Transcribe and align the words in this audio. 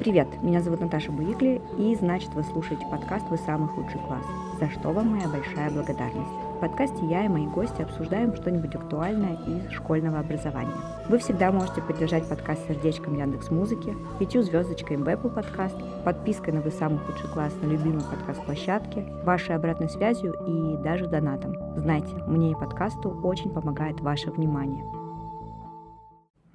Привет, 0.00 0.28
меня 0.40 0.62
зовут 0.62 0.80
Наташа 0.80 1.12
Буикли, 1.12 1.60
и 1.76 1.94
значит 1.94 2.32
вы 2.32 2.42
слушаете 2.42 2.86
подкаст 2.90 3.28
«Вы 3.28 3.36
самый 3.36 3.68
худший 3.68 4.00
класс», 4.00 4.24
за 4.58 4.70
что 4.70 4.92
вам 4.92 5.08
моя 5.08 5.28
большая 5.28 5.70
благодарность. 5.70 6.30
В 6.56 6.60
подкасте 6.60 7.04
я 7.04 7.26
и 7.26 7.28
мои 7.28 7.46
гости 7.46 7.82
обсуждаем 7.82 8.34
что-нибудь 8.34 8.74
актуальное 8.74 9.36
из 9.46 9.70
школьного 9.72 10.20
образования. 10.20 10.72
Вы 11.10 11.18
всегда 11.18 11.52
можете 11.52 11.82
поддержать 11.82 12.26
подкаст 12.26 12.66
сердечком 12.66 13.18
Яндекс 13.18 13.50
Музыки, 13.50 13.94
пятью 14.18 14.42
звездочкой 14.42 14.96
в 14.96 15.06
Apple 15.06 15.34
Podcast, 15.34 15.76
подпиской 16.02 16.54
на 16.54 16.62
«Вы 16.62 16.70
самый 16.70 17.00
худший 17.00 17.28
класс» 17.28 17.52
на 17.60 17.66
любимой 17.66 18.00
подкаст-площадке, 18.00 19.04
вашей 19.22 19.54
обратной 19.54 19.90
связью 19.90 20.32
и 20.46 20.82
даже 20.82 21.08
донатом. 21.08 21.58
Знайте, 21.76 22.14
мне 22.26 22.52
и 22.52 22.54
подкасту 22.54 23.10
очень 23.22 23.50
помогает 23.50 24.00
ваше 24.00 24.30
внимание. 24.30 24.82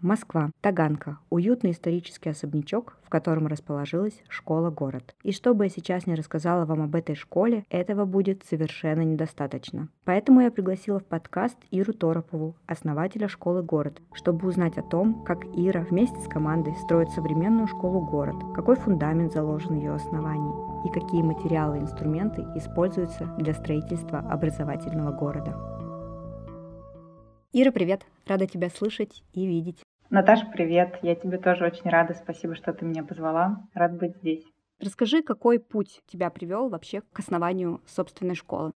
Москва. 0.01 0.51
Таганка. 0.61 1.19
Уютный 1.29 1.71
исторический 1.71 2.29
особнячок, 2.29 2.97
в 3.03 3.09
котором 3.09 3.47
расположилась 3.47 4.21
школа-город. 4.29 5.15
И 5.23 5.31
что 5.31 5.53
бы 5.53 5.65
я 5.65 5.69
сейчас 5.69 6.05
не 6.05 6.15
рассказала 6.15 6.65
вам 6.65 6.81
об 6.81 6.95
этой 6.95 7.15
школе, 7.15 7.65
этого 7.69 8.05
будет 8.05 8.43
совершенно 8.43 9.01
недостаточно. 9.01 9.89
Поэтому 10.03 10.41
я 10.41 10.51
пригласила 10.51 10.99
в 10.99 11.05
подкаст 11.05 11.57
Иру 11.71 11.93
Торопову, 11.93 12.55
основателя 12.67 13.27
школы-город, 13.27 14.01
чтобы 14.13 14.47
узнать 14.47 14.77
о 14.77 14.83
том, 14.83 15.23
как 15.23 15.45
Ира 15.55 15.81
вместе 15.81 16.19
с 16.19 16.27
командой 16.27 16.75
строит 16.83 17.09
современную 17.11 17.67
школу-город, 17.67 18.53
какой 18.53 18.75
фундамент 18.75 19.33
заложен 19.33 19.75
в 19.75 19.79
ее 19.79 19.93
основании 19.93 20.87
и 20.87 20.91
какие 20.91 21.21
материалы 21.21 21.77
и 21.77 21.81
инструменты 21.81 22.41
используются 22.55 23.25
для 23.37 23.53
строительства 23.53 24.19
образовательного 24.19 25.11
города. 25.11 25.55
Ира, 27.53 27.71
привет! 27.71 28.05
Рада 28.25 28.47
тебя 28.47 28.69
слышать 28.69 29.23
и 29.33 29.45
видеть. 29.45 29.81
Наташа, 30.09 30.47
привет. 30.51 30.97
Я 31.01 31.15
тебе 31.15 31.37
тоже 31.37 31.65
очень 31.65 31.89
рада. 31.89 32.13
Спасибо, 32.13 32.55
что 32.55 32.73
ты 32.73 32.85
меня 32.85 33.03
позвала. 33.03 33.67
Рад 33.73 33.97
быть 33.97 34.17
здесь. 34.17 34.43
Расскажи, 34.79 35.21
какой 35.21 35.59
путь 35.59 36.01
тебя 36.07 36.29
привел 36.29 36.69
вообще 36.69 37.01
к 37.01 37.19
основанию 37.19 37.81
собственной 37.85 38.35
школы? 38.35 38.71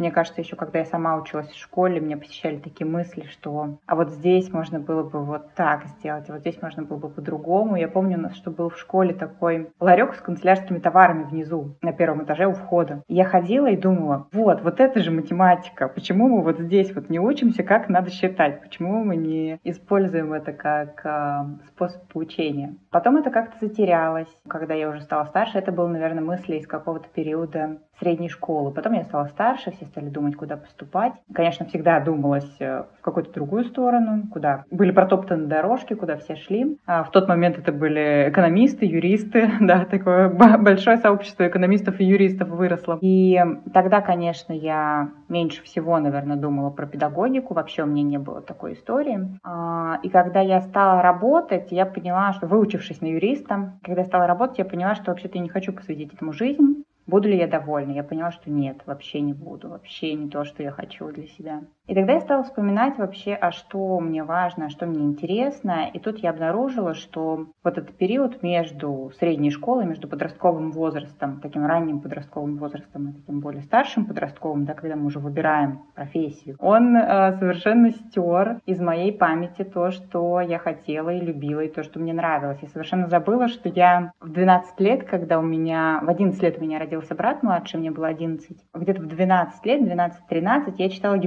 Мне 0.00 0.10
кажется, 0.10 0.40
еще 0.40 0.56
когда 0.56 0.78
я 0.78 0.86
сама 0.86 1.14
училась 1.16 1.50
в 1.50 1.58
школе, 1.58 2.00
мне 2.00 2.16
посещали 2.16 2.56
такие 2.56 2.86
мысли, 2.86 3.26
что 3.26 3.76
а 3.84 3.94
вот 3.94 4.08
здесь 4.08 4.50
можно 4.50 4.80
было 4.80 5.02
бы 5.02 5.22
вот 5.22 5.52
так 5.54 5.84
сделать, 5.88 6.24
а 6.30 6.32
вот 6.32 6.40
здесь 6.40 6.60
можно 6.62 6.82
было 6.82 6.96
бы 6.96 7.10
по-другому. 7.10 7.76
Я 7.76 7.86
помню, 7.86 8.16
у 8.16 8.22
нас 8.22 8.34
что 8.34 8.50
был 8.50 8.70
в 8.70 8.78
школе 8.78 9.12
такой 9.12 9.68
ларек 9.78 10.14
с 10.14 10.20
канцелярскими 10.22 10.78
товарами 10.78 11.24
внизу, 11.24 11.76
на 11.82 11.92
первом 11.92 12.24
этаже 12.24 12.46
у 12.46 12.54
входа. 12.54 13.02
И 13.08 13.14
я 13.14 13.26
ходила 13.26 13.66
и 13.66 13.76
думала, 13.76 14.26
вот, 14.32 14.62
вот 14.62 14.80
это 14.80 15.00
же 15.00 15.10
математика. 15.10 15.86
Почему 15.88 16.28
мы 16.28 16.42
вот 16.44 16.58
здесь 16.58 16.94
вот 16.94 17.10
не 17.10 17.20
учимся, 17.20 17.62
как 17.62 17.90
надо 17.90 18.10
считать? 18.10 18.62
Почему 18.62 19.04
мы 19.04 19.16
не 19.16 19.60
используем 19.64 20.32
это 20.32 20.54
как 20.54 21.04
э, 21.04 21.66
способ 21.68 22.10
получения? 22.10 22.74
Потом 22.90 23.18
это 23.18 23.28
как-то 23.30 23.66
затерялось. 23.66 24.28
Когда 24.48 24.72
я 24.72 24.88
уже 24.88 25.02
стала 25.02 25.26
старше, 25.26 25.58
это 25.58 25.72
было, 25.72 25.88
наверное, 25.88 26.24
мысли 26.24 26.56
из 26.56 26.66
какого-то 26.66 27.08
периода 27.14 27.80
средней 28.00 28.30
школы. 28.30 28.72
Потом 28.72 28.94
я 28.94 29.04
стала 29.04 29.26
старше, 29.26 29.72
все 29.72 29.89
стали 29.90 30.08
думать, 30.08 30.36
куда 30.36 30.56
поступать. 30.56 31.12
Конечно, 31.32 31.66
всегда 31.66 32.00
думалась 32.00 32.50
э, 32.60 32.84
в 32.98 33.02
какую-то 33.02 33.32
другую 33.32 33.64
сторону, 33.64 34.24
куда 34.32 34.64
были 34.70 34.90
протоптаны 34.90 35.46
дорожки, 35.46 35.94
куда 35.94 36.16
все 36.16 36.36
шли. 36.36 36.78
А 36.86 37.04
в 37.04 37.10
тот 37.10 37.28
момент 37.28 37.58
это 37.58 37.72
были 37.72 38.28
экономисты, 38.28 38.86
юристы, 38.86 39.50
да, 39.60 39.84
такое 39.84 40.28
большое 40.28 40.96
сообщество 40.96 41.46
экономистов 41.46 42.00
и 42.00 42.04
юристов 42.04 42.48
выросло. 42.48 42.98
И 43.00 43.38
тогда, 43.72 44.00
конечно, 44.00 44.52
я 44.52 45.10
меньше 45.28 45.62
всего, 45.62 45.98
наверное, 45.98 46.36
думала 46.36 46.70
про 46.70 46.86
педагогику, 46.86 47.54
вообще 47.54 47.82
у 47.82 47.86
меня 47.86 48.02
не 48.02 48.18
было 48.18 48.40
такой 48.40 48.74
истории. 48.74 49.38
А, 49.44 49.98
и 50.02 50.08
когда 50.08 50.40
я 50.40 50.60
стала 50.60 51.02
работать, 51.02 51.68
я 51.70 51.86
поняла, 51.86 52.32
что 52.32 52.46
выучившись 52.46 53.00
на 53.00 53.06
юриста, 53.06 53.78
когда 53.82 54.02
я 54.02 54.06
стала 54.06 54.26
работать, 54.26 54.58
я 54.58 54.64
поняла, 54.64 54.94
что 54.94 55.10
вообще-то 55.10 55.38
я 55.38 55.42
не 55.42 55.48
хочу 55.48 55.72
посвятить 55.72 56.12
этому 56.14 56.32
жизнь. 56.32 56.84
Буду 57.10 57.28
ли 57.28 57.36
я 57.36 57.48
довольна? 57.48 57.90
Я 57.90 58.04
поняла, 58.04 58.30
что 58.30 58.50
нет, 58.50 58.82
вообще 58.86 59.20
не 59.20 59.32
буду, 59.32 59.68
вообще 59.70 60.14
не 60.14 60.30
то, 60.30 60.44
что 60.44 60.62
я 60.62 60.70
хочу 60.70 61.10
для 61.10 61.26
себя. 61.26 61.64
И 61.90 61.94
тогда 61.94 62.12
я 62.12 62.20
стала 62.20 62.44
вспоминать 62.44 62.98
вообще, 62.98 63.34
а 63.34 63.50
что 63.50 63.98
мне 63.98 64.22
важно, 64.22 64.66
а 64.66 64.70
что 64.70 64.86
мне 64.86 65.02
интересно. 65.02 65.90
И 65.92 65.98
тут 65.98 66.18
я 66.18 66.30
обнаружила, 66.30 66.94
что 66.94 67.48
вот 67.64 67.78
этот 67.78 67.96
период 67.96 68.44
между 68.44 69.10
средней 69.18 69.50
школой, 69.50 69.86
между 69.86 70.06
подростковым 70.06 70.70
возрастом, 70.70 71.40
таким 71.40 71.66
ранним 71.66 71.98
подростковым 71.98 72.58
возрастом 72.58 73.08
и 73.08 73.12
таким 73.14 73.40
более 73.40 73.62
старшим 73.62 74.06
подростковым, 74.06 74.66
да, 74.66 74.74
когда 74.74 74.94
мы 74.94 75.06
уже 75.06 75.18
выбираем 75.18 75.80
профессию, 75.96 76.54
он 76.60 76.96
э, 76.96 77.36
совершенно 77.40 77.90
стер 77.90 78.60
из 78.66 78.80
моей 78.80 79.12
памяти 79.12 79.64
то, 79.64 79.90
что 79.90 80.40
я 80.40 80.60
хотела 80.60 81.10
и 81.10 81.20
любила, 81.20 81.58
и 81.58 81.68
то, 81.68 81.82
что 81.82 81.98
мне 81.98 82.12
нравилось. 82.12 82.60
Я 82.62 82.68
совершенно 82.68 83.08
забыла, 83.08 83.48
что 83.48 83.68
я 83.68 84.12
в 84.20 84.30
12 84.30 84.78
лет, 84.78 85.08
когда 85.08 85.40
у 85.40 85.42
меня, 85.42 85.98
в 86.04 86.08
11 86.08 86.40
лет 86.40 86.56
у 86.56 86.62
меня 86.62 86.78
родился 86.78 87.16
брат 87.16 87.42
младший, 87.42 87.80
мне 87.80 87.90
было 87.90 88.06
11, 88.06 88.56
где-то 88.74 89.02
в 89.02 89.06
12 89.06 89.66
лет, 89.66 89.82
12-13, 89.82 90.74
я 90.78 90.88
читала 90.88 91.18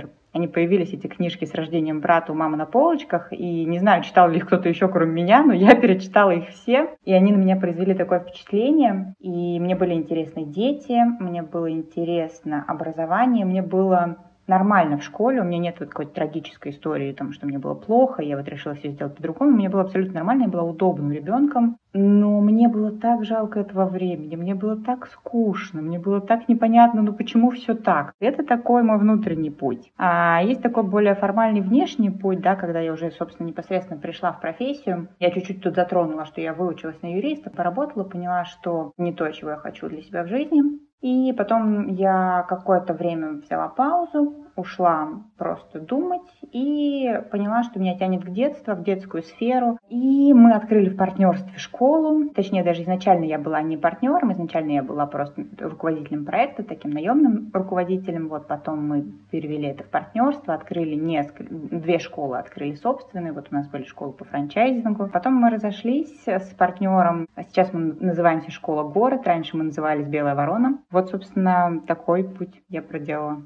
Гиппенрейтер 0.00 0.20
они 0.32 0.46
появились, 0.46 0.92
эти 0.92 1.08
книжки 1.08 1.44
с 1.44 1.54
рождением 1.54 2.00
брата 2.00 2.30
у 2.30 2.36
мамы 2.36 2.56
на 2.56 2.64
полочках, 2.64 3.32
и 3.32 3.64
не 3.64 3.80
знаю, 3.80 4.04
читал 4.04 4.30
ли 4.30 4.36
их 4.36 4.46
кто-то 4.46 4.68
еще, 4.68 4.88
кроме 4.88 5.10
меня, 5.22 5.42
но 5.42 5.52
я 5.52 5.74
перечитала 5.74 6.30
их 6.30 6.50
все, 6.50 6.94
и 7.04 7.12
они 7.12 7.32
на 7.32 7.36
меня 7.36 7.56
произвели 7.56 7.94
такое 7.94 8.20
впечатление, 8.20 9.14
и 9.18 9.58
мне 9.58 9.74
были 9.74 9.94
интересны 9.94 10.44
дети, 10.44 11.02
мне 11.20 11.42
было 11.42 11.70
интересно 11.70 12.64
образование, 12.68 13.44
мне 13.44 13.62
было 13.62 14.18
нормально 14.50 14.98
в 14.98 15.04
школе, 15.04 15.40
у 15.40 15.44
меня 15.44 15.58
нет 15.58 15.76
вот 15.80 15.88
какой-то 15.88 16.12
трагической 16.12 16.72
истории, 16.72 17.12
там, 17.12 17.32
что 17.32 17.46
мне 17.46 17.58
было 17.58 17.74
плохо, 17.74 18.20
я 18.22 18.36
вот 18.36 18.48
решила 18.48 18.74
все 18.74 18.90
сделать 18.90 19.16
по-другому, 19.16 19.52
мне 19.52 19.68
было 19.70 19.82
абсолютно 19.82 20.14
нормально, 20.14 20.42
я 20.42 20.48
была 20.48 20.64
удобным 20.64 21.12
ребенком, 21.12 21.78
но 21.92 22.40
мне 22.40 22.68
было 22.68 22.90
так 22.92 23.24
жалко 23.24 23.60
этого 23.60 23.86
времени, 23.86 24.36
мне 24.36 24.54
было 24.54 24.76
так 24.76 25.06
скучно, 25.06 25.80
мне 25.80 25.98
было 25.98 26.20
так 26.20 26.48
непонятно, 26.48 27.02
ну 27.02 27.12
почему 27.12 27.50
все 27.50 27.74
так. 27.74 28.12
Это 28.20 28.44
такой 28.44 28.82
мой 28.82 28.98
внутренний 28.98 29.50
путь. 29.50 29.92
А 29.96 30.42
есть 30.42 30.62
такой 30.62 30.82
более 30.82 31.14
формальный 31.14 31.60
внешний 31.60 32.10
путь, 32.10 32.40
да, 32.40 32.56
когда 32.56 32.80
я 32.80 32.92
уже, 32.92 33.10
собственно, 33.12 33.46
непосредственно 33.46 34.00
пришла 34.00 34.32
в 34.32 34.40
профессию. 34.40 35.08
Я 35.20 35.30
чуть-чуть 35.30 35.62
тут 35.62 35.76
затронула, 35.76 36.26
что 36.26 36.40
я 36.40 36.54
выучилась 36.54 37.00
на 37.02 37.14
юриста, 37.14 37.50
поработала, 37.50 38.04
поняла, 38.04 38.44
что 38.44 38.92
не 38.98 39.12
то, 39.12 39.30
чего 39.30 39.50
я 39.50 39.56
хочу 39.56 39.88
для 39.88 40.02
себя 40.02 40.24
в 40.24 40.28
жизни. 40.28 40.89
И 41.00 41.32
потом 41.32 41.88
я 41.88 42.44
какое-то 42.48 42.92
время 42.92 43.32
взяла 43.32 43.68
паузу, 43.68 44.34
ушла 44.60 45.08
просто 45.36 45.80
думать 45.80 46.22
и 46.52 47.20
поняла, 47.30 47.62
что 47.62 47.80
меня 47.80 47.96
тянет 47.98 48.24
к 48.24 48.30
детству, 48.30 48.74
в 48.74 48.84
детскую 48.84 49.22
сферу. 49.22 49.78
И 49.88 50.32
мы 50.34 50.52
открыли 50.52 50.90
в 50.90 50.96
партнерстве 50.96 51.58
школу. 51.58 52.28
Точнее, 52.30 52.62
даже 52.62 52.82
изначально 52.82 53.24
я 53.24 53.38
была 53.38 53.62
не 53.62 53.76
партнером, 53.76 54.32
изначально 54.32 54.72
я 54.72 54.82
была 54.82 55.06
просто 55.06 55.44
руководителем 55.58 56.24
проекта, 56.24 56.62
таким 56.62 56.92
наемным 56.92 57.50
руководителем. 57.52 58.28
Вот 58.28 58.46
потом 58.46 58.86
мы 58.86 59.04
перевели 59.30 59.68
это 59.68 59.84
в 59.84 59.88
партнерство, 59.88 60.54
открыли 60.54 60.94
несколько, 60.94 61.52
две 61.52 61.98
школы 61.98 62.38
открыли 62.38 62.74
собственные. 62.74 63.32
Вот 63.32 63.48
у 63.50 63.54
нас 63.54 63.68
были 63.68 63.84
школы 63.84 64.12
по 64.12 64.24
франчайзингу. 64.24 65.08
Потом 65.08 65.34
мы 65.34 65.50
разошлись 65.50 66.22
с 66.26 66.54
партнером. 66.54 67.26
Сейчас 67.48 67.72
мы 67.72 67.94
называемся 68.00 68.50
«Школа 68.50 68.84
город». 68.84 69.26
Раньше 69.26 69.56
мы 69.56 69.64
назывались 69.64 70.06
«Белая 70.06 70.34
ворона». 70.34 70.78
Вот, 70.90 71.10
собственно, 71.10 71.80
такой 71.86 72.24
путь 72.24 72.62
я 72.68 72.82
проделала. 72.82 73.42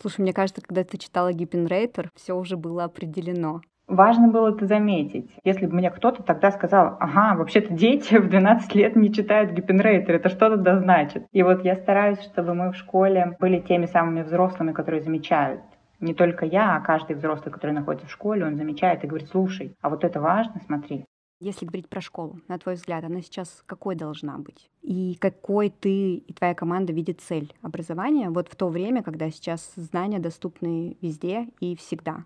Слушай, 0.00 0.20
мне 0.20 0.32
кажется, 0.32 0.60
когда 0.60 0.84
ты 0.84 0.98
читала 0.98 1.32
Гиппенрейтер, 1.32 2.10
все 2.14 2.34
уже 2.34 2.56
было 2.56 2.84
определено. 2.84 3.62
Важно 3.88 4.28
было 4.28 4.52
это 4.54 4.66
заметить. 4.66 5.30
Если 5.44 5.66
бы 5.66 5.76
мне 5.76 5.90
кто-то 5.90 6.22
тогда 6.22 6.50
сказал, 6.50 6.96
ага, 6.98 7.36
вообще-то 7.38 7.72
дети 7.72 8.16
в 8.16 8.28
12 8.28 8.74
лет 8.74 8.96
не 8.96 9.12
читают 9.12 9.52
Гиппенрейтер, 9.52 10.16
это 10.16 10.28
что-то 10.28 10.56
да 10.56 10.78
значит. 10.78 11.26
И 11.32 11.42
вот 11.42 11.64
я 11.64 11.76
стараюсь, 11.76 12.20
чтобы 12.20 12.54
мы 12.54 12.72
в 12.72 12.76
школе 12.76 13.36
были 13.38 13.60
теми 13.60 13.86
самыми 13.86 14.22
взрослыми, 14.22 14.72
которые 14.72 15.02
замечают. 15.02 15.60
Не 16.00 16.14
только 16.14 16.44
я, 16.44 16.76
а 16.76 16.80
каждый 16.80 17.16
взрослый, 17.16 17.52
который 17.52 17.72
находится 17.72 18.06
в 18.06 18.12
школе, 18.12 18.44
он 18.44 18.56
замечает 18.56 19.02
и 19.02 19.06
говорит, 19.06 19.28
слушай, 19.30 19.74
а 19.80 19.88
вот 19.88 20.04
это 20.04 20.20
важно, 20.20 20.60
смотри. 20.66 21.06
Если 21.38 21.66
говорить 21.66 21.88
про 21.90 22.00
школу, 22.00 22.40
на 22.48 22.58
твой 22.58 22.76
взгляд, 22.76 23.04
она 23.04 23.20
сейчас 23.20 23.62
какой 23.66 23.94
должна 23.94 24.38
быть? 24.38 24.70
И 24.82 25.16
какой 25.20 25.68
ты 25.68 26.14
и 26.14 26.32
твоя 26.32 26.54
команда 26.54 26.94
видит 26.94 27.20
цель 27.20 27.52
образования 27.60 28.30
вот 28.30 28.48
в 28.48 28.56
то 28.56 28.68
время, 28.68 29.02
когда 29.02 29.30
сейчас 29.30 29.74
знания 29.76 30.18
доступны 30.18 30.96
везде 31.02 31.48
и 31.60 31.76
всегда? 31.76 32.24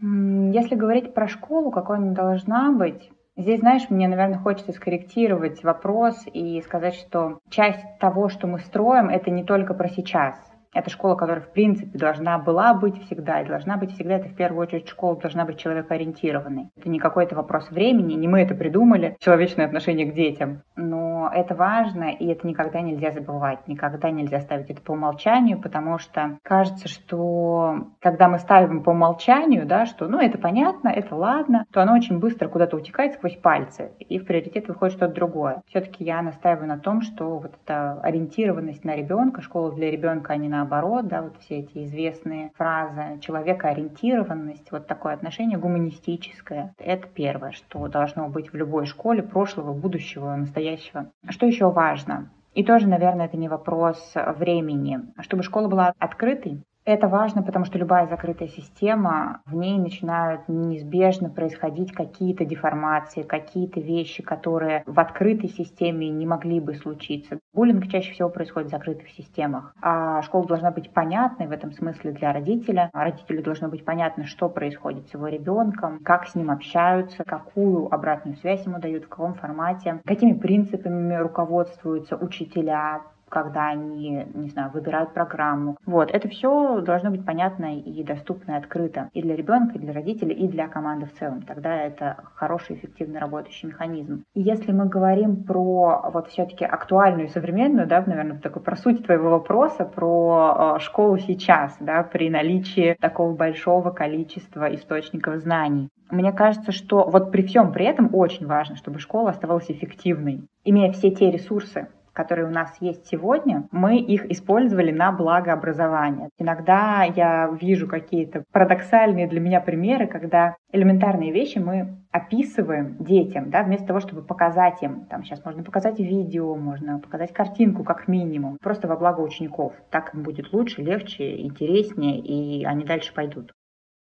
Если 0.00 0.74
говорить 0.74 1.12
про 1.12 1.28
школу, 1.28 1.70
какой 1.70 1.96
она 1.98 2.12
должна 2.12 2.72
быть, 2.72 3.10
Здесь, 3.38 3.60
знаешь, 3.60 3.90
мне, 3.90 4.08
наверное, 4.08 4.38
хочется 4.38 4.72
скорректировать 4.72 5.62
вопрос 5.62 6.24
и 6.32 6.62
сказать, 6.62 6.94
что 6.94 7.38
часть 7.50 7.84
того, 8.00 8.30
что 8.30 8.46
мы 8.46 8.60
строим, 8.60 9.10
это 9.10 9.30
не 9.30 9.44
только 9.44 9.74
про 9.74 9.90
сейчас. 9.90 10.38
Это 10.76 10.90
школа, 10.90 11.14
которая, 11.14 11.42
в 11.42 11.52
принципе, 11.52 11.98
должна 11.98 12.38
была 12.38 12.74
быть 12.74 13.02
всегда, 13.06 13.40
и 13.40 13.46
должна 13.46 13.78
быть 13.78 13.92
всегда, 13.92 14.16
это 14.16 14.28
в 14.28 14.34
первую 14.34 14.60
очередь 14.60 14.86
школа 14.86 15.16
должна 15.16 15.46
быть 15.46 15.56
человекоориентированной. 15.56 16.68
Это 16.76 16.90
не 16.90 16.98
какой-то 16.98 17.34
вопрос 17.34 17.70
времени, 17.70 18.12
не 18.12 18.28
мы 18.28 18.42
это 18.42 18.54
придумали, 18.54 19.16
человечное 19.18 19.64
отношение 19.64 20.04
к 20.04 20.14
детям. 20.14 20.60
Но 20.76 21.05
это 21.32 21.54
важно, 21.54 22.10
и 22.10 22.26
это 22.26 22.46
никогда 22.46 22.80
нельзя 22.80 23.10
забывать, 23.10 23.66
никогда 23.66 24.10
нельзя 24.10 24.40
ставить 24.40 24.70
это 24.70 24.80
по 24.80 24.92
умолчанию, 24.92 25.60
потому 25.60 25.98
что 25.98 26.38
кажется, 26.42 26.88
что 26.88 27.88
когда 28.00 28.28
мы 28.28 28.38
ставим 28.38 28.82
по 28.82 28.90
умолчанию, 28.90 29.66
да, 29.66 29.86
что 29.86 30.08
ну 30.08 30.20
это 30.20 30.38
понятно, 30.38 30.88
это 30.88 31.14
ладно, 31.14 31.66
то 31.72 31.82
оно 31.82 31.94
очень 31.94 32.18
быстро 32.18 32.48
куда-то 32.48 32.76
утекает 32.76 33.14
сквозь 33.14 33.36
пальцы, 33.36 33.92
и 33.98 34.18
в 34.18 34.24
приоритет 34.26 34.68
выходит 34.68 34.96
что-то 34.96 35.14
другое. 35.14 35.62
Все-таки 35.66 36.04
я 36.04 36.22
настаиваю 36.22 36.68
на 36.68 36.78
том, 36.78 37.02
что 37.02 37.38
вот 37.38 37.52
эта 37.64 38.00
ориентированность 38.00 38.84
на 38.84 38.94
ребенка, 38.94 39.42
школа 39.42 39.72
для 39.72 39.90
ребенка, 39.90 40.32
а 40.32 40.36
не 40.36 40.48
наоборот, 40.48 41.06
да, 41.08 41.22
вот 41.22 41.36
все 41.40 41.60
эти 41.60 41.84
известные 41.84 42.50
фразы, 42.56 43.18
человекоориентированность, 43.20 44.70
вот 44.72 44.86
такое 44.86 45.14
отношение 45.14 45.58
гуманистическое, 45.58 46.74
это 46.78 47.06
первое, 47.08 47.52
что 47.52 47.88
должно 47.88 48.28
быть 48.28 48.52
в 48.52 48.56
любой 48.56 48.86
школе 48.86 49.22
прошлого, 49.22 49.72
будущего, 49.72 50.34
настоящего. 50.34 51.10
Что 51.28 51.46
еще 51.46 51.70
важно? 51.70 52.30
И 52.54 52.64
тоже, 52.64 52.88
наверное, 52.88 53.26
это 53.26 53.36
не 53.36 53.48
вопрос 53.48 54.12
времени. 54.14 55.00
Чтобы 55.20 55.42
школа 55.42 55.68
была 55.68 55.92
открытой, 55.98 56.62
это 56.86 57.08
важно, 57.08 57.42
потому 57.42 57.64
что 57.64 57.78
любая 57.78 58.06
закрытая 58.06 58.48
система, 58.48 59.40
в 59.44 59.54
ней 59.54 59.76
начинают 59.78 60.48
неизбежно 60.48 61.28
происходить 61.28 61.92
какие-то 61.92 62.44
деформации, 62.44 63.22
какие-то 63.22 63.80
вещи, 63.80 64.22
которые 64.22 64.84
в 64.86 64.98
открытой 65.00 65.50
системе 65.50 66.08
не 66.08 66.26
могли 66.26 66.60
бы 66.60 66.74
случиться. 66.74 67.40
Буллинг 67.52 67.88
чаще 67.88 68.12
всего 68.12 68.28
происходит 68.28 68.68
в 68.68 68.70
закрытых 68.70 69.08
системах. 69.10 69.74
А 69.82 70.22
школа 70.22 70.46
должна 70.46 70.70
быть 70.70 70.90
понятной 70.92 71.48
в 71.48 71.52
этом 71.52 71.72
смысле 71.72 72.12
для 72.12 72.32
родителя. 72.32 72.88
Родителю 72.92 73.42
должно 73.42 73.68
быть 73.68 73.84
понятно, 73.84 74.24
что 74.24 74.48
происходит 74.48 75.08
с 75.08 75.14
его 75.14 75.26
ребенком, 75.26 75.98
как 76.04 76.28
с 76.28 76.36
ним 76.36 76.50
общаются, 76.50 77.24
какую 77.24 77.92
обратную 77.92 78.36
связь 78.36 78.64
ему 78.64 78.78
дают, 78.78 79.04
в 79.04 79.08
каком 79.08 79.34
формате, 79.34 80.00
какими 80.04 80.34
принципами 80.34 81.14
руководствуются 81.14 82.16
учителя, 82.16 83.02
когда 83.28 83.68
они, 83.68 84.26
не 84.34 84.48
знаю, 84.48 84.70
выбирают 84.72 85.12
программу. 85.12 85.76
Вот, 85.86 86.10
это 86.10 86.28
все 86.28 86.80
должно 86.80 87.10
быть 87.10 87.24
понятно 87.24 87.78
и 87.78 88.04
доступно, 88.04 88.52
и 88.52 88.56
открыто 88.56 89.10
и 89.12 89.22
для 89.22 89.36
ребенка, 89.36 89.76
и 89.76 89.78
для 89.78 89.92
родителей, 89.92 90.34
и 90.34 90.48
для 90.48 90.68
команды 90.68 91.06
в 91.06 91.18
целом. 91.18 91.42
Тогда 91.42 91.74
это 91.74 92.16
хороший, 92.34 92.76
эффективно 92.76 93.20
работающий 93.20 93.68
механизм. 93.68 94.24
И 94.34 94.40
если 94.40 94.72
мы 94.72 94.86
говорим 94.86 95.44
про 95.44 96.10
вот 96.12 96.28
все-таки 96.28 96.64
актуальную 96.64 97.26
и 97.26 97.30
современную, 97.30 97.86
да, 97.86 98.02
наверное, 98.06 98.38
такой 98.38 98.62
про 98.62 98.76
суть 98.76 99.04
твоего 99.04 99.30
вопроса, 99.30 99.84
про 99.84 100.76
э, 100.76 100.80
школу 100.80 101.18
сейчас, 101.18 101.76
да, 101.80 102.02
при 102.02 102.30
наличии 102.30 102.96
такого 103.00 103.34
большого 103.34 103.90
количества 103.90 104.74
источников 104.74 105.36
знаний. 105.36 105.88
Мне 106.10 106.32
кажется, 106.32 106.70
что 106.70 107.08
вот 107.08 107.32
при 107.32 107.42
всем 107.42 107.72
при 107.72 107.86
этом 107.86 108.14
очень 108.14 108.46
важно, 108.46 108.76
чтобы 108.76 109.00
школа 109.00 109.30
оставалась 109.30 109.70
эффективной, 109.70 110.42
имея 110.64 110.92
все 110.92 111.10
те 111.10 111.30
ресурсы, 111.30 111.88
которые 112.16 112.46
у 112.46 112.50
нас 112.50 112.74
есть 112.80 113.06
сегодня, 113.06 113.68
мы 113.70 113.98
их 113.98 114.24
использовали 114.30 114.90
на 114.90 115.12
благо 115.12 115.52
образования. 115.52 116.30
Иногда 116.38 117.04
я 117.04 117.48
вижу 117.60 117.86
какие-то 117.86 118.44
парадоксальные 118.52 119.28
для 119.28 119.40
меня 119.40 119.60
примеры, 119.60 120.06
когда 120.06 120.56
элементарные 120.72 121.30
вещи 121.30 121.58
мы 121.58 121.98
описываем 122.10 122.96
детям, 122.98 123.50
да, 123.50 123.62
вместо 123.62 123.86
того, 123.86 124.00
чтобы 124.00 124.22
показать 124.22 124.82
им, 124.82 125.04
там 125.06 125.22
сейчас 125.22 125.44
можно 125.44 125.62
показать 125.62 126.00
видео, 126.00 126.56
можно 126.56 126.98
показать 126.98 127.32
картинку 127.32 127.84
как 127.84 128.08
минимум, 128.08 128.56
просто 128.62 128.88
во 128.88 128.96
благо 128.96 129.20
учеников. 129.20 129.74
Так 129.90 130.14
им 130.14 130.22
будет 130.22 130.52
лучше, 130.52 130.82
легче, 130.82 131.42
интереснее, 131.42 132.18
и 132.18 132.64
они 132.64 132.84
дальше 132.84 133.12
пойдут. 133.12 133.52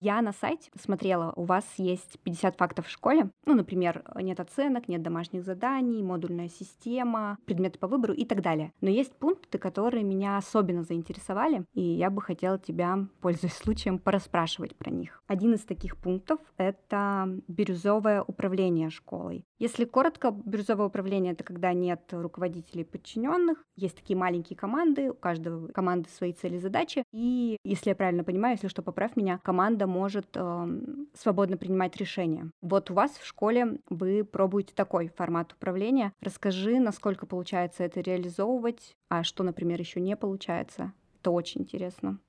Я 0.02 0.22
на 0.22 0.34
сайте 0.34 0.70
посмотрела, 0.72 1.32
у 1.36 1.46
вас 1.46 1.66
есть 1.78 2.20
50 2.24 2.58
фактов 2.58 2.88
в 2.88 2.92
школе. 2.92 3.30
Ну, 3.46 3.56
например, 3.56 4.04
нет 4.16 4.40
оценок, 4.40 4.88
нет 4.88 5.02
домашних 5.02 5.44
заданий, 5.44 6.04
модульная 6.04 6.50
система, 6.50 7.38
предметы 7.46 7.80
по 7.80 7.88
выбору 7.88 8.14
и 8.14 8.26
так 8.26 8.42
далее. 8.42 8.74
Но 8.82 8.90
есть 8.90 9.16
пункты, 9.16 9.58
которые 9.58 10.04
меня 10.04 10.38
особенно 10.38 10.84
заинтересовали, 10.84 11.66
и 11.74 11.82
я 11.82 12.10
бы 12.10 12.22
хотела 12.22 12.60
тебя, 12.60 13.08
пользуясь 13.22 13.54
случаем, 13.54 14.00
пораспрашивать 14.00 14.76
про 14.76 14.92
них. 14.92 15.24
Один 15.28 15.54
из 15.54 15.62
таких 15.62 15.98
пунктов— 15.98 16.40
это 16.58 17.42
бирюзовое 17.48 18.22
управление 18.22 18.90
школой. 18.90 19.46
Если 19.58 19.86
коротко, 19.86 20.32
бирюзовое 20.32 20.88
управление— 20.88 21.32
это 21.34 21.44
когда 21.44 21.72
нет 21.74 22.02
руководителей 22.12 22.84
подчиненных, 22.84 23.64
есть 23.78 23.96
такие 23.96 24.18
маленькие 24.18 24.58
команды, 24.58 25.12
у 25.12 25.14
каждого 25.14 25.68
команды 25.68 26.10
свои 26.10 26.34
цели 26.34 26.56
и 26.56 26.60
задачи, 26.60 27.04
и, 27.14 27.58
если 27.64 27.90
я 27.90 27.96
правильно 27.96 28.26
понимаю, 28.26 28.56
если 28.56 28.68
что, 28.68 28.82
поправь 28.82 29.16
меня, 29.16 29.40
команда 29.44 29.88
может 29.88 30.28
э, 30.36 30.68
свободно 31.14 31.56
принимать 31.56 31.96
решения. 31.96 32.50
Вот 32.62 32.92
у 32.92 32.96
вас 32.96 33.12
в 33.12 33.26
школе 33.26 33.80
вы 33.90 34.26
пробуете 34.26 34.74
такой 34.76 35.08
формат 35.08 35.54
управления. 35.54 36.12
Расскажи, 36.22 36.80
насколько 36.80 37.26
получается 37.26 37.84
это 37.84 38.02
реализовывать, 38.02 38.94
а 39.10 39.24
что, 39.24 39.44
например, 39.44 39.80
еще 39.80 40.02
не 40.02 40.18
получается. 40.18 40.92
Это 41.22 41.32
очень 41.32 41.62
интересно. 41.62 42.20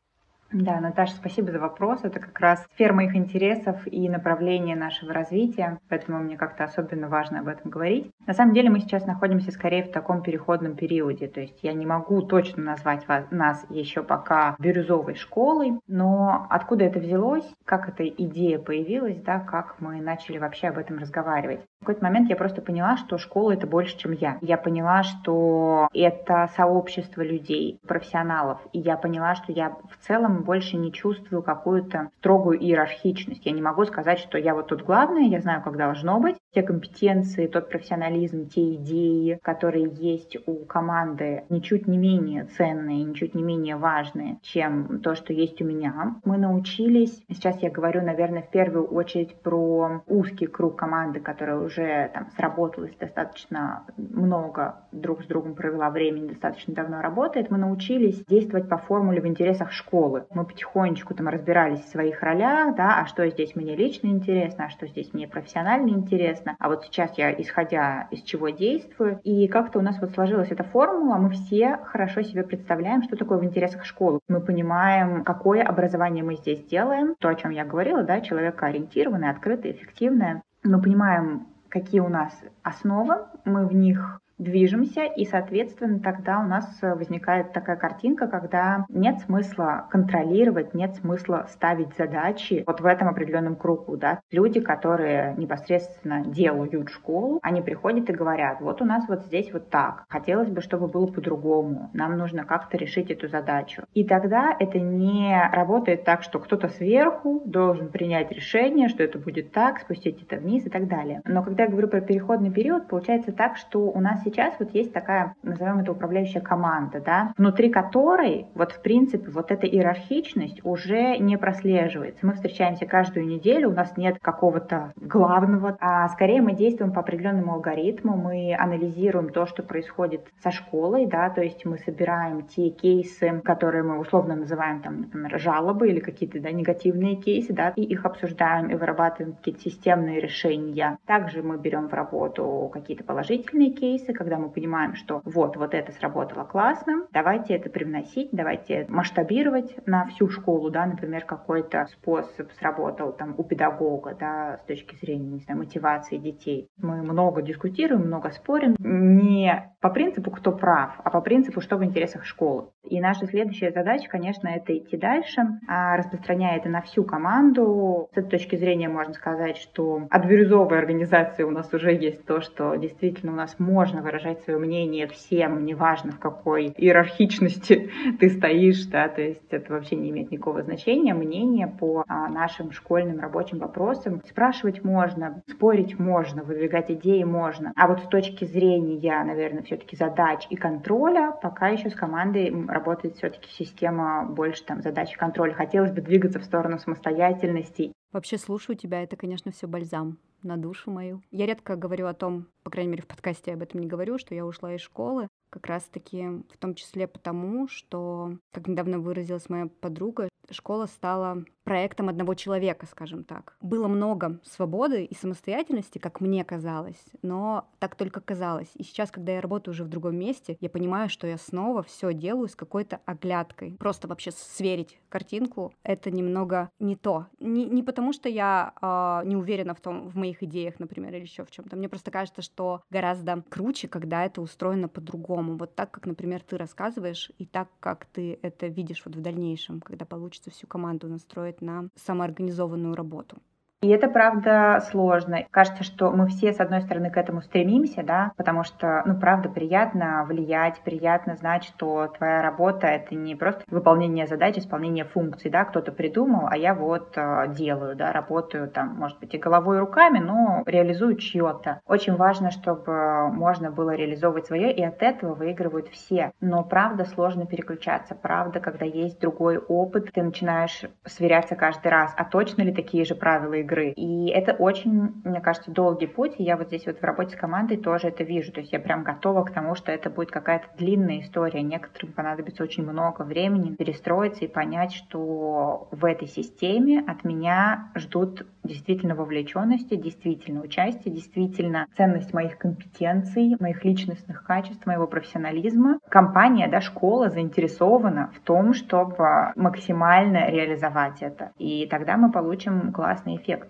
Да, 0.52 0.80
Наташа, 0.80 1.14
спасибо 1.16 1.50
за 1.50 1.58
вопрос. 1.58 2.00
Это 2.04 2.20
как 2.20 2.38
раз 2.38 2.64
сфера 2.74 2.92
моих 2.92 3.16
интересов 3.16 3.80
и 3.86 4.08
направление 4.08 4.76
нашего 4.76 5.12
развития, 5.12 5.80
поэтому 5.88 6.18
мне 6.18 6.36
как-то 6.36 6.64
особенно 6.64 7.08
важно 7.08 7.40
об 7.40 7.48
этом 7.48 7.70
говорить. 7.70 8.10
На 8.26 8.32
самом 8.32 8.54
деле 8.54 8.70
мы 8.70 8.78
сейчас 8.78 9.06
находимся 9.06 9.50
скорее 9.50 9.82
в 9.82 9.90
таком 9.90 10.22
переходном 10.22 10.76
периоде, 10.76 11.26
то 11.26 11.40
есть 11.40 11.58
я 11.62 11.72
не 11.72 11.84
могу 11.84 12.22
точно 12.22 12.62
назвать 12.62 13.08
вас, 13.08 13.24
нас 13.30 13.66
еще 13.70 14.04
пока 14.04 14.54
бирюзовой 14.60 15.16
школой, 15.16 15.80
но 15.88 16.46
откуда 16.48 16.84
это 16.84 17.00
взялось, 17.00 17.48
как 17.64 17.88
эта 17.88 18.06
идея 18.06 18.60
появилась, 18.60 19.20
да, 19.22 19.40
как 19.40 19.80
мы 19.80 20.00
начали 20.00 20.38
вообще 20.38 20.68
об 20.68 20.78
этом 20.78 20.98
разговаривать. 20.98 21.60
В 21.80 21.84
какой-то 21.86 22.04
момент 22.04 22.30
я 22.30 22.36
просто 22.36 22.62
поняла, 22.62 22.96
что 22.96 23.18
школа 23.18 23.52
это 23.52 23.66
больше, 23.66 23.96
чем 23.98 24.12
я. 24.12 24.38
Я 24.40 24.56
поняла, 24.56 25.02
что 25.02 25.88
это 25.92 26.50
сообщество 26.56 27.22
людей, 27.22 27.78
профессионалов, 27.86 28.58
и 28.72 28.80
я 28.80 28.96
поняла, 28.96 29.34
что 29.34 29.52
я 29.52 29.76
в 29.90 30.06
целом 30.06 30.42
больше 30.42 30.78
не 30.78 30.90
чувствую 30.90 31.42
какую-то 31.42 32.10
строгую 32.18 32.58
иерархичность. 32.58 33.44
Я 33.44 33.52
не 33.52 33.62
могу 33.62 33.84
сказать, 33.84 34.18
что 34.18 34.38
я 34.38 34.54
вот 34.54 34.68
тут 34.68 34.82
главная, 34.82 35.28
я 35.28 35.40
знаю, 35.40 35.62
как 35.62 35.76
должно 35.76 36.18
быть. 36.18 36.36
Те 36.54 36.62
компетенции, 36.62 37.46
тот 37.46 37.68
профессионализм, 37.68 38.48
те 38.48 38.74
идеи, 38.74 39.38
которые 39.42 39.88
есть 39.92 40.38
у 40.46 40.64
команды, 40.64 41.44
ничуть 41.50 41.86
не 41.86 41.98
менее 41.98 42.44
ценные, 42.56 43.04
ничуть 43.04 43.34
не 43.34 43.42
менее 43.42 43.76
важные, 43.76 44.38
чем 44.42 45.00
то, 45.00 45.14
что 45.14 45.34
есть 45.34 45.60
у 45.60 45.64
меня. 45.66 46.16
Мы 46.24 46.38
научились, 46.38 47.22
сейчас 47.28 47.62
я 47.62 47.70
говорю, 47.70 48.02
наверное, 48.02 48.42
в 48.42 48.50
первую 48.50 48.86
очередь 48.86 49.36
про 49.42 50.02
узкий 50.06 50.46
круг 50.46 50.76
команды, 50.76 51.20
которая 51.20 51.65
уже 51.66 52.10
там 52.14 52.30
сработалась 52.36 52.94
достаточно 52.96 53.84
много, 53.96 54.76
друг 54.92 55.22
с 55.22 55.26
другом 55.26 55.54
провела 55.54 55.90
времени, 55.90 56.28
достаточно 56.28 56.74
давно 56.74 57.02
работает. 57.02 57.50
Мы 57.50 57.58
научились 57.58 58.24
действовать 58.26 58.68
по 58.68 58.78
формуле 58.78 59.20
в 59.20 59.26
интересах 59.26 59.72
школы 59.72 60.26
мы 60.30 60.44
потихонечку 60.44 61.14
там 61.14 61.28
разбирались 61.28 61.80
в 61.80 61.88
своих 61.88 62.22
ролях, 62.22 62.76
да, 62.76 63.00
а 63.00 63.06
что 63.06 63.28
здесь 63.28 63.56
мне 63.56 63.74
лично 63.74 64.08
интересно, 64.08 64.66
а 64.66 64.70
что 64.70 64.86
здесь 64.86 65.12
мне 65.12 65.26
профессионально 65.26 65.90
интересно, 65.90 66.56
а 66.58 66.68
вот 66.68 66.84
сейчас 66.84 67.16
я 67.16 67.32
исходя 67.32 68.08
из 68.10 68.22
чего 68.22 68.50
действую, 68.50 69.20
и 69.24 69.48
как-то 69.48 69.78
у 69.78 69.82
нас 69.82 69.98
вот 70.00 70.10
сложилась 70.10 70.50
эта 70.50 70.64
формула, 70.64 71.16
мы 71.16 71.30
все 71.30 71.78
хорошо 71.84 72.22
себе 72.22 72.42
представляем, 72.42 73.02
что 73.02 73.16
такое 73.16 73.38
в 73.38 73.44
интересах 73.44 73.84
школы. 73.84 74.20
Мы 74.28 74.40
понимаем, 74.40 75.24
какое 75.24 75.62
образование 75.62 76.22
мы 76.22 76.36
здесь 76.36 76.62
делаем, 76.64 77.14
то, 77.18 77.28
о 77.28 77.34
чем 77.34 77.50
я 77.50 77.64
говорила, 77.64 78.02
да, 78.02 78.20
человекоориентированное, 78.20 79.30
открытое, 79.30 79.72
эффективное. 79.72 80.42
Мы 80.62 80.80
понимаем, 80.80 81.46
какие 81.68 82.00
у 82.00 82.08
нас 82.08 82.32
основы, 82.62 83.26
мы 83.44 83.66
в 83.66 83.74
них 83.74 84.20
движемся, 84.38 85.04
и, 85.04 85.24
соответственно, 85.24 86.00
тогда 86.00 86.40
у 86.40 86.46
нас 86.46 86.78
возникает 86.82 87.52
такая 87.52 87.76
картинка, 87.76 88.26
когда 88.26 88.84
нет 88.88 89.20
смысла 89.20 89.86
контролировать, 89.90 90.74
нет 90.74 90.94
смысла 90.96 91.46
ставить 91.50 91.96
задачи 91.96 92.64
вот 92.66 92.80
в 92.80 92.86
этом 92.86 93.08
определенном 93.08 93.56
кругу, 93.56 93.96
да. 93.96 94.20
Люди, 94.30 94.60
которые 94.60 95.34
непосредственно 95.36 96.24
делают 96.24 96.90
школу, 96.90 97.38
они 97.42 97.62
приходят 97.62 98.08
и 98.10 98.12
говорят, 98.12 98.60
вот 98.60 98.82
у 98.82 98.84
нас 98.84 99.08
вот 99.08 99.24
здесь 99.24 99.52
вот 99.52 99.70
так, 99.70 100.04
хотелось 100.08 100.50
бы, 100.50 100.60
чтобы 100.60 100.88
было 100.88 101.06
по-другому, 101.06 101.90
нам 101.94 102.18
нужно 102.18 102.44
как-то 102.44 102.76
решить 102.76 103.10
эту 103.10 103.28
задачу. 103.28 103.84
И 103.94 104.04
тогда 104.04 104.54
это 104.58 104.78
не 104.78 105.36
работает 105.52 106.04
так, 106.04 106.22
что 106.22 106.38
кто-то 106.38 106.68
сверху 106.68 107.42
должен 107.44 107.88
принять 107.88 108.30
решение, 108.30 108.88
что 108.88 109.02
это 109.02 109.18
будет 109.18 109.52
так, 109.52 109.80
спустить 109.80 110.22
это 110.22 110.36
вниз 110.36 110.66
и 110.66 110.70
так 110.70 110.88
далее. 110.88 111.20
Но 111.24 111.42
когда 111.42 111.64
я 111.64 111.70
говорю 111.70 111.88
про 111.88 112.00
переходный 112.00 112.50
период, 112.50 112.88
получается 112.88 113.32
так, 113.32 113.56
что 113.56 113.90
у 113.90 114.00
нас 114.00 114.25
сейчас 114.26 114.54
вот 114.58 114.74
есть 114.74 114.92
такая, 114.92 115.34
назовем 115.42 115.78
это 115.78 115.92
управляющая 115.92 116.40
команда, 116.40 117.00
да, 117.00 117.32
внутри 117.38 117.70
которой 117.70 118.46
вот 118.54 118.72
в 118.72 118.82
принципе 118.82 119.30
вот 119.30 119.50
эта 119.50 119.66
иерархичность 119.66 120.60
уже 120.64 121.16
не 121.18 121.38
прослеживается. 121.38 122.26
Мы 122.26 122.34
встречаемся 122.34 122.86
каждую 122.86 123.26
неделю, 123.26 123.70
у 123.70 123.74
нас 123.74 123.96
нет 123.96 124.18
какого-то 124.20 124.92
главного, 124.96 125.76
а 125.80 126.08
скорее 126.08 126.42
мы 126.42 126.54
действуем 126.54 126.92
по 126.92 127.00
определенному 127.00 127.54
алгоритму, 127.54 128.16
мы 128.16 128.54
анализируем 128.58 129.28
то, 129.28 129.46
что 129.46 129.62
происходит 129.62 130.26
со 130.42 130.50
школой, 130.50 131.06
да, 131.06 131.30
то 131.30 131.40
есть 131.40 131.64
мы 131.64 131.78
собираем 131.78 132.42
те 132.42 132.70
кейсы, 132.70 133.40
которые 133.44 133.84
мы 133.84 133.98
условно 134.00 134.34
называем 134.34 134.80
там, 134.82 135.02
например, 135.02 135.38
жалобы 135.38 135.88
или 135.88 136.00
какие-то 136.00 136.40
да, 136.40 136.50
негативные 136.50 137.14
кейсы, 137.14 137.52
да, 137.52 137.72
и 137.76 137.82
их 137.82 138.04
обсуждаем 138.04 138.70
и 138.70 138.74
вырабатываем 138.74 139.36
какие-то 139.36 139.60
системные 139.60 140.20
решения. 140.20 140.98
Также 141.06 141.42
мы 141.42 141.58
берем 141.58 141.88
в 141.88 141.94
работу 141.94 142.70
какие-то 142.72 143.04
положительные 143.04 143.70
кейсы, 143.70 144.15
когда 144.16 144.38
мы 144.38 144.50
понимаем, 144.50 144.94
что 144.94 145.20
вот, 145.24 145.56
вот 145.56 145.74
это 145.74 145.92
сработало 145.92 146.44
классно, 146.44 147.06
давайте 147.12 147.54
это 147.54 147.70
привносить, 147.70 148.30
давайте 148.32 148.86
масштабировать 148.88 149.76
на 149.86 150.06
всю 150.06 150.28
школу, 150.28 150.70
да, 150.70 150.86
например, 150.86 151.24
какой-то 151.24 151.86
способ 151.92 152.50
сработал 152.52 153.12
там 153.12 153.34
у 153.36 153.44
педагога, 153.44 154.16
да, 154.18 154.58
с 154.62 154.66
точки 154.66 154.96
зрения, 154.96 155.28
не 155.28 155.40
знаю, 155.40 155.60
мотивации 155.60 156.16
детей. 156.16 156.68
Мы 156.78 157.02
много 157.02 157.42
дискутируем, 157.42 158.06
много 158.06 158.30
спорим, 158.30 158.76
не 158.78 159.72
по 159.80 159.90
принципу, 159.90 160.30
кто 160.30 160.52
прав, 160.52 160.94
а 161.04 161.10
по 161.10 161.20
принципу, 161.20 161.60
что 161.60 161.76
в 161.76 161.84
интересах 161.84 162.24
школы. 162.24 162.68
И 162.82 163.00
наша 163.00 163.26
следующая 163.26 163.70
задача, 163.70 164.08
конечно, 164.08 164.48
это 164.48 164.76
идти 164.76 164.96
дальше, 164.96 165.42
а 165.68 165.96
распространяя 165.96 166.56
это 166.56 166.68
на 166.68 166.82
всю 166.82 167.04
команду. 167.04 168.08
С 168.14 168.16
этой 168.16 168.30
точки 168.30 168.56
зрения 168.56 168.88
можно 168.88 169.14
сказать, 169.14 169.56
что 169.56 170.06
от 170.10 170.26
бирюзовой 170.26 170.78
организации 170.78 171.42
у 171.42 171.50
нас 171.50 171.72
уже 171.72 171.92
есть 171.92 172.24
то, 172.26 172.40
что 172.40 172.74
действительно 172.76 173.32
у 173.32 173.36
нас 173.36 173.58
можно 173.58 174.02
выражать 174.06 174.42
свое 174.42 174.58
мнение 174.58 175.08
всем, 175.08 175.64
неважно 175.64 176.12
в 176.12 176.18
какой 176.18 176.66
иерархичности 176.76 177.90
ты 178.20 178.30
стоишь, 178.30 178.86
да, 178.86 179.08
то 179.08 179.20
есть 179.20 179.42
это 179.50 179.72
вообще 179.72 179.96
не 179.96 180.10
имеет 180.10 180.30
никакого 180.30 180.62
значения. 180.62 181.12
Мнение 181.12 181.66
по 181.66 182.04
а, 182.06 182.28
нашим 182.28 182.70
школьным 182.70 183.18
рабочим 183.18 183.58
вопросам 183.58 184.22
спрашивать 184.28 184.84
можно, 184.84 185.42
спорить 185.48 185.98
можно, 185.98 186.42
выдвигать 186.42 186.90
идеи 186.90 187.24
можно. 187.24 187.72
А 187.76 187.88
вот 187.88 188.00
с 188.00 188.08
точки 188.08 188.44
зрения, 188.44 189.24
наверное, 189.24 189.62
все-таки 189.62 189.96
задач 189.96 190.46
и 190.50 190.56
контроля, 190.56 191.32
пока 191.42 191.68
еще 191.68 191.90
с 191.90 191.94
командой 191.94 192.54
работает 192.68 193.16
все-таки 193.16 193.48
система 193.50 194.24
больше 194.24 194.64
там 194.64 194.82
задач 194.82 195.12
и 195.12 195.16
контроля. 195.16 195.52
Хотелось 195.52 195.90
бы 195.90 196.00
двигаться 196.00 196.38
в 196.38 196.44
сторону 196.44 196.78
самостоятельности. 196.78 197.92
Вообще 198.16 198.38
слушаю 198.38 198.76
тебя, 198.76 199.02
это, 199.02 199.14
конечно, 199.14 199.52
все 199.52 199.66
бальзам 199.66 200.18
на 200.42 200.56
душу 200.56 200.90
мою. 200.90 201.20
Я 201.30 201.44
редко 201.44 201.76
говорю 201.76 202.06
о 202.06 202.14
том, 202.14 202.46
по 202.62 202.70
крайней 202.70 202.92
мере, 202.92 203.02
в 203.02 203.06
подкасте 203.06 203.52
об 203.52 203.60
этом 203.60 203.78
не 203.78 203.86
говорю, 203.86 204.16
что 204.16 204.34
я 204.34 204.46
ушла 204.46 204.72
из 204.72 204.80
школы, 204.80 205.28
как 205.56 205.66
раз-таки 205.68 206.22
в 206.50 206.58
том 206.58 206.74
числе 206.74 207.06
потому, 207.06 207.66
что, 207.66 208.36
как 208.52 208.68
недавно 208.68 208.98
выразилась 208.98 209.48
моя 209.48 209.68
подруга, 209.80 210.28
школа 210.52 210.86
стала 210.86 211.44
проектом 211.64 212.08
одного 212.08 212.34
человека, 212.34 212.86
скажем 212.86 213.24
так. 213.24 213.56
Было 213.60 213.88
много 213.88 214.38
свободы 214.44 215.04
и 215.04 215.14
самостоятельности, 215.16 215.98
как 215.98 216.20
мне 216.20 216.44
казалось, 216.44 217.02
но 217.22 217.68
так 217.80 217.96
только 217.96 218.20
казалось. 218.20 218.70
И 218.76 218.84
сейчас, 218.84 219.10
когда 219.10 219.32
я 219.32 219.40
работаю 219.40 219.72
уже 219.72 219.82
в 219.82 219.88
другом 219.88 220.16
месте, 220.16 220.56
я 220.60 220.70
понимаю, 220.70 221.08
что 221.08 221.26
я 221.26 221.38
снова 221.38 221.82
все 221.82 222.14
делаю 222.14 222.48
с 222.48 222.54
какой-то 222.54 223.00
оглядкой. 223.04 223.76
Просто 223.80 224.06
вообще 224.06 224.30
сверить 224.30 225.00
картинку— 225.08 225.72
это 225.82 226.12
немного 226.12 226.70
не 226.78 226.94
то. 226.94 227.26
Не, 227.40 227.64
не 227.64 227.82
потому, 227.82 228.12
что 228.12 228.28
я 228.28 228.72
э, 228.80 229.26
не 229.26 229.34
уверена 229.34 229.74
в 229.74 229.80
том, 229.80 230.08
в 230.08 230.16
моих 230.16 230.44
идеях, 230.44 230.78
например, 230.78 231.14
или 231.14 231.22
еще 231.22 231.44
в 231.44 231.50
чем-то. 231.50 231.74
Мне 231.74 231.88
просто 231.88 232.12
кажется, 232.12 232.42
что 232.42 232.82
гораздо 232.90 233.42
круче, 233.48 233.88
когда 233.88 234.24
это 234.24 234.40
устроено 234.40 234.88
по-другому. 234.88 235.45
Вот 235.54 235.74
так, 235.74 235.90
как, 235.90 236.06
например, 236.06 236.42
ты 236.42 236.56
рассказываешь, 236.58 237.30
и 237.38 237.46
так, 237.46 237.68
как 237.80 238.06
ты 238.06 238.38
это 238.42 238.66
видишь 238.66 239.02
вот 239.04 239.16
в 239.16 239.20
дальнейшем, 239.20 239.80
когда 239.80 240.04
получится 240.04 240.50
всю 240.50 240.66
команду 240.66 241.08
настроить 241.08 241.62
на 241.62 241.88
самоорганизованную 241.94 242.94
работу. 242.94 243.38
И 243.86 243.88
это, 243.88 244.08
правда, 244.08 244.82
сложно. 244.90 245.44
Кажется, 245.52 245.84
что 245.84 246.10
мы 246.10 246.26
все, 246.26 246.52
с 246.52 246.58
одной 246.58 246.80
стороны, 246.80 247.08
к 247.08 247.16
этому 247.16 247.40
стремимся, 247.40 248.02
да, 248.02 248.32
потому 248.36 248.64
что, 248.64 249.04
ну, 249.06 249.16
правда, 249.16 249.48
приятно 249.48 250.24
влиять, 250.26 250.80
приятно 250.80 251.36
знать, 251.36 251.62
что 251.62 252.08
твоя 252.08 252.42
работа— 252.42 252.86
это 252.88 253.14
не 253.14 253.36
просто 253.36 253.62
выполнение 253.68 254.26
задач, 254.26 254.58
исполнение 254.58 255.04
функций, 255.04 255.52
да, 255.52 255.64
кто-то 255.64 255.92
придумал, 255.92 256.48
а 256.50 256.56
я 256.56 256.74
вот 256.74 257.12
э, 257.16 257.54
делаю, 257.56 257.94
да, 257.94 258.10
работаю 258.10 258.68
там, 258.68 258.96
может 258.96 259.20
быть, 259.20 259.32
и 259.34 259.38
головой, 259.38 259.76
и 259.76 259.80
руками, 259.80 260.18
но 260.18 260.64
реализую 260.66 261.14
чье-то. 261.14 261.80
Очень 261.86 262.16
важно, 262.16 262.50
чтобы 262.50 263.28
можно 263.28 263.70
было 263.70 263.94
реализовывать 263.94 264.46
свое, 264.46 264.72
и 264.72 264.82
от 264.82 265.00
этого 265.00 265.34
выигрывают 265.34 265.86
все. 265.90 266.32
Но, 266.40 266.64
правда, 266.64 267.04
сложно 267.04 267.46
переключаться. 267.46 268.16
Правда, 268.16 268.58
когда 268.58 268.84
есть 268.84 269.20
другой 269.20 269.58
опыт, 269.58 270.10
ты 270.12 270.24
начинаешь 270.24 270.82
сверяться 271.04 271.54
каждый 271.54 271.92
раз, 271.92 272.12
а 272.16 272.24
точно 272.24 272.62
ли 272.62 272.74
такие 272.74 273.04
же 273.04 273.14
правила 273.14 273.54
игры. 273.54 273.75
И 273.80 274.28
это 274.28 274.52
очень, 274.52 275.14
мне 275.24 275.40
кажется, 275.40 275.70
долгий 275.70 276.06
путь. 276.06 276.34
И 276.38 276.42
я 276.42 276.56
вот 276.56 276.68
здесь 276.68 276.86
вот 276.86 276.98
в 276.98 277.04
работе 277.04 277.36
с 277.36 277.38
командой 277.38 277.76
тоже 277.76 278.08
это 278.08 278.24
вижу. 278.24 278.52
То 278.52 278.60
есть 278.60 278.72
я 278.72 278.80
прям 278.80 279.02
готова 279.02 279.44
к 279.44 279.52
тому, 279.52 279.74
что 279.74 279.92
это 279.92 280.10
будет 280.10 280.30
какая-то 280.30 280.66
длинная 280.78 281.20
история. 281.20 281.62
Некоторым 281.62 282.12
понадобится 282.12 282.62
очень 282.62 282.84
много 282.84 283.22
времени 283.22 283.74
перестроиться 283.74 284.44
и 284.44 284.48
понять, 284.48 284.92
что 284.92 285.88
в 285.90 286.04
этой 286.04 286.28
системе 286.28 287.04
от 287.06 287.24
меня 287.24 287.90
ждут 287.94 288.46
действительно 288.66 289.14
вовлеченности, 289.14 289.94
действительно 289.94 290.60
участия, 290.60 291.10
действительно 291.10 291.86
ценность 291.96 292.34
моих 292.34 292.58
компетенций, 292.58 293.56
моих 293.60 293.84
личностных 293.84 294.44
качеств, 294.44 294.86
моего 294.86 295.06
профессионализма. 295.06 295.98
Компания, 296.08 296.68
да, 296.68 296.80
школа 296.80 297.30
заинтересована 297.30 298.32
в 298.34 298.40
том, 298.40 298.74
чтобы 298.74 299.52
максимально 299.56 300.50
реализовать 300.50 301.22
это. 301.22 301.52
И 301.58 301.86
тогда 301.86 302.16
мы 302.16 302.30
получим 302.30 302.92
классный 302.92 303.36
эффект. 303.36 303.68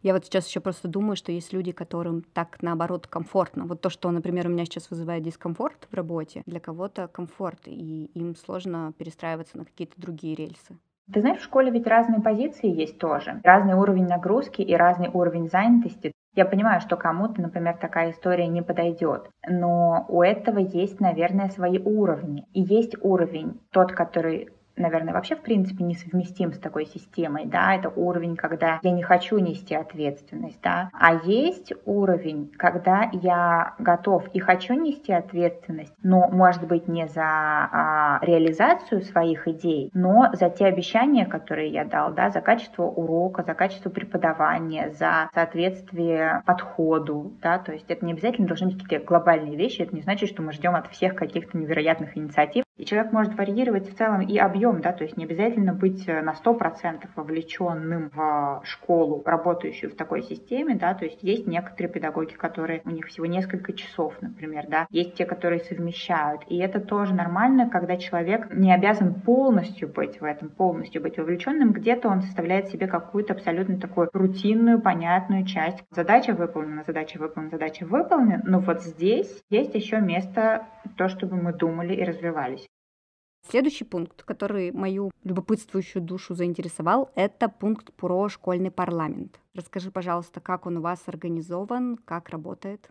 Я 0.00 0.12
вот 0.12 0.24
сейчас 0.24 0.46
еще 0.46 0.60
просто 0.60 0.86
думаю, 0.86 1.16
что 1.16 1.32
есть 1.32 1.52
люди, 1.52 1.72
которым 1.72 2.22
так 2.22 2.58
наоборот 2.62 3.08
комфортно. 3.08 3.64
Вот 3.66 3.80
то, 3.80 3.90
что, 3.90 4.08
например, 4.12 4.46
у 4.46 4.50
меня 4.50 4.64
сейчас 4.64 4.90
вызывает 4.90 5.24
дискомфорт 5.24 5.88
в 5.90 5.94
работе, 5.94 6.42
для 6.46 6.60
кого-то 6.60 7.08
комфорт, 7.08 7.66
и 7.66 8.04
им 8.14 8.36
сложно 8.36 8.92
перестраиваться 8.96 9.58
на 9.58 9.64
какие-то 9.64 10.00
другие 10.00 10.36
рельсы. 10.36 10.78
Ты 11.12 11.20
знаешь, 11.20 11.38
в 11.38 11.44
школе 11.44 11.70
ведь 11.70 11.86
разные 11.86 12.20
позиции 12.20 12.68
есть 12.68 12.98
тоже. 12.98 13.40
Разный 13.42 13.74
уровень 13.74 14.06
нагрузки 14.06 14.60
и 14.60 14.74
разный 14.74 15.08
уровень 15.08 15.48
занятости. 15.48 16.12
Я 16.34 16.44
понимаю, 16.44 16.80
что 16.80 16.96
кому-то, 16.96 17.40
например, 17.40 17.76
такая 17.78 18.10
история 18.12 18.46
не 18.46 18.62
подойдет, 18.62 19.28
но 19.48 20.04
у 20.08 20.22
этого 20.22 20.58
есть, 20.58 21.00
наверное, 21.00 21.48
свои 21.48 21.78
уровни. 21.78 22.46
И 22.52 22.60
есть 22.60 22.94
уровень, 23.00 23.58
тот, 23.70 23.92
который 23.92 24.50
наверное, 24.78 25.14
вообще 25.14 25.36
в 25.36 25.42
принципе 25.42 25.84
несовместим 25.84 26.52
с 26.52 26.58
такой 26.58 26.86
системой, 26.86 27.46
да, 27.46 27.74
это 27.74 27.88
уровень, 27.88 28.36
когда 28.36 28.80
я 28.82 28.90
не 28.90 29.02
хочу 29.02 29.38
нести 29.38 29.74
ответственность, 29.74 30.60
да, 30.62 30.90
а 30.92 31.14
есть 31.14 31.72
уровень, 31.84 32.50
когда 32.56 33.10
я 33.12 33.74
готов 33.78 34.28
и 34.32 34.40
хочу 34.40 34.74
нести 34.74 35.12
ответственность, 35.12 35.92
но, 36.02 36.28
может 36.28 36.66
быть, 36.66 36.88
не 36.88 37.06
за 37.08 37.22
а, 37.22 38.18
реализацию 38.22 39.02
своих 39.02 39.48
идей, 39.48 39.90
но 39.94 40.30
за 40.32 40.50
те 40.50 40.66
обещания, 40.66 41.26
которые 41.26 41.70
я 41.70 41.84
дал, 41.84 42.12
да, 42.12 42.30
за 42.30 42.40
качество 42.40 42.84
урока, 42.84 43.42
за 43.42 43.54
качество 43.54 43.90
преподавания, 43.90 44.90
за 44.90 45.30
соответствие 45.34 46.42
подходу, 46.46 47.32
да, 47.42 47.58
то 47.58 47.72
есть 47.72 47.86
это 47.88 48.04
не 48.04 48.12
обязательно 48.12 48.46
должны 48.46 48.68
быть 48.68 48.82
какие-то 48.82 49.06
глобальные 49.06 49.56
вещи, 49.56 49.82
это 49.82 49.94
не 49.94 50.02
значит, 50.02 50.28
что 50.28 50.42
мы 50.42 50.52
ждем 50.52 50.74
от 50.74 50.88
всех 50.88 51.14
каких-то 51.14 51.56
невероятных 51.58 52.16
инициатив, 52.16 52.64
и 52.78 52.84
человек 52.84 53.12
может 53.12 53.36
варьировать 53.36 53.90
в 53.90 53.96
целом 53.96 54.22
и 54.22 54.38
объем, 54.38 54.80
да, 54.80 54.92
то 54.92 55.02
есть 55.04 55.16
не 55.16 55.24
обязательно 55.24 55.74
быть 55.74 56.08
э, 56.08 56.22
на 56.22 56.32
100% 56.32 57.08
вовлеченным 57.16 58.10
в 58.14 58.60
школу, 58.64 59.22
работающую 59.26 59.90
в 59.90 59.96
такой 59.96 60.22
системе, 60.22 60.76
да, 60.76 60.94
то 60.94 61.04
есть 61.04 61.18
есть 61.22 61.46
некоторые 61.46 61.92
педагоги, 61.92 62.34
которые, 62.34 62.82
у 62.84 62.90
них 62.90 63.06
всего 63.08 63.26
несколько 63.26 63.72
часов, 63.72 64.14
например, 64.20 64.66
да, 64.68 64.86
есть 64.90 65.14
те, 65.14 65.26
которые 65.26 65.60
совмещают, 65.60 66.42
и 66.46 66.58
это 66.58 66.80
тоже 66.80 67.14
нормально, 67.14 67.68
когда 67.68 67.96
человек 67.96 68.54
не 68.54 68.72
обязан 68.72 69.12
полностью 69.12 69.88
быть 69.88 70.20
в 70.20 70.24
этом, 70.24 70.48
полностью 70.48 71.02
быть 71.02 71.18
вовлеченным, 71.18 71.72
где-то 71.72 72.08
он 72.08 72.22
составляет 72.22 72.68
себе 72.68 72.86
какую-то 72.86 73.34
абсолютно 73.34 73.80
такую 73.80 74.08
рутинную, 74.12 74.80
понятную 74.80 75.44
часть. 75.44 75.82
Задача 75.90 76.32
выполнена, 76.32 76.84
задача 76.86 77.18
выполнена, 77.18 77.50
задача 77.50 77.84
выполнена, 77.84 78.42
но 78.46 78.60
вот 78.60 78.82
здесь 78.82 79.42
есть 79.50 79.74
еще 79.74 80.00
место 80.00 80.66
то, 80.96 81.08
чтобы 81.08 81.36
мы 81.36 81.52
думали 81.52 81.94
и 81.94 82.04
развивались. 82.04 82.67
Следующий 83.46 83.84
пункт, 83.84 84.22
который 84.22 84.72
мою 84.72 85.10
любопытствующую 85.24 86.02
душу 86.02 86.34
заинтересовал, 86.34 87.10
это 87.14 87.48
пункт 87.48 87.92
про 87.94 88.28
школьный 88.28 88.70
парламент. 88.70 89.40
Расскажи, 89.54 89.90
пожалуйста, 89.90 90.40
как 90.40 90.66
он 90.66 90.78
у 90.78 90.80
вас 90.80 91.02
организован, 91.06 91.96
как 91.96 92.28
работает? 92.28 92.90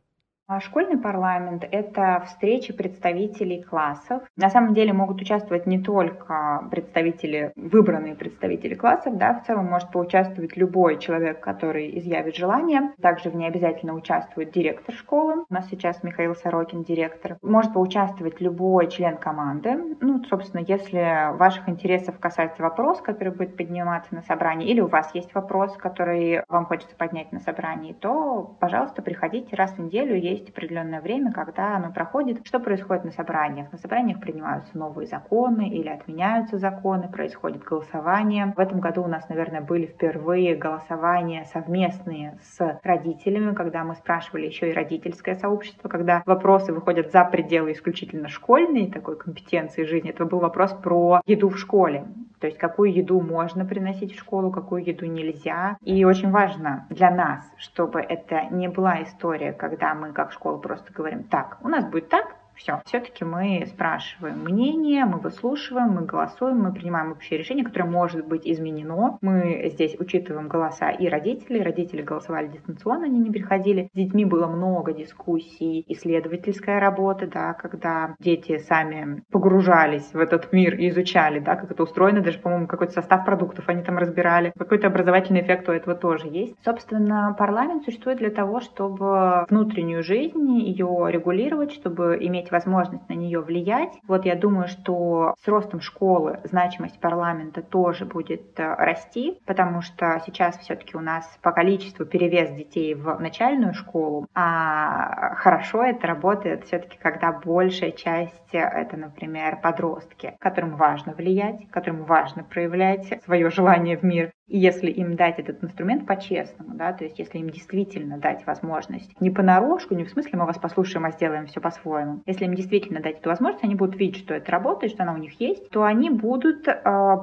А 0.49 0.61
школьный 0.61 0.97
парламент— 0.97 1.67
это 1.71 2.23
встречи 2.25 2.71
представителей 2.71 3.61
классов. 3.61 4.23
На 4.37 4.49
самом 4.49 4.73
деле 4.73 4.93
могут 4.93 5.19
участвовать 5.19 5.65
не 5.65 5.77
только 5.77 6.65
представители, 6.71 7.51
выбранные 7.57 8.15
представители 8.15 8.73
классов, 8.73 9.17
да, 9.17 9.33
в 9.33 9.45
целом 9.45 9.65
может 9.65 9.91
поучаствовать 9.91 10.55
любой 10.55 10.99
человек, 10.99 11.41
который 11.41 11.99
изъявит 11.99 12.37
желание. 12.37 12.93
Также 13.01 13.29
в 13.29 13.35
ней 13.35 13.49
обязательно 13.49 13.93
участвует 13.93 14.51
директор 14.53 14.95
школы. 14.95 15.43
У 15.49 15.53
нас 15.53 15.67
сейчас 15.69 16.01
Михаил 16.01 16.33
Сорокин, 16.33 16.83
директор. 16.83 17.35
Может 17.41 17.73
поучаствовать 17.73 18.39
любой 18.39 18.89
член 18.89 19.17
команды. 19.17 19.97
Ну, 19.99 20.23
собственно, 20.29 20.61
если 20.65 21.35
ваших 21.35 21.67
интересов 21.67 22.19
касается 22.19 22.63
вопрос, 22.63 23.01
который 23.01 23.33
будет 23.33 23.57
подниматься 23.57 24.15
на 24.15 24.21
собрании, 24.21 24.69
или 24.69 24.79
у 24.79 24.87
вас 24.87 25.13
есть 25.13 25.35
вопрос, 25.35 25.75
который 25.75 26.41
вам 26.47 26.67
хочется 26.67 26.95
поднять 26.95 27.33
на 27.33 27.41
собрании, 27.41 27.91
то, 27.91 28.55
пожалуйста, 28.61 29.01
приходите 29.01 29.53
раз 29.57 29.73
в 29.73 29.79
неделю. 29.79 30.15
Есть 30.15 30.36
есть 30.37 30.49
определенное 30.49 31.01
время, 31.01 31.31
когда 31.31 31.75
оно 31.75 31.91
проходит. 31.91 32.45
Что 32.45 32.59
происходит 32.59 33.05
на 33.05 33.11
собраниях? 33.11 33.71
На 33.71 33.77
собраниях 33.77 34.19
принимаются 34.19 34.77
новые 34.77 35.07
законы 35.07 35.69
или 35.69 35.89
отменяются 35.89 36.57
законы, 36.57 37.09
происходит 37.09 37.63
голосование. 37.63 38.53
В 38.55 38.59
этом 38.59 38.79
году 38.79 39.03
у 39.03 39.07
нас, 39.07 39.27
наверное, 39.29 39.61
были 39.61 39.85
впервые 39.85 40.55
голосования 40.55 41.45
совместные 41.51 42.37
с 42.41 42.79
родителями, 42.83 43.53
когда 43.53 43.83
мы 43.83 43.95
спрашивали 43.95 44.45
еще 44.45 44.69
и 44.69 44.73
родительское 44.73 45.35
сообщество, 45.35 45.89
когда 45.89 46.23
вопросы 46.25 46.73
выходят 46.73 47.11
за 47.11 47.23
пределы 47.25 47.71
исключительно 47.71 48.27
школьной 48.27 48.91
такой 48.91 49.17
компетенции 49.17 49.83
жизни. 49.83 50.09
Это 50.09 50.25
был 50.25 50.39
вопрос 50.39 50.73
про 50.73 51.21
еду 51.25 51.49
в 51.49 51.57
школе. 51.57 52.05
То 52.39 52.47
есть 52.47 52.57
какую 52.59 52.93
еду 52.93 53.19
можно 53.19 53.65
приносить 53.65 54.15
в 54.15 54.19
школу, 54.19 54.51
какую 54.51 54.85
еду 54.85 55.05
нельзя. 55.05 55.77
И 55.81 56.05
очень 56.05 56.31
важно 56.31 56.85
для 56.89 57.11
нас, 57.11 57.43
чтобы 57.57 57.99
это 57.99 58.45
не 58.51 58.67
была 58.67 59.03
история, 59.03 59.53
когда 59.53 59.93
мы 59.95 60.11
как 60.11 60.31
школа 60.31 60.57
просто 60.57 60.93
говорим, 60.93 61.23
так, 61.23 61.57
у 61.63 61.67
нас 61.67 61.85
будет 61.85 62.09
так, 62.09 62.35
все. 62.57 62.81
Все-таки 62.85 63.23
мы 63.23 63.65
спрашиваем 63.67 64.39
мнение, 64.39 65.05
мы 65.05 65.19
выслушиваем, 65.19 65.91
мы 65.91 66.01
голосуем, 66.01 66.59
мы 66.59 66.73
принимаем 66.73 67.11
общее 67.11 67.39
решение, 67.39 67.63
которое 67.63 67.89
может 67.89 68.27
быть 68.27 68.45
изменено. 68.45 69.17
Мы 69.21 69.69
здесь 69.73 69.95
учитываем 69.99 70.47
голоса 70.47 70.89
и 70.89 71.07
родителей. 71.07 71.61
Родители 71.61 72.01
голосовали 72.01 72.47
дистанционно, 72.47 73.05
они 73.05 73.19
не 73.19 73.31
приходили. 73.31 73.89
С 73.93 73.95
детьми 73.95 74.25
было 74.25 74.47
много 74.47 74.93
дискуссий, 74.93 75.85
исследовательская 75.87 76.79
работа, 76.79 77.27
да, 77.27 77.53
когда 77.53 78.15
дети 78.19 78.57
сами 78.57 79.23
погружались 79.31 80.13
в 80.13 80.19
этот 80.19 80.51
мир 80.51 80.75
и 80.75 80.89
изучали, 80.89 81.39
да, 81.39 81.55
как 81.55 81.71
это 81.71 81.83
устроено, 81.83 82.21
даже, 82.21 82.39
по-моему, 82.39 82.67
какой-то 82.67 82.93
состав 82.93 83.25
продуктов 83.25 83.69
они 83.69 83.83
там 83.83 83.97
разбирали. 83.97 84.51
Какой-то 84.57 84.87
образовательный 84.87 85.41
эффект 85.41 85.69
у 85.69 85.71
этого 85.71 85.95
тоже 85.95 86.27
есть. 86.27 86.55
Собственно, 86.63 87.35
парламент 87.37 87.83
существует 87.83 88.17
для 88.17 88.31
того, 88.31 88.59
чтобы 88.59 89.45
внутреннюю 89.49 90.03
жизнь 90.03 90.51
ее 90.59 91.07
регулировать, 91.09 91.71
чтобы 91.73 92.17
иметь 92.21 92.46
иметь 92.47 92.51
возможность 92.51 93.07
на 93.09 93.13
нее 93.13 93.39
влиять. 93.41 93.99
Вот 94.07 94.25
я 94.25 94.35
думаю, 94.35 94.67
что 94.67 95.35
с 95.43 95.47
ростом 95.47 95.81
школы 95.81 96.39
значимость 96.43 96.99
парламента 96.99 97.61
тоже 97.61 98.05
будет 98.05 98.59
э, 98.59 98.75
расти, 98.75 99.39
потому 99.45 99.81
что 99.81 100.21
сейчас 100.25 100.57
все-таки 100.57 100.97
у 100.97 101.01
нас 101.01 101.25
по 101.41 101.51
количеству 101.51 102.05
перевес 102.05 102.51
детей 102.51 102.93
в 102.95 103.19
начальную 103.19 103.73
школу, 103.73 104.27
а 104.33 105.35
хорошо 105.35 105.83
это 105.83 106.07
работает 106.07 106.65
все-таки, 106.65 106.97
когда 106.97 107.31
большая 107.31 107.91
часть 107.91 108.53
э, 108.53 108.59
это, 108.59 108.97
например, 108.97 109.59
подростки, 109.61 110.35
которым 110.39 110.75
важно 110.75 111.13
влиять, 111.13 111.69
которым 111.69 112.05
важно 112.05 112.43
проявлять 112.43 113.21
свое 113.23 113.49
желание 113.49 113.97
в 113.97 114.03
мир, 114.03 114.31
если 114.47 114.89
им 114.89 115.15
дать 115.15 115.39
этот 115.39 115.63
инструмент 115.63 116.05
по-честному, 116.05 116.75
да, 116.75 116.93
то 116.93 117.03
есть 117.03 117.19
если 117.19 117.39
им 117.39 117.49
действительно 117.49 118.17
дать 118.17 118.45
возможность, 118.45 119.19
не 119.19 119.29
понарошку, 119.29 119.95
не 119.95 120.05
в 120.05 120.09
смысле 120.09 120.39
мы 120.39 120.45
вас 120.45 120.57
послушаем, 120.57 121.05
а 121.05 121.11
сделаем 121.11 121.47
все 121.47 121.59
по-своему, 121.59 122.21
если 122.25 122.45
им 122.45 122.55
действительно 122.55 123.01
дать 123.01 123.19
эту 123.19 123.29
возможность, 123.29 123.63
они 123.63 123.75
будут 123.75 123.97
видеть, 123.97 124.23
что 124.23 124.33
это 124.33 124.51
работает, 124.51 124.93
что 124.93 125.03
она 125.03 125.13
у 125.13 125.17
них 125.17 125.39
есть, 125.39 125.69
то 125.69 125.83
они 125.83 126.09
будут 126.09 126.67
э, 126.67 126.73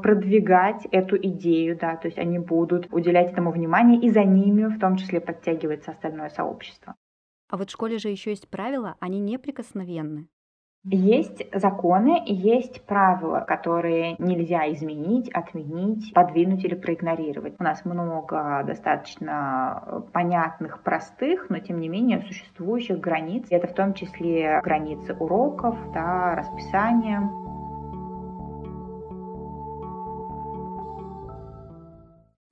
продвигать 0.03 0.87
эту 0.91 1.17
идею, 1.17 1.79
да, 1.79 1.97
то 1.97 2.09
есть 2.09 2.19
они 2.19 2.39
будут 2.39 2.93
уделять 2.93 3.33
этому 3.33 3.51
внимание, 3.51 4.01
и 4.01 4.11
за 4.11 4.25
ними 4.25 4.65
в 4.65 4.79
том 4.79 4.97
числе 4.97 5.21
подтягивается 5.21 5.93
остальное 5.93 6.29
сообщество. 6.29 6.95
А 7.49 7.57
вот 7.57 7.69
в 7.69 7.73
школе 7.73 7.99
же 7.99 8.09
еще 8.09 8.31
есть 8.31 8.49
правила, 8.49 8.97
они 9.01 9.21
неприкосновенны. 9.21 10.29
Есть 10.87 11.43
законы, 11.55 12.23
есть 12.27 12.83
правила, 12.85 13.41
которые 13.41 14.17
нельзя 14.19 14.71
изменить, 14.71 15.31
отменить, 15.31 16.13
подвинуть 16.13 16.63
или 16.63 16.75
проигнорировать. 16.75 17.55
У 17.59 17.63
нас 17.63 17.87
много 17.87 18.63
достаточно 18.67 20.05
понятных, 20.13 20.83
простых, 20.83 21.49
но 21.49 21.59
тем 21.59 21.81
не 21.81 21.89
менее 21.89 22.21
существующих 22.21 23.01
границ. 23.01 23.47
Это 23.49 23.67
в 23.67 23.73
том 23.73 23.95
числе 23.95 24.61
границы 24.63 25.15
уроков, 25.15 25.75
да, 25.95 26.35
расписания. 26.35 27.31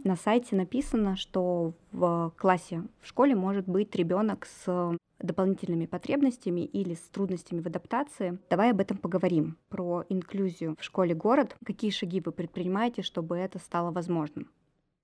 На 0.04 0.16
сайте 0.16 0.56
написано, 0.56 1.16
что 1.16 1.74
в 1.92 2.32
классе 2.38 2.82
в 3.02 3.08
школе 3.08 3.34
может 3.34 3.68
быть 3.68 3.94
ребенок 3.94 4.46
с 4.46 4.96
дополнительными 5.22 5.86
потребностями 5.86 6.60
или 6.60 6.94
с 6.94 7.08
трудностями 7.10 7.60
в 7.60 7.66
адаптации. 7.66 8.38
Давай 8.50 8.70
об 8.70 8.80
этом 8.80 8.98
поговорим, 8.98 9.56
про 9.68 10.04
инклюзию 10.08 10.76
в 10.78 10.84
школе 10.84 11.14
город. 11.14 11.56
Какие 11.64 11.90
шаги 11.90 12.20
вы 12.24 12.32
предпринимаете, 12.32 13.02
чтобы 13.02 13.36
это 13.36 13.58
стало 13.58 13.90
возможным? 13.90 14.50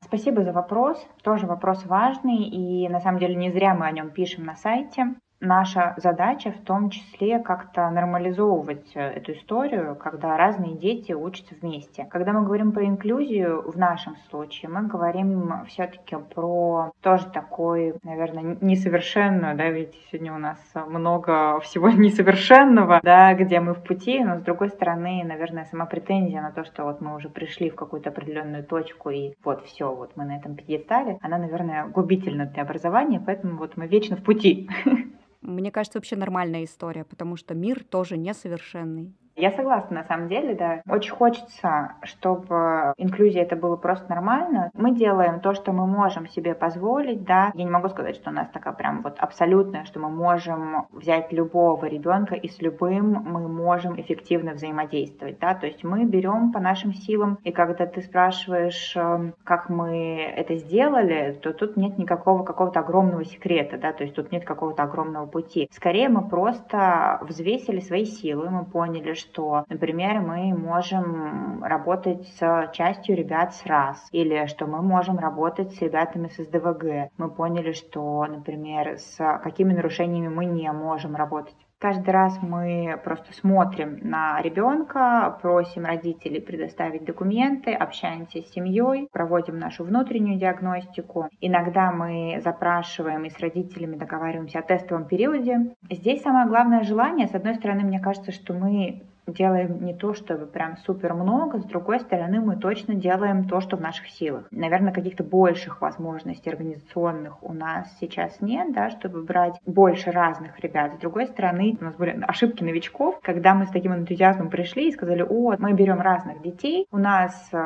Спасибо 0.01 0.45
за 0.45 0.53
вопрос. 0.53 1.05
Тоже 1.23 1.47
вопрос 1.47 1.85
важный, 1.85 2.45
и 2.45 2.89
на 2.89 3.01
самом 3.01 3.19
деле 3.19 3.35
не 3.35 3.51
зря 3.51 3.75
мы 3.75 3.87
о 3.87 3.93
нем 3.93 4.11
пишем 4.11 4.45
на 4.45 4.55
сайте 4.55 5.17
наша 5.41 5.95
задача 5.97 6.53
в 6.53 6.65
том 6.65 6.91
числе 6.91 7.39
как-то 7.39 7.89
нормализовывать 7.91 8.91
э, 8.95 9.01
эту 9.01 9.33
историю, 9.33 9.97
когда 9.97 10.37
разные 10.37 10.77
дети 10.77 11.13
учатся 11.13 11.55
вместе. 11.61 12.05
Когда 12.05 12.33
мы 12.33 12.45
говорим 12.45 12.73
про 12.73 12.85
инклюзию, 12.85 13.63
в 13.71 13.77
нашем 13.79 14.17
случае 14.31 14.71
мы 14.71 14.87
говорим 14.87 15.65
все-таки 15.69 16.17
про 16.35 16.93
тоже 17.01 17.27
такой, 17.27 17.95
наверное, 18.03 18.59
несовершенную, 18.61 19.57
да, 19.57 19.69
ведь 19.69 19.95
сегодня 20.11 20.35
у 20.35 20.39
нас 20.39 20.59
много 20.75 21.61
всего 21.61 21.89
несовершенного, 21.91 23.01
да, 23.03 23.35
где 23.35 23.61
мы 23.61 23.75
в 23.75 23.83
пути, 23.83 24.23
но 24.25 24.39
с 24.39 24.43
другой 24.43 24.71
стороны, 24.71 25.23
наверное, 25.25 25.67
сама 25.67 25.87
претензия 25.87 26.43
на 26.43 26.51
то, 26.51 26.65
что 26.65 26.85
вот 26.85 27.01
мы 27.01 27.15
уже 27.15 27.29
пришли 27.29 27.71
в 27.71 27.77
какую-то 27.77 28.11
определенную 28.11 28.65
точку 28.65 29.11
и 29.11 29.35
вот 29.45 29.65
все, 29.65 29.95
вот 29.95 30.17
мы 30.17 30.25
на 30.25 30.37
этом 30.37 30.57
пьедестале, 30.57 31.19
она, 31.23 31.39
наверное, 31.39 31.87
губительна 31.87 32.47
для 32.47 32.63
образования, 32.63 33.23
поэтому 33.25 33.59
вот 33.59 33.77
мы 33.77 33.87
вечно 33.87 34.17
в 34.17 34.23
пути. 34.23 34.69
Мне 35.41 35.71
кажется, 35.71 35.99
вообще 35.99 36.17
нормальная 36.17 36.65
история, 36.65 37.05
потому 37.05 37.37
что 37.37 37.55
мир 37.55 37.85
тоже 37.85 38.17
несовершенный. 38.17 39.15
Я 39.39 39.53
согласна, 39.53 39.99
на 39.99 40.05
самом 40.05 40.29
деле, 40.29 40.55
да. 40.57 40.83
Очень 40.89 41.13
хочется, 41.13 41.93
чтобы 42.03 42.93
инклюзия 42.97 43.43
это 43.43 43.55
было 43.55 43.77
просто 43.77 44.11
нормально. 44.11 44.71
Мы 44.75 44.97
делаем 44.97 45.39
то, 45.39 45.55
что 45.55 45.73
мы 45.73 45.87
можем 45.87 46.27
себе 46.27 46.57
позволить, 46.57 47.23
да. 47.23 47.53
Я 47.55 47.65
не 47.65 47.71
могу 47.71 47.89
сказать, 47.89 48.17
что 48.17 48.31
у 48.31 48.33
нас 48.33 48.49
такая 48.49 48.75
прям 48.75 49.03
вот 49.03 49.17
абсолютная, 49.21 49.85
что 49.85 50.01
мы 50.01 50.09
можем 50.11 50.89
взять 50.91 51.33
любого 51.33 51.87
ребенка 51.87 52.35
и 52.35 52.49
с 52.49 52.61
любым 52.61 53.13
мы 53.13 53.47
можем 53.47 54.01
эффективно 54.01 54.55
взаимодействовать, 54.55 55.39
да. 55.39 55.55
То 55.55 55.67
есть 55.67 55.85
мы 55.85 56.05
берем 56.05 56.51
по 56.51 56.59
нашим 56.59 56.93
силам, 56.93 57.39
и 57.45 57.53
когда 57.53 57.87
ты 57.87 58.03
спрашиваешь, 58.03 58.97
эм, 58.97 59.35
как 59.45 59.69
мы 59.69 60.19
это 60.37 60.57
сделали, 60.57 61.39
то 61.41 61.53
тут 61.53 61.77
нет 61.77 61.97
никакого 61.97 62.43
какого-то 62.43 62.81
огромного 62.81 63.25
секрета, 63.25 63.79
да, 63.79 63.93
то 63.93 64.03
есть 64.03 64.17
тут 64.17 64.33
нет 64.33 64.45
какого-то 64.45 64.83
огромного 64.83 65.27
пути. 65.27 65.69
Скорее 65.71 66.09
мы 66.09 66.29
просто 66.29 67.21
взвесили 67.23 67.79
свои 67.79 68.05
силы, 68.05 68.51
мы 68.51 68.65
поняли, 68.65 69.13
что 69.13 69.28
что, 69.29 69.65
например, 69.69 70.21
мы 70.21 70.55
можем 70.57 71.63
работать 71.63 72.27
с 72.39 72.71
частью 72.73 73.17
ребят 73.17 73.55
с 73.55 73.67
РАС, 73.67 74.09
или 74.13 74.47
что 74.47 74.67
мы 74.67 74.83
можем 74.83 75.19
работать 75.19 75.73
с 75.75 75.81
ребятами 75.81 76.29
с 76.29 76.37
СДВГ. 76.37 77.11
Мы 77.19 77.31
поняли, 77.31 77.73
что, 77.73 78.25
например, 78.27 78.99
с 78.99 79.17
какими 79.43 79.73
нарушениями 79.73 80.29
мы 80.29 80.45
не 80.45 80.71
можем 80.73 81.15
работать. 81.17 81.57
Каждый 81.81 82.11
раз 82.11 82.37
мы 82.43 83.01
просто 83.05 83.33
смотрим 83.33 84.01
на 84.03 84.43
ребенка, 84.43 85.39
просим 85.41 85.85
родителей 85.85 86.41
предоставить 86.41 87.05
документы, 87.05 87.73
общаемся 87.73 88.43
с 88.43 88.51
семьей, 88.51 89.09
проводим 89.13 89.61
нашу 89.61 89.85
внутреннюю 89.85 90.41
диагностику. 90.41 91.29
Иногда 91.41 91.93
мы 91.93 92.41
запрашиваем 92.43 93.25
и 93.27 93.31
с 93.31 93.39
родителями 93.39 93.95
договариваемся 93.95 94.59
о 94.59 94.63
тестовом 94.63 95.05
периоде. 95.05 95.77
Здесь 95.89 96.23
самое 96.23 96.49
главное 96.49 96.83
желание, 96.83 97.29
с 97.29 97.35
одной 97.37 97.55
стороны, 97.55 97.85
мне 97.85 98.01
кажется, 98.01 98.33
что 98.33 98.55
мы 98.55 99.05
делаем 99.33 99.85
не 99.85 99.95
то, 99.95 100.15
чтобы 100.15 100.47
прям 100.47 100.77
супер 100.79 101.15
много, 101.15 101.59
с 101.59 101.65
другой 101.65 102.01
стороны, 102.01 102.41
мы 102.41 102.57
точно 102.57 102.95
делаем 102.95 103.49
то, 103.49 103.61
что 103.61 103.77
в 103.77 103.81
наших 103.81 104.09
силах. 104.09 104.47
Наверное, 104.51 104.93
каких-то 104.93 105.25
больших 105.25 105.81
возможностей 105.81 106.51
организационных 106.51 107.43
у 107.43 107.53
нас 107.53 107.89
сейчас 108.01 108.41
нет, 108.41 108.73
да, 108.73 108.91
чтобы 108.91 109.23
брать 109.23 109.61
больше 109.67 110.11
разных 110.11 110.59
ребят. 110.61 110.95
С 110.95 110.99
другой 110.99 111.27
стороны, 111.27 111.77
у 111.81 111.85
нас 111.85 111.95
были 111.97 112.19
ошибки 112.27 112.63
новичков, 112.63 113.21
когда 113.23 113.55
мы 113.55 113.67
с 113.67 113.71
таким 113.71 113.95
энтузиазмом 113.95 114.51
пришли 114.51 114.89
и 114.89 114.93
сказали, 114.93 115.23
о, 115.23 115.57
мы 115.59 115.73
берем 115.73 116.01
разных 116.01 116.43
детей, 116.43 116.87
у 116.91 116.99
нас 116.99 117.49
э, 117.53 117.57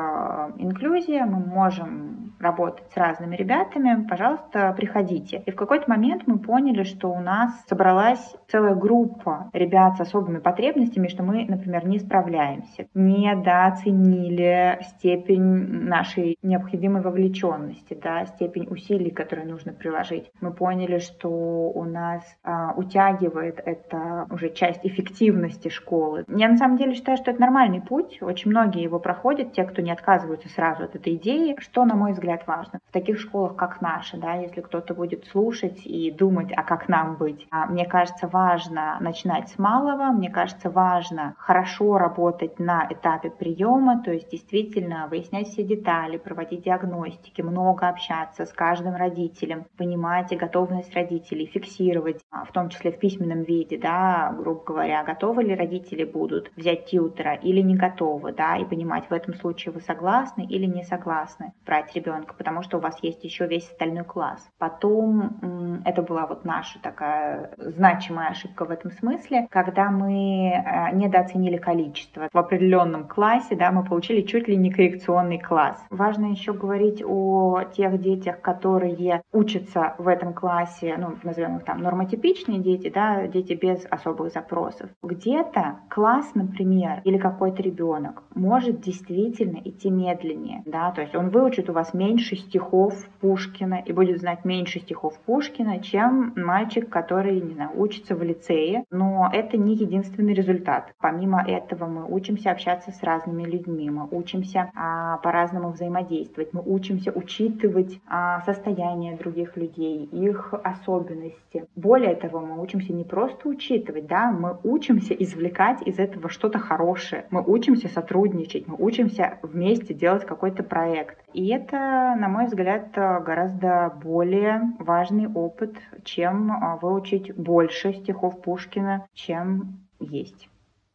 инклюзия, 0.57 1.25
мы 1.25 1.39
можем 1.39 2.33
работать 2.39 2.91
с 2.91 2.97
разными 2.97 3.35
ребятами, 3.35 4.05
пожалуйста, 4.07 4.73
приходите. 4.75 5.43
И 5.45 5.51
в 5.51 5.55
какой-то 5.55 5.89
момент 5.89 6.23
мы 6.27 6.37
поняли, 6.37 6.83
что 6.83 7.09
у 7.09 7.19
нас 7.19 7.51
собралась 7.67 8.35
целая 8.47 8.75
группа 8.75 9.49
ребят 9.53 9.97
с 9.97 10.01
особыми 10.01 10.39
потребностями, 10.39 11.07
что 11.07 11.23
мы 11.23 11.45
например, 11.55 11.85
не 11.87 11.99
справляемся, 11.99 12.87
недооценили 12.93 14.79
степень 14.81 15.85
нашей 15.87 16.37
необходимой 16.41 17.01
вовлеченности, 17.01 17.97
да, 18.01 18.25
степень 18.25 18.67
усилий, 18.69 19.11
которые 19.11 19.47
нужно 19.47 19.73
приложить. 19.73 20.31
Мы 20.41 20.51
поняли, 20.51 20.99
что 20.99 21.29
у 21.29 21.83
нас 21.83 22.23
а, 22.43 22.73
утягивает 22.75 23.61
это 23.63 24.27
уже 24.29 24.49
часть 24.49 24.81
эффективности 24.83 25.69
школы. 25.69 26.25
Я 26.27 26.49
на 26.49 26.57
самом 26.57 26.77
деле 26.77 26.93
считаю, 26.93 27.17
что 27.17 27.31
это 27.31 27.41
нормальный 27.41 27.81
путь. 27.81 28.21
Очень 28.21 28.51
многие 28.51 28.83
его 28.83 28.99
проходят, 28.99 29.53
те, 29.53 29.63
кто 29.63 29.81
не 29.81 29.91
отказываются 29.91 30.49
сразу 30.49 30.83
от 30.83 30.95
этой 30.95 31.15
идеи. 31.15 31.55
Что, 31.59 31.85
на 31.85 31.95
мой 31.95 32.13
взгляд, 32.13 32.43
важно? 32.47 32.79
В 32.89 32.91
таких 32.91 33.19
школах, 33.19 33.55
как 33.55 33.81
наша, 33.81 34.17
да, 34.17 34.35
если 34.35 34.61
кто-то 34.61 34.93
будет 34.93 35.25
слушать 35.25 35.85
и 35.85 36.11
думать, 36.11 36.51
а 36.55 36.63
как 36.63 36.87
нам 36.87 37.15
быть, 37.15 37.47
а, 37.51 37.65
мне 37.65 37.85
кажется, 37.85 38.27
важно 38.27 38.97
начинать 38.99 39.49
с 39.49 39.59
малого, 39.59 40.11
мне 40.11 40.29
кажется, 40.29 40.69
важно 40.69 41.35
хорошо 41.45 41.97
работать 41.97 42.57
на 42.57 42.87
этапе 42.89 43.29
приема, 43.29 44.01
то 44.01 44.13
есть 44.13 44.29
действительно 44.31 45.07
выяснять 45.09 45.47
все 45.49 45.63
детали, 45.63 46.17
проводить 46.17 46.63
диагностики, 46.63 47.41
много 47.41 47.89
общаться 47.89 48.45
с 48.45 48.53
каждым 48.53 48.95
родителем, 48.95 49.65
понимать 49.77 50.35
готовность 50.37 50.93
родителей, 50.95 51.47
фиксировать, 51.47 52.21
а, 52.31 52.45
в 52.45 52.53
том 52.53 52.69
числе 52.69 52.93
в 52.93 52.99
письменном 52.99 53.43
виде, 53.43 53.77
да, 53.77 54.33
грубо 54.37 54.63
говоря, 54.63 55.03
готовы 55.03 55.43
ли 55.43 55.53
родители 55.53 56.05
будут 56.05 56.49
взять 56.55 56.85
тьютера 56.85 57.33
или 57.33 57.59
не 57.59 57.75
готовы, 57.75 58.31
да, 58.31 58.55
и 58.55 58.63
понимать, 58.63 59.09
в 59.09 59.13
этом 59.13 59.33
случае 59.33 59.73
вы 59.73 59.81
согласны 59.81 60.45
или 60.45 60.65
не 60.65 60.83
согласны 60.83 61.51
брать 61.65 61.93
ребенка, 61.93 62.35
потому 62.37 62.61
что 62.61 62.77
у 62.77 62.79
вас 62.79 62.97
есть 63.01 63.23
еще 63.25 63.47
весь 63.47 63.69
остальной 63.69 64.05
класс. 64.05 64.47
Потом 64.59 65.81
это 65.83 66.01
была 66.03 66.25
вот 66.25 66.45
наша 66.45 66.79
такая 66.81 67.51
значимая 67.57 68.29
ошибка 68.29 68.63
в 68.63 68.71
этом 68.71 68.91
смысле, 68.91 69.47
когда 69.51 69.91
мы 69.91 70.53
э, 70.53 70.95
недооценили 71.33 71.57
количество. 71.57 72.29
В 72.31 72.37
определенном 72.37 73.07
классе, 73.07 73.55
да, 73.55 73.71
мы 73.71 73.83
получили 73.83 74.21
чуть 74.21 74.47
ли 74.47 74.55
не 74.55 74.71
коррекционный 74.71 75.39
класс. 75.39 75.83
Важно 75.89 76.27
еще 76.27 76.53
говорить 76.53 77.03
о 77.05 77.63
тех 77.75 77.99
детях, 78.01 78.41
которые 78.41 79.21
учатся 79.31 79.95
в 79.97 80.07
этом 80.07 80.33
классе, 80.33 80.95
ну, 80.97 81.15
назовем 81.23 81.57
их 81.57 81.65
там 81.65 81.81
нормотипичные 81.81 82.59
дети, 82.59 82.89
да, 82.93 83.27
дети 83.27 83.53
без 83.53 83.85
особых 83.89 84.31
запросов. 84.31 84.89
Где-то 85.01 85.79
класс, 85.89 86.31
например, 86.35 87.01
или 87.03 87.17
какой-то 87.17 87.61
ребенок 87.61 88.23
может 88.35 88.81
действительно 88.81 89.59
идти 89.63 89.89
медленнее, 89.89 90.63
да, 90.65 90.91
то 90.91 91.01
есть 91.01 91.15
он 91.15 91.29
выучит 91.29 91.69
у 91.69 91.73
вас 91.73 91.93
меньше 91.93 92.35
стихов 92.35 92.93
Пушкина 93.21 93.81
и 93.85 93.93
будет 93.93 94.19
знать 94.19 94.45
меньше 94.45 94.79
стихов 94.79 95.17
Пушкина, 95.25 95.79
чем 95.79 96.33
мальчик, 96.35 96.89
который, 96.89 97.41
не 97.41 97.53
знаю, 97.53 97.71
учится 97.75 98.15
в 98.15 98.23
лицее, 98.23 98.83
но 98.91 99.29
это 99.31 99.57
не 99.57 99.75
единственный 99.75 100.33
результат. 100.33 100.93
Помимо 100.99 101.22
этого 101.45 101.85
мы 101.85 102.05
учимся 102.05 102.51
общаться 102.51 102.91
с 102.91 103.03
разными 103.03 103.43
людьми, 103.43 103.89
мы 103.89 104.07
учимся 104.11 104.71
а, 104.75 105.17
по-разному 105.17 105.69
взаимодействовать, 105.69 106.53
мы 106.53 106.61
учимся 106.65 107.11
учитывать 107.11 107.99
а, 108.07 108.41
состояние 108.41 109.15
других 109.17 109.57
людей, 109.57 110.05
их 110.05 110.53
особенности. 110.63 111.65
Более 111.75 112.15
того, 112.15 112.39
мы 112.39 112.61
учимся 112.61 112.93
не 112.93 113.03
просто 113.03 113.47
учитывать, 113.49 114.07
да, 114.07 114.31
мы 114.31 114.57
учимся 114.63 115.13
извлекать 115.13 115.81
из 115.83 115.99
этого 115.99 116.29
что-то 116.29 116.59
хорошее, 116.59 117.25
мы 117.29 117.43
учимся 117.45 117.87
сотрудничать, 117.87 118.67
мы 118.67 118.75
учимся 118.77 119.37
вместе 119.41 119.93
делать 119.93 120.25
какой-то 120.25 120.63
проект. 120.63 121.17
И 121.33 121.47
это, 121.49 122.15
на 122.17 122.27
мой 122.27 122.45
взгляд, 122.45 122.89
гораздо 122.93 123.93
более 124.03 124.61
важный 124.79 125.27
опыт, 125.27 125.75
чем 126.03 126.51
а, 126.51 126.77
выучить 126.77 127.35
больше 127.35 127.93
стихов 127.93 128.41
Пушкина, 128.41 129.05
чем 129.13 129.79
есть. 129.99 130.49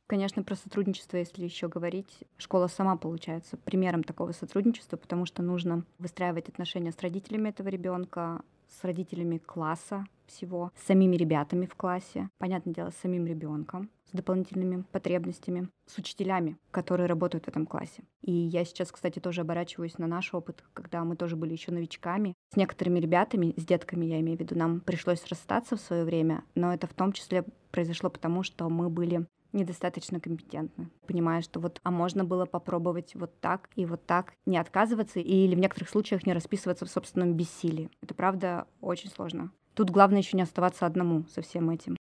Конечно, 0.09 0.43
про 0.43 0.57
сотрудничество, 0.57 1.19
если 1.19 1.45
еще 1.45 1.69
говорить, 1.69 2.25
школа 2.39 2.67
сама 2.69 2.97
получается 2.97 3.59
примером 3.59 4.03
такого 4.03 4.33
сотрудничества, 4.33 4.97
потому 4.97 5.27
что 5.27 5.43
нужно 5.43 5.85
выстраивать 5.99 6.49
отношения 6.49 6.93
с 6.93 7.01
родителями 7.03 7.51
этого 7.51 7.69
ребенка, 7.69 8.41
с 8.69 8.85
родителями 8.85 9.37
класса 9.37 10.07
всего, 10.27 10.73
с 10.75 10.87
самими 10.87 11.15
ребятами 11.15 11.67
в 11.67 11.75
классе, 11.75 12.31
понятное 12.39 12.73
дело, 12.73 12.89
с 12.89 12.97
самим 12.97 13.27
ребенком, 13.27 13.91
с 14.07 14.17
дополнительными 14.17 14.85
потребностями, 14.93 15.69
с 15.85 15.99
учителями, 15.99 16.57
которые 16.71 17.07
работают 17.07 17.45
в 17.45 17.49
этом 17.49 17.67
классе. 17.67 18.03
И 18.23 18.33
я 18.33 18.65
сейчас, 18.65 18.91
кстати, 18.91 19.19
тоже 19.19 19.43
оборачиваюсь 19.43 19.99
на 19.99 20.07
наш 20.07 20.33
опыт, 20.33 20.65
когда 20.73 21.05
мы 21.05 21.17
тоже 21.17 21.37
были 21.37 21.53
еще 21.53 21.71
новичками. 21.71 22.33
С 22.55 22.57
некоторыми 22.57 22.99
ребятами, 22.99 23.53
с 23.59 23.65
детками, 23.67 24.07
я 24.07 24.21
имею 24.21 24.39
в 24.39 24.41
виду, 24.41 24.57
нам 24.57 24.81
пришлось 24.81 25.27
расстаться 25.27 25.77
в 25.77 25.81
свое 25.83 26.05
время, 26.05 26.45
но 26.55 26.73
это 26.73 26.87
в 26.87 26.95
том 26.95 27.13
числе 27.13 27.45
произошло 27.71 28.09
потому, 28.09 28.43
что 28.43 28.71
мы 28.71 28.89
были 28.89 29.27
недостаточно 29.53 30.21
компетентны. 30.21 30.91
Понимая, 31.07 31.43
что 31.43 31.61
вот, 31.61 31.81
а 31.83 31.91
можно 31.91 32.25
было 32.25 32.47
попробовать 32.47 33.15
вот 33.15 33.39
так 33.41 33.69
и 33.77 33.85
вот 33.85 34.07
так, 34.07 34.33
не 34.47 34.59
отказываться 34.59 35.21
или 35.21 35.55
в 35.55 35.59
некоторых 35.59 35.89
случаях 35.89 36.27
не 36.27 36.33
расписываться 36.33 36.87
в 36.87 36.91
собственном 36.91 37.35
бессилии. 37.35 37.91
Это 38.03 38.15
правда 38.15 38.67
очень 38.81 39.11
сложно. 39.11 39.51
Тут 39.75 39.91
главное 39.91 40.21
еще 40.21 40.37
не 40.37 40.43
оставаться 40.43 40.87
одному 40.87 41.25
со 41.29 41.43
всем 41.43 41.71
этим 41.71 41.98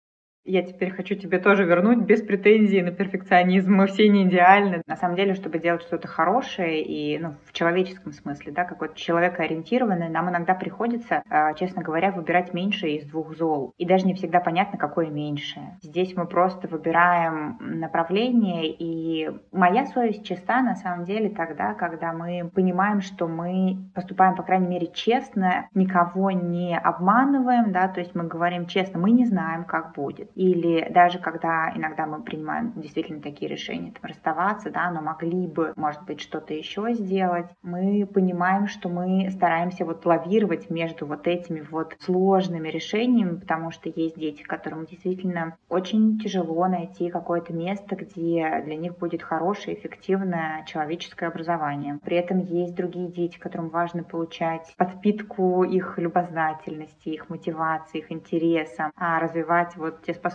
я 0.47 0.63
теперь 0.63 0.91
хочу 0.91 1.15
тебе 1.15 1.39
тоже 1.39 1.65
вернуть 1.65 1.99
без 1.99 2.21
претензий 2.21 2.81
на 2.81 2.91
перфекционизм. 2.91 3.73
Мы 3.73 3.88
все 3.88 4.07
не 4.07 4.23
идеальны. 4.23 4.81
На 4.88 4.95
самом 4.95 5.15
деле, 5.15 5.33
чтобы 5.33 5.60
делать 5.60 5.81
что-то 5.81 6.07
хорошее 6.07 6.81
и 6.81 7.19
ну, 7.19 7.36
в 7.45 7.53
человеческом 7.53 8.13
смысле, 8.13 8.53
да, 8.53 8.63
какой-то 8.63 8.95
человекоориентированный, 8.95 10.10
нам 10.10 10.29
иногда 10.29 10.55
приходится, 10.55 11.21
а, 11.29 11.53
честно 11.53 11.83
говоря, 11.83 12.12
выбирать 12.12 12.53
меньшее 12.53 12.97
из 12.97 13.05
двух 13.05 13.36
зол. 13.36 13.73
И 13.77 13.86
даже 13.86 14.05
не 14.05 14.13
всегда 14.13 14.39
понятно, 14.39 14.79
какое 14.79 15.07
меньшее. 15.07 15.77
Здесь 15.81 16.15
мы 16.15 16.25
просто 16.25 16.67
выбираем 16.67 17.57
направление, 17.60 18.67
и 18.67 19.29
моя 19.51 19.86
совесть 19.86 20.25
чиста 20.25 20.62
на 20.62 20.75
самом 20.75 21.03
деле 21.03 21.29
тогда, 21.29 21.73
когда 21.73 22.13
мы 22.13 22.49
понимаем, 22.53 23.01
что 23.01 23.27
мы 23.27 23.77
поступаем, 23.93 24.36
по 24.36 24.43
крайней 24.43 24.67
мере, 24.67 24.88
честно, 24.93 25.67
никого 25.73 26.31
не 26.31 26.77
обманываем, 26.77 27.73
да, 27.73 27.89
то 27.89 27.99
есть 27.99 28.15
мы 28.15 28.23
говорим 28.23 28.65
честно, 28.67 28.99
мы 28.99 29.12
не 29.12 29.25
знаем, 29.25 29.65
как 29.65 29.93
будет 29.93 30.31
или 30.38 30.88
даже 30.91 31.17
когда 31.17 31.71
иногда 31.76 32.06
мы 32.06 32.21
принимаем 32.21 32.71
действительно 32.76 33.21
такие 33.21 33.50
решения, 33.50 33.91
там, 33.91 34.08
расставаться, 34.08 34.69
да, 34.69 34.91
но 34.91 35.02
могли 35.02 35.47
бы, 35.47 35.73
может 35.76 36.04
быть, 36.04 36.21
что-то 36.21 36.54
еще 36.54 36.93
сделать, 36.93 37.47
мы 37.63 38.06
понимаем, 38.06 38.67
что 38.67 38.88
мы 38.88 39.32
стараемся 39.32 39.84
вот 39.84 40.06
лавировать 40.06 40.69
между 40.69 41.08
вот 41.08 41.26
этими 41.28 41.62
вот 41.62 41.95
сложными 42.00 42.69
решениями, 42.69 43.39
потому 43.39 43.71
что 43.71 43.89
есть 43.89 44.15
дети, 44.17 44.43
которым 44.43 44.86
действительно 44.86 45.58
очень 45.69 46.19
тяжело 46.19 46.67
найти 46.67 47.10
какое-то 47.10 47.52
место, 47.54 47.95
где 47.95 48.62
для 48.63 48.76
них 48.76 48.95
будет 49.00 49.23
хорошее, 49.23 49.76
эффективное 49.76 50.63
человеческое 50.65 51.28
образование. 51.28 52.00
При 52.04 52.15
этом 52.15 52.39
есть 52.39 52.76
другие 52.76 53.08
дети, 53.10 53.39
которым 53.39 53.69
важно 53.69 54.04
получать 54.04 54.76
подпитку 54.78 55.63
их 55.63 55.97
любознательности, 55.97 57.10
их 57.10 57.30
мотивации, 57.30 58.00
их 58.00 58.12
интереса, 58.12 58.91
а 58.95 59.19
развивать 59.19 59.76
вот 59.78 60.04
те 60.04 60.13
способности, 60.13 60.27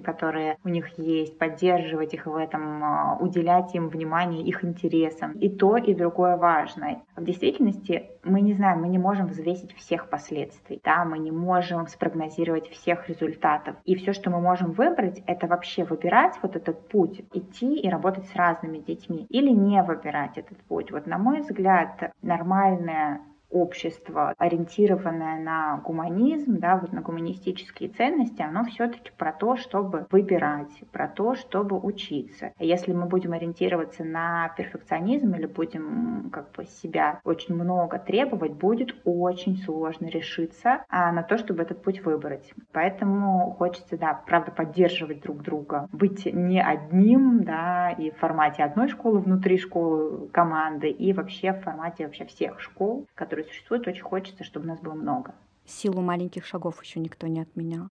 которые 0.00 0.56
у 0.64 0.68
них 0.68 0.98
есть, 0.98 1.38
поддерживать 1.38 2.14
их 2.14 2.26
в 2.26 2.36
этом, 2.36 2.82
а, 2.82 3.16
уделять 3.20 3.74
им 3.74 3.88
внимание 3.88 4.42
их 4.42 4.64
интересам. 4.64 5.32
И 5.32 5.48
то, 5.48 5.76
и 5.76 5.94
другое 5.94 6.36
важно. 6.36 7.02
В 7.16 7.24
действительности 7.24 8.10
мы 8.24 8.40
не 8.40 8.54
знаем, 8.54 8.80
мы 8.80 8.88
не 8.88 8.98
можем 8.98 9.26
взвесить 9.26 9.74
всех 9.76 10.08
последствий, 10.08 10.80
да, 10.84 11.04
мы 11.04 11.18
не 11.18 11.30
можем 11.30 11.86
спрогнозировать 11.86 12.68
всех 12.70 13.08
результатов. 13.08 13.76
И 13.84 13.94
все, 13.94 14.12
что 14.12 14.30
мы 14.30 14.40
можем 14.40 14.72
выбрать, 14.72 15.22
это 15.26 15.46
вообще 15.46 15.84
выбирать 15.84 16.34
вот 16.42 16.56
этот 16.56 16.88
путь, 16.88 17.22
идти 17.32 17.78
и 17.80 17.88
работать 17.88 18.26
с 18.26 18.36
разными 18.36 18.78
детьми 18.78 19.26
или 19.28 19.50
не 19.50 19.82
выбирать 19.82 20.38
этот 20.38 20.58
путь. 20.64 20.90
Вот 20.90 21.06
на 21.06 21.18
мой 21.18 21.40
взгляд, 21.40 22.12
нормальная 22.22 23.20
общество, 23.50 24.34
ориентированное 24.38 25.40
на 25.40 25.76
гуманизм, 25.78 26.58
да, 26.58 26.76
вот 26.76 26.92
на 26.92 27.00
гуманистические 27.00 27.90
ценности, 27.90 28.42
оно 28.42 28.64
все-таки 28.64 29.10
про 29.16 29.32
то, 29.32 29.56
чтобы 29.56 30.06
выбирать, 30.10 30.70
про 30.92 31.08
то, 31.08 31.34
чтобы 31.34 31.78
учиться. 31.78 32.52
Если 32.58 32.92
мы 32.92 33.06
будем 33.06 33.32
ориентироваться 33.32 34.04
на 34.04 34.48
перфекционизм 34.56 35.34
или 35.34 35.46
будем 35.46 36.30
как 36.32 36.52
бы 36.52 36.64
себя 36.64 37.20
очень 37.24 37.54
много 37.54 37.98
требовать, 37.98 38.52
будет 38.52 38.94
очень 39.04 39.56
сложно 39.58 40.06
решиться 40.06 40.84
а, 40.88 41.12
на 41.12 41.22
то, 41.22 41.38
чтобы 41.38 41.62
этот 41.62 41.82
путь 41.82 42.04
выбрать. 42.04 42.52
Поэтому 42.72 43.52
хочется, 43.58 43.96
да, 43.96 44.14
правда, 44.26 44.52
поддерживать 44.52 45.20
друг 45.22 45.42
друга, 45.42 45.88
быть 45.92 46.26
не 46.26 46.62
одним, 46.62 47.44
да, 47.44 47.90
и 47.90 48.10
в 48.10 48.16
формате 48.18 48.62
одной 48.62 48.88
школы 48.88 49.20
внутри 49.20 49.58
школы 49.58 50.28
команды, 50.28 50.88
и 50.90 51.12
вообще 51.12 51.52
в 51.52 51.62
формате 51.62 52.04
вообще 52.04 52.24
всех 52.24 52.60
школ, 52.60 53.06
которые 53.14 53.39
которые 53.40 53.44
существуют, 53.44 53.86
очень 53.86 54.02
хочется, 54.02 54.44
чтобы 54.44 54.66
нас 54.66 54.80
было 54.80 54.94
много. 54.94 55.34
Силу 55.64 56.00
маленьких 56.00 56.44
шагов 56.44 56.82
еще 56.82 57.00
никто 57.00 57.26
не 57.26 57.40
отменял. 57.40 57.88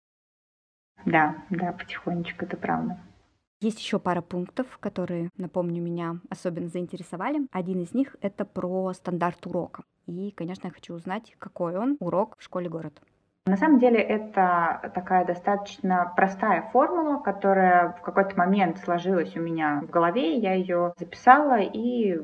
Да, 1.04 1.44
да, 1.50 1.72
потихонечку, 1.72 2.44
это 2.44 2.56
правда. 2.56 2.98
Есть 3.60 3.80
еще 3.80 3.98
пара 3.98 4.22
пунктов, 4.22 4.78
которые, 4.78 5.30
напомню, 5.36 5.82
меня 5.82 6.20
особенно 6.30 6.68
заинтересовали. 6.68 7.46
Один 7.52 7.80
из 7.80 7.94
них— 7.94 8.16
это 8.20 8.44
про 8.44 8.92
стандарт 8.92 9.46
урока. 9.46 9.84
И, 10.06 10.32
конечно, 10.32 10.66
я 10.66 10.72
хочу 10.72 10.94
узнать, 10.94 11.34
какой 11.38 11.76
он 11.76 11.96
урок 12.00 12.36
в 12.38 12.42
школе 12.42 12.68
город. 12.68 13.00
На 13.44 13.56
самом 13.56 13.80
деле 13.80 13.98
это 13.98 14.92
такая 14.94 15.24
достаточно 15.24 16.12
простая 16.14 16.62
формула, 16.72 17.18
которая 17.18 17.88
в 17.98 18.00
какой-то 18.00 18.36
момент 18.36 18.78
сложилась 18.78 19.36
у 19.36 19.40
меня 19.40 19.82
в 19.82 19.90
голове, 19.90 20.36
я 20.36 20.54
ее 20.54 20.92
записала 20.96 21.58
и 21.58 22.16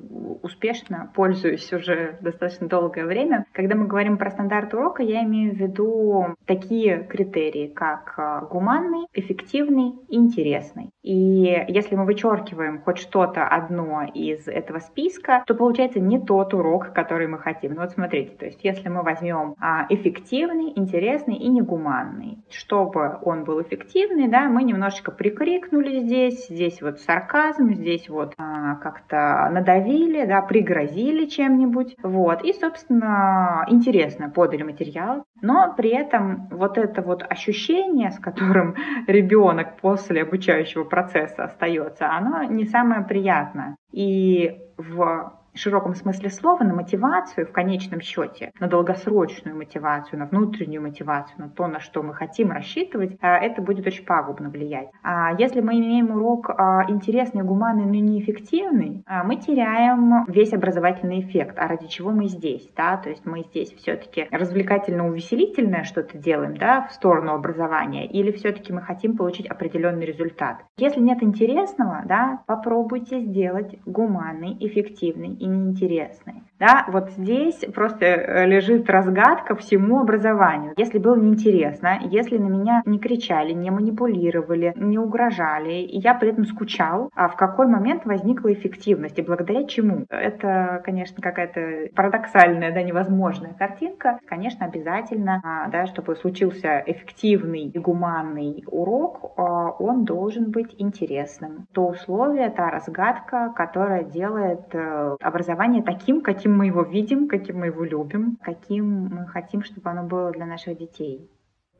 успешно 0.43 1.11
пользуюсь 1.17 1.73
уже 1.73 2.19
достаточно 2.21 2.69
долгое 2.69 3.05
время. 3.05 3.47
Когда 3.53 3.75
мы 3.75 3.89
говорим 3.89 4.17
про 4.17 4.31
стандарт 4.31 4.73
урока, 4.75 5.03
я 5.03 5.25
имею 5.25 5.55
в 5.55 5.57
виду 5.57 6.37
такие 6.47 7.03
критерии, 7.03 7.67
как 7.67 8.15
э, 8.17 8.47
гуманный, 8.49 9.09
эффективный 9.13 9.95
интересный. 10.09 10.91
И 11.03 11.65
если 11.67 11.97
мы 11.97 12.05
вычеркиваем 12.05 12.81
хоть 12.83 12.99
что-то 12.99 13.45
одно 13.45 14.05
из 14.05 14.47
этого 14.47 14.79
списка, 14.79 15.43
то 15.49 15.57
получается 15.57 15.99
не 15.99 16.21
тот 16.21 16.55
урок, 16.55 16.93
который 16.93 17.27
мы 17.27 17.39
хотим. 17.39 17.75
Ну 17.75 17.81
вот 17.81 17.91
смотрите, 17.91 18.37
то 18.37 18.47
есть 18.47 18.63
если 18.63 18.89
мы 18.89 19.03
возьмем 19.03 19.57
а, 19.59 19.87
эффективный, 19.89 20.73
интересный 20.77 21.08
и 21.17 21.49
негуманный, 21.49 22.39
чтобы 22.51 23.19
он 23.23 23.45
был 23.45 23.63
эффективный, 23.63 24.29
да, 24.29 24.49
мы 24.49 24.63
немножечко 24.63 25.11
прикрикнули 25.11 26.01
здесь, 26.01 26.49
здесь 26.49 26.83
вот 26.83 27.01
сарказм, 27.01 27.75
здесь 27.75 28.09
вот 28.09 28.35
а, 28.39 28.77
как-то 28.77 29.49
надавили, 29.53 30.25
да, 30.27 30.43
пригрозили 30.43 31.27
чем-нибудь, 31.27 31.97
вот, 32.03 32.45
и, 32.45 32.53
собственно, 32.53 33.65
интересно 33.69 34.31
подали 34.31 34.63
материал, 34.63 35.25
но 35.41 35.75
при 35.77 35.91
этом 35.91 36.49
вот 36.51 36.79
это 36.79 37.03
вот 37.03 37.25
ощущение, 37.29 38.11
с 38.11 38.19
которым 38.19 38.75
ребенок 39.07 39.77
после 39.81 40.23
обучающего 40.23 40.85
процесса 40.85 41.45
остается, 41.45 42.11
оно 42.11 42.43
не 42.45 42.65
самое 42.65 43.03
приятное. 43.03 43.77
И 43.93 44.59
в 44.77 45.38
широком 45.55 45.95
смысле 45.95 46.31
слова 46.31 46.63
на 46.65 46.75
мотивацию 46.75 47.47
в 47.47 47.53
конечном 47.53 48.01
счете, 48.01 48.53
на 48.61 48.69
долгосрочную 48.69 49.57
мотивацию, 49.57 50.19
на 50.19 50.27
внутреннюю 50.27 50.83
мотивацию, 50.83 51.39
на 51.39 51.49
то, 51.49 51.67
на 51.67 51.81
что 51.81 52.03
мы 52.03 52.15
хотим 52.15 52.51
рассчитывать, 52.51 53.17
а, 53.21 53.39
это 53.39 53.63
будет 53.63 53.87
очень 53.87 54.05
пагубно 54.05 54.51
влиять. 54.51 54.89
А 55.03 55.33
если 55.39 55.61
мы 55.61 55.79
имеем 55.79 56.11
урок 56.11 56.51
а, 56.51 56.85
интересный, 56.89 57.43
гуманный, 57.43 57.85
но 57.85 57.95
неэффективный, 57.95 59.05
мы 59.25 59.37
теряем 59.37 60.25
весь 60.27 60.53
образовательный 60.53 61.21
эффект. 61.21 61.59
А 61.59 61.69
ради 61.69 61.87
чего 61.87 62.11
мы 62.11 62.29
здесь? 62.29 62.69
Да? 62.77 62.97
То 62.97 63.11
есть 63.11 63.25
мы 63.27 63.43
здесь 63.43 63.73
все-таки 63.73 64.27
развлекательно-увеселительное 64.31 65.85
что-то 65.85 66.19
делаем 66.19 66.57
да, 66.57 66.87
в 66.87 66.93
сторону 66.93 67.33
образования, 67.33 68.07
или 68.07 68.33
все-таки 68.33 68.73
мы 68.73 68.83
хотим 68.83 69.17
получить 69.17 69.47
определенный 69.47 70.07
результат. 70.07 70.65
Если 70.77 71.01
нет 71.01 71.23
интересного, 71.23 72.03
да, 72.07 72.43
попробуйте 72.47 73.21
сделать 73.21 73.77
гуманный, 73.87 74.57
эффективный 74.61 75.38
и 75.39 75.47
неинтересный. 75.47 76.48
Да, 76.59 76.87
вот 76.89 77.11
здесь 77.11 77.65
просто 77.75 78.05
э, 78.05 78.47
лежит 78.47 78.91
разгадка 78.91 79.55
всему 79.55 80.01
образованию. 80.01 80.75
Если 80.77 80.99
было 80.99 81.17
неинтересно, 81.17 82.01
если 82.11 82.39
на 82.39 82.49
меня 82.49 82.83
не 82.85 82.99
кричали, 82.99 83.53
не 83.53 83.71
манипулировали, 83.71 84.73
не 84.77 84.99
угрожали, 84.99 85.83
и 85.83 85.99
я 85.99 86.15
при 86.15 86.31
этом 86.31 86.45
скучал, 86.47 87.11
а 87.15 87.29
в 87.29 87.37
какой 87.37 87.69
момент 87.69 88.05
возникла 88.07 88.53
эффективность 88.53 89.19
и 89.19 89.23
благодаря 89.23 89.65
чему? 89.65 90.07
Это, 90.11 90.83
конечно, 90.85 91.23
какая-то 91.23 91.95
парадоксальная, 91.95 92.73
да, 92.73 92.83
невозможная 92.83 93.55
картинка. 93.55 94.19
Конечно, 94.27 94.67
обязательно, 94.67 95.41
а, 95.45 95.69
да, 95.69 95.87
чтобы 95.87 96.17
случился 96.17 96.83
эффективный 96.87 97.69
и 97.69 97.79
гуманный 97.79 98.65
урок, 98.67 99.33
а, 99.37 99.71
он 99.79 100.05
должен 100.05 100.51
быть 100.51 100.75
интересным. 100.79 101.67
То 101.73 101.87
условие, 101.87 102.51
та 102.51 102.71
разгадка, 102.71 103.53
которая 103.55 104.03
делает 104.03 104.75
э, 104.75 105.17
образование 105.21 105.83
таким, 105.83 106.21
каким 106.21 106.48
мы 106.57 106.67
его 106.67 106.83
видим, 106.83 107.29
каким 107.29 107.59
мы 107.59 107.67
его 107.67 107.85
любим, 107.85 108.37
каким 108.43 109.07
мы 109.07 109.27
хотим, 109.27 109.63
чтобы 109.63 109.91
оно 109.91 110.05
было 110.05 110.31
для 110.31 110.47
наших 110.47 110.79
детей. 110.79 111.29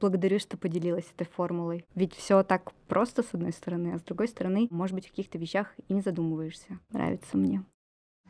Благодарю, 0.01 0.39
что 0.39 0.57
поделилась 0.57 1.11
этой 1.15 1.27
формулой. 1.27 1.85
Ведь 1.95 2.15
все 2.15 2.43
так 2.43 2.73
просто, 2.87 3.23
с 3.23 3.35
одной 3.35 3.53
стороны, 3.53 3.93
а 3.95 3.99
с 3.99 4.03
другой 4.03 4.29
стороны, 4.29 4.69
может 4.71 4.95
быть, 4.95 5.07
в 5.07 5.11
каких-то 5.11 5.39
вещах 5.39 5.75
и 5.89 5.95
не 5.95 6.01
задумываешься. 6.01 6.79
Нравится 6.93 7.37
мне. 7.37 7.65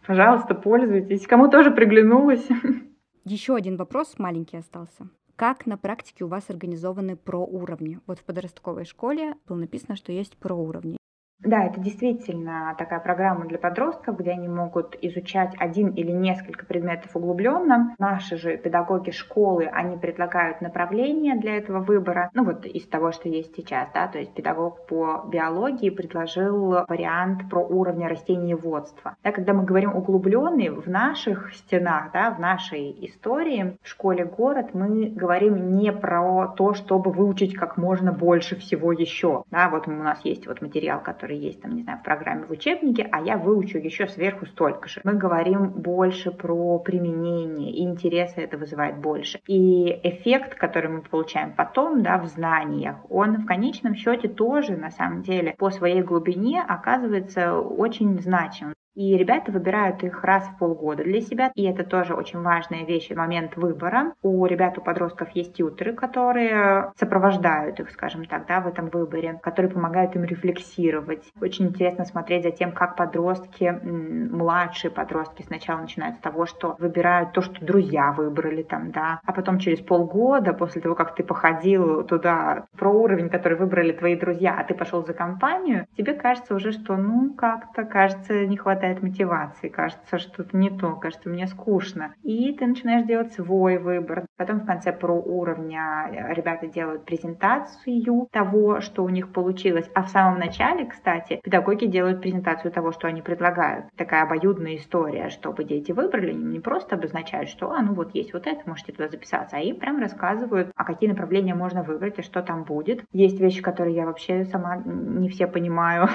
Пожалуйста, 0.07 0.55
пользуйтесь. 0.55 1.27
Кому 1.27 1.48
тоже 1.48 1.70
приглянулось. 1.70 2.46
Еще 3.24 3.55
один 3.55 3.77
вопрос 3.77 4.14
маленький 4.18 4.57
остался. 4.57 5.09
Как 5.37 5.66
на 5.66 5.77
практике 5.77 6.24
у 6.24 6.29
вас 6.29 6.51
организованы 6.51 7.14
проуровни? 7.14 8.01
Вот 8.07 8.18
в 8.18 8.24
подростковой 8.24 8.85
школе 8.85 9.35
было 9.46 9.59
написано, 9.59 9.94
что 9.94 10.11
есть 10.11 10.37
проуровни. 10.37 10.98
Да, 11.44 11.64
это 11.64 11.81
действительно 11.81 12.74
такая 12.77 12.98
программа 12.98 13.46
для 13.46 13.59
подростков, 13.59 14.18
где 14.18 14.33
они 14.33 14.48
могут 14.48 14.98
изучать 15.01 15.55
один 15.59 15.90
или 15.90 16.11
несколько 16.11 16.66
предметов 16.66 17.14
углубленно. 17.14 17.94
Наши 17.98 18.37
же 18.37 18.57
педагоги 18.57 19.11
школы, 19.11 19.66
они 19.66 19.96
предлагают 19.96 20.61
направления 20.61 21.37
для 21.37 21.57
этого 21.57 21.79
выбора. 21.79 22.31
Ну 22.35 22.44
вот 22.44 22.66
из 22.66 22.88
того, 22.88 23.12
что 23.12 23.29
есть 23.29 23.55
сейчас, 23.55 23.88
да, 23.94 24.09
то 24.09 24.18
есть 24.18 24.35
педагог 24.35 24.87
по 24.87 25.24
биологии 25.31 25.90
предложил 25.90 26.85
вариант 26.88 27.48
про 27.48 27.61
уровни 27.61 28.05
растениеводства. 28.05 29.14
Да, 29.22 29.31
когда 29.31 29.53
мы 29.53 29.62
говорим 29.64 29.94
углубленный, 29.94 30.70
в 30.70 30.88
наших 30.88 31.55
стенах, 31.55 32.11
да, 32.12 32.33
в 32.33 32.40
нашей 32.40 32.96
истории 33.07 33.77
в 33.83 33.88
школе 33.88 34.24
город 34.24 34.70
мы 34.74 35.07
говорим 35.07 35.77
не 35.77 35.92
про 35.92 36.48
то, 36.48 36.74
чтобы 36.74 37.12
выучить 37.12 37.55
как 37.55 37.77
можно 37.77 38.11
больше 38.12 38.57
всего 38.57 38.90
еще. 38.90 39.44
Да, 39.53 39.68
вот 39.68 39.87
у 39.87 39.92
нас 39.92 40.18
есть 40.24 40.48
вот 40.48 40.61
материал, 40.62 41.01
который 41.01 41.28
которые 41.29 41.43
есть 41.43 41.61
там, 41.61 41.75
не 41.77 41.83
знаю, 41.83 41.99
в 41.99 42.03
программе 42.03 42.47
в 42.47 42.51
учебнике, 42.51 43.07
а 43.12 43.21
я 43.21 43.37
выучу 43.37 43.79
еще 43.79 44.09
сверху 44.09 44.47
столько 44.47 44.88
же. 44.88 45.01
Мы 45.05 45.12
говорим 45.12 45.69
больше 45.69 46.31
про 46.31 46.79
применение, 46.79 47.71
и 47.71 47.83
интереса 47.83 48.41
это 48.41 48.57
вызывает 48.57 48.97
больше. 48.99 49.41
И 49.47 49.91
эффект, 50.03 50.55
который 50.55 50.91
мы 50.91 51.03
получаем 51.03 51.53
потом, 51.55 52.03
да, 52.03 52.17
в 52.19 52.27
знаниях, 52.27 52.97
он 53.11 53.43
в 53.43 53.47
конечном 53.47 53.95
счете 53.95 54.29
тоже, 54.29 54.77
на 54.77 54.91
самом 54.91 55.23
деле, 55.23 55.55
по 55.59 55.71
своей 55.71 56.03
глубине 56.03 56.62
оказывается 56.67 57.59
очень 57.59 58.19
значимым. 58.21 58.78
И 58.99 59.17
ребята 59.17 59.53
выбирают 59.53 60.03
их 60.03 60.25
раз 60.25 60.45
в 60.49 60.59
полгода 60.59 61.05
для 61.05 61.21
себя. 61.21 61.53
И 61.55 61.63
это 61.63 61.85
тоже 61.85 62.15
очень 62.15 62.43
важная 62.43 62.85
вещь, 62.85 63.11
момент 63.11 63.57
выбора. 63.57 64.13
У 64.23 64.45
ребят, 64.45 64.77
у 64.77 64.81
подростков 64.81 65.31
есть 65.37 65.55
тьютеры, 65.55 65.93
которые 65.93 66.91
сопровождают 66.99 67.79
их, 67.79 67.93
скажем 67.93 68.25
так, 68.25 68.47
да, 68.49 68.61
в 68.61 68.67
этом 68.67 68.89
выборе, 68.89 69.39
которые 69.41 69.71
помогают 69.71 70.17
им 70.17 70.25
рефлексировать. 70.25 71.23
Очень 71.41 71.67
интересно 71.67 72.07
смотреть 72.07 72.43
за 72.43 72.51
тем, 72.51 72.73
как 72.73 72.97
подростки, 72.97 73.73
младшие 73.85 74.91
подростки 74.91 75.43
сначала 75.43 75.83
начинают 75.83 76.17
с 76.17 76.21
того, 76.21 76.47
что 76.47 76.75
выбирают 76.81 77.33
то, 77.33 77.41
что 77.41 77.65
друзья 77.65 78.11
выбрали 78.11 78.65
там, 78.65 78.91
да, 78.91 79.21
а 79.25 79.33
потом 79.33 79.61
через 79.61 79.79
полгода, 79.79 80.53
после 80.55 80.83
того, 80.83 80.97
как 80.97 81.15
ты 81.15 81.23
походил 81.23 82.03
туда 82.03 82.67
про 82.77 82.91
уровень, 82.91 83.31
который 83.31 83.57
выбрали 83.57 83.93
твои 83.93 84.17
друзья, 84.17 84.57
а 84.59 84.65
ты 84.65 84.75
пошел 84.75 85.07
за 85.07 85.13
компанию, 85.13 85.87
тебе 85.97 86.15
кажется 86.15 86.57
уже, 86.57 86.73
что 86.73 86.97
ну 86.97 87.33
как-то, 87.35 87.85
кажется, 87.85 88.45
не 88.45 88.57
хватает 88.57 88.88
хватает 88.88 89.03
мотивации, 89.03 89.68
кажется, 89.68 90.18
что-то 90.18 90.57
не 90.57 90.70
то, 90.70 90.96
кажется, 90.96 91.29
мне 91.29 91.46
скучно. 91.46 92.14
И 92.22 92.53
ты 92.55 92.66
начинаешь 92.66 93.07
делать 93.07 93.33
свой 93.33 93.79
выбор. 93.79 94.24
Потом 94.37 94.61
в 94.61 94.66
конце 94.66 94.92
про 94.92 95.12
уровня 95.12 96.09
э, 96.11 96.35
ребята 96.35 96.66
делают 96.66 97.05
презентацию 97.05 98.29
того, 98.33 98.81
что 98.81 99.05
у 99.05 99.09
них 99.09 99.33
получилось. 99.33 99.90
А 99.94 100.03
в 100.03 100.09
самом 100.09 100.38
начале, 100.38 100.87
кстати, 100.87 101.40
педагоги 101.42 101.87
делают 101.87 102.20
презентацию 102.20 102.72
того, 102.72 102.92
что 102.92 103.09
они 103.09 103.22
предлагают. 103.22 103.87
Такая 103.96 104.22
обоюдная 104.22 104.77
история, 104.77 105.29
чтобы 105.29 105.64
дети 105.64 105.92
выбрали, 105.92 106.33
не 106.33 106.61
просто 106.61 106.96
обозначают, 106.96 107.51
что, 107.51 107.72
а, 107.72 107.83
ну 107.83 107.94
вот 107.94 108.14
есть 108.14 108.33
вот 108.33 108.46
это, 108.46 108.61
можете 108.66 108.92
туда 108.92 109.09
записаться, 109.09 109.57
а 109.57 109.61
им 109.61 109.77
прям 109.77 109.98
рассказывают, 109.98 110.70
а 110.74 110.85
какие 110.85 111.11
направления 111.11 111.55
можно 111.55 111.83
выбрать 111.83 112.18
и 112.18 112.22
что 112.22 112.42
там 112.42 112.64
будет. 112.64 113.03
Есть 113.12 113.40
вещи, 113.40 113.62
которые 113.62 113.96
я 113.96 114.07
вообще 114.07 114.44
сама 114.44 114.77
не 114.85 115.29
все 115.29 115.46
понимаю, 115.46 116.09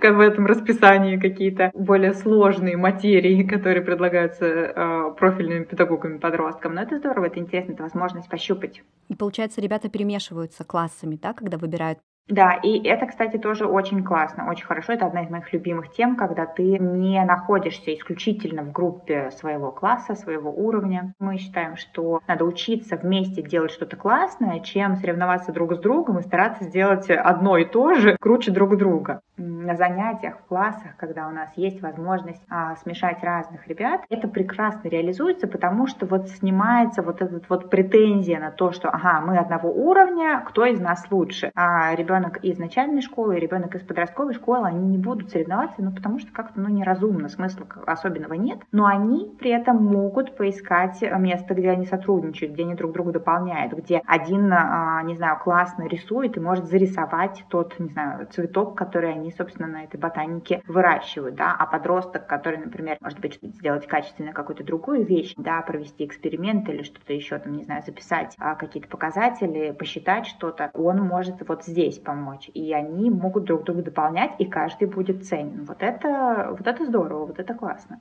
как 0.00 0.14
в 0.16 0.20
этом 0.20 0.46
расписании 0.46 1.16
какие-то 1.18 1.70
более 1.74 2.15
сложные 2.16 2.76
материи, 2.76 3.42
которые 3.42 3.82
предлагаются 3.82 4.46
э, 4.46 5.14
профильными 5.18 5.64
педагогами 5.64 6.18
подросткам. 6.18 6.74
Но 6.74 6.82
это 6.82 6.98
здорово, 6.98 7.26
это 7.26 7.38
интересно, 7.38 7.72
это 7.72 7.82
возможность 7.82 8.28
пощупать. 8.28 8.82
И 9.08 9.14
получается, 9.14 9.60
ребята 9.60 9.88
перемешиваются 9.88 10.64
классами, 10.64 11.18
да, 11.20 11.32
когда 11.32 11.58
выбирают 11.58 11.98
да, 12.28 12.54
и 12.54 12.82
это, 12.82 13.06
кстати, 13.06 13.36
тоже 13.36 13.66
очень 13.66 14.02
классно, 14.02 14.50
очень 14.50 14.66
хорошо. 14.66 14.92
Это 14.92 15.06
одна 15.06 15.22
из 15.22 15.30
моих 15.30 15.52
любимых 15.52 15.92
тем, 15.92 16.16
когда 16.16 16.44
ты 16.44 16.78
не 16.78 17.24
находишься 17.24 17.94
исключительно 17.94 18.62
в 18.62 18.72
группе 18.72 19.30
своего 19.30 19.70
класса, 19.70 20.16
своего 20.16 20.50
уровня. 20.50 21.14
Мы 21.20 21.38
считаем, 21.38 21.76
что 21.76 22.20
надо 22.26 22.44
учиться 22.44 22.96
вместе 22.96 23.42
делать 23.42 23.70
что-то 23.70 23.96
классное, 23.96 24.58
чем 24.60 24.96
соревноваться 24.96 25.52
друг 25.52 25.74
с 25.74 25.78
другом 25.78 26.18
и 26.18 26.22
стараться 26.22 26.64
сделать 26.64 27.08
одно 27.10 27.58
и 27.58 27.64
то 27.64 27.94
же 27.94 28.16
круче 28.20 28.50
друг 28.50 28.76
друга. 28.76 29.20
на 29.36 29.76
занятиях, 29.76 30.38
в 30.38 30.46
классах, 30.46 30.96
когда 30.96 31.28
у 31.28 31.30
нас 31.30 31.50
есть 31.56 31.80
возможность 31.82 32.42
а, 32.48 32.74
смешать 32.76 33.22
разных 33.22 33.66
ребят, 33.68 34.00
это 34.08 34.28
прекрасно 34.28 34.88
реализуется, 34.88 35.46
потому 35.46 35.86
что 35.86 36.06
вот 36.06 36.28
снимается 36.28 37.02
вот 37.02 37.20
этот 37.22 37.48
вот 37.48 37.70
претензия 37.70 38.40
на 38.40 38.50
то, 38.50 38.72
что, 38.72 38.88
ага, 38.88 39.20
мы 39.20 39.38
одного 39.38 39.70
уровня, 39.70 40.42
кто 40.46 40.64
из 40.64 40.80
нас 40.80 41.06
лучше. 41.10 41.50
А 41.54 41.94
ребенок 41.94 42.15
из 42.42 42.58
начальной 42.58 43.02
школы 43.02 43.36
и 43.36 43.40
ребенок 43.40 43.74
из 43.74 43.82
подростковой 43.82 44.34
школы, 44.34 44.66
они 44.66 44.86
не 44.86 44.98
будут 44.98 45.30
соревноваться, 45.30 45.82
ну, 45.82 45.92
потому 45.92 46.18
что 46.18 46.32
как-то, 46.32 46.60
ну, 46.60 46.68
неразумно, 46.68 47.28
смысла 47.28 47.66
особенного 47.86 48.34
нет, 48.34 48.60
но 48.72 48.86
они 48.86 49.34
при 49.38 49.50
этом 49.50 49.84
могут 49.84 50.36
поискать 50.36 51.02
место, 51.02 51.54
где 51.54 51.70
они 51.70 51.86
сотрудничают, 51.86 52.54
где 52.54 52.64
они 52.64 52.74
друг 52.74 52.92
друга 52.92 53.12
дополняют, 53.12 53.72
где 53.72 54.02
один, 54.06 54.52
а, 54.52 55.02
не 55.02 55.14
знаю, 55.16 55.38
классно 55.38 55.86
рисует 55.86 56.36
и 56.36 56.40
может 56.40 56.66
зарисовать 56.66 57.44
тот, 57.48 57.78
не 57.78 57.88
знаю, 57.88 58.26
цветок, 58.26 58.76
который 58.76 59.12
они, 59.12 59.32
собственно, 59.32 59.68
на 59.68 59.84
этой 59.84 59.98
ботанике 59.98 60.62
выращивают, 60.66 61.34
да, 61.34 61.54
а 61.58 61.66
подросток, 61.66 62.26
который, 62.26 62.58
например, 62.58 62.96
может 63.00 63.20
быть, 63.20 63.38
сделать 63.42 63.86
качественно 63.86 64.32
какую-то 64.32 64.64
другую 64.64 65.04
вещь, 65.04 65.34
да, 65.36 65.60
провести 65.62 66.04
эксперимент 66.04 66.68
или 66.68 66.82
что-то 66.82 67.12
еще, 67.12 67.38
там, 67.38 67.56
не 67.56 67.64
знаю, 67.64 67.82
записать 67.84 68.34
а, 68.38 68.54
какие-то 68.54 68.88
показатели, 68.88 69.72
посчитать 69.72 70.26
что-то, 70.26 70.70
он 70.74 70.98
может 70.98 71.46
вот 71.48 71.64
здесь 71.64 71.98
помочь, 72.06 72.50
и 72.54 72.72
они 72.72 73.10
могут 73.10 73.44
друг 73.44 73.64
друга 73.64 73.82
дополнять, 73.82 74.40
и 74.40 74.46
каждый 74.46 74.88
будет 74.88 75.26
ценен. 75.26 75.64
Вот 75.64 75.82
это, 75.82 76.48
вот 76.56 76.66
это 76.66 76.86
здорово, 76.86 77.26
вот 77.26 77.38
это 77.38 77.52
классно. 77.54 78.00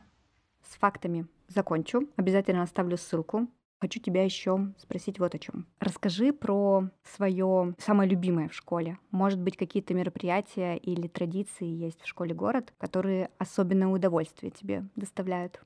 С 0.62 0.78
фактами 0.78 1.26
закончу. 1.48 2.08
Обязательно 2.15 2.63
оставлю 2.63 2.98
ссылку. 2.98 3.48
Хочу 3.82 4.00
тебя 4.00 4.24
еще 4.24 4.74
спросить 4.78 5.20
вот 5.20 5.36
о 5.36 5.39
чем. 5.39 5.65
Расскажи 5.80 6.32
про 6.32 6.86
свое 7.04 7.76
самое 7.78 8.10
любимое 8.10 8.48
в 8.48 8.54
школе. 8.54 8.98
Может 9.12 9.41
быть, 9.41 9.58
какие-то 9.58 9.94
мероприятия 9.94 10.78
или 10.78 11.08
традиции 11.08 11.65
есть 11.65 12.02
в 12.02 12.08
школе 12.08 12.34
город, 12.34 12.74
которые 12.78 13.30
особенное 13.38 13.89
удовольствие 13.89 14.52
тебе 14.52 14.86
доставляют? 14.96 15.62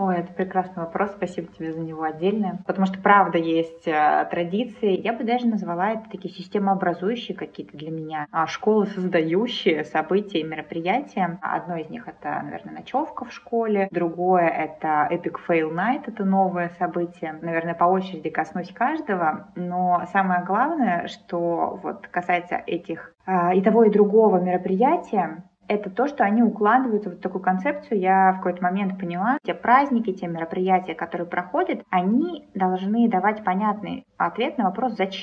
Ой, 0.00 0.18
это 0.18 0.32
прекрасный 0.32 0.84
вопрос, 0.84 1.10
спасибо 1.10 1.48
тебе 1.48 1.72
за 1.72 1.80
него 1.80 2.04
отдельно. 2.04 2.60
Потому 2.68 2.86
что 2.86 3.00
правда 3.00 3.36
есть 3.36 3.88
э, 3.88 4.28
традиции. 4.30 4.96
Я 4.96 5.12
бы 5.12 5.24
даже 5.24 5.48
назвала 5.48 5.90
это 5.90 6.08
такие 6.08 6.32
системообразующие 6.32 7.36
какие-то 7.36 7.76
для 7.76 7.90
меня, 7.90 8.28
а, 8.30 8.46
школы 8.46 8.86
создающие 8.86 9.84
события 9.84 10.38
и 10.38 10.44
мероприятия. 10.44 11.40
Одно 11.42 11.78
из 11.78 11.90
них 11.90 12.06
это, 12.06 12.40
наверное, 12.44 12.74
ночевка 12.74 13.24
в 13.24 13.32
школе, 13.32 13.88
другое 13.90 14.46
это 14.46 15.08
Epic 15.10 15.34
Fail 15.48 15.74
Night, 15.74 16.04
это 16.06 16.24
новое 16.24 16.70
событие. 16.78 17.36
Наверное, 17.42 17.74
по 17.74 17.86
очереди 17.86 18.30
коснусь 18.30 18.70
каждого, 18.72 19.48
но 19.56 20.04
самое 20.12 20.44
главное, 20.44 21.08
что 21.08 21.80
вот 21.82 22.06
касается 22.06 22.62
этих 22.68 23.16
а, 23.26 23.52
и 23.52 23.60
того, 23.60 23.82
и 23.82 23.90
другого 23.90 24.38
мероприятия, 24.38 25.42
это 25.68 25.90
то, 25.90 26.08
что 26.08 26.24
они 26.24 26.42
укладываются 26.42 27.10
в 27.10 27.12
вот 27.12 27.22
такую 27.22 27.42
концепцию. 27.42 28.00
Я 28.00 28.32
в 28.32 28.36
какой-то 28.38 28.62
момент 28.62 28.98
поняла, 28.98 29.38
те 29.44 29.54
праздники, 29.54 30.12
те 30.12 30.26
мероприятия, 30.26 30.94
которые 30.94 31.26
проходят, 31.26 31.82
они 31.90 32.48
должны 32.54 33.08
давать 33.08 33.44
понятный 33.44 34.04
ответ 34.16 34.58
на 34.58 34.64
вопрос 34.64 34.96
«зач?». 34.96 35.18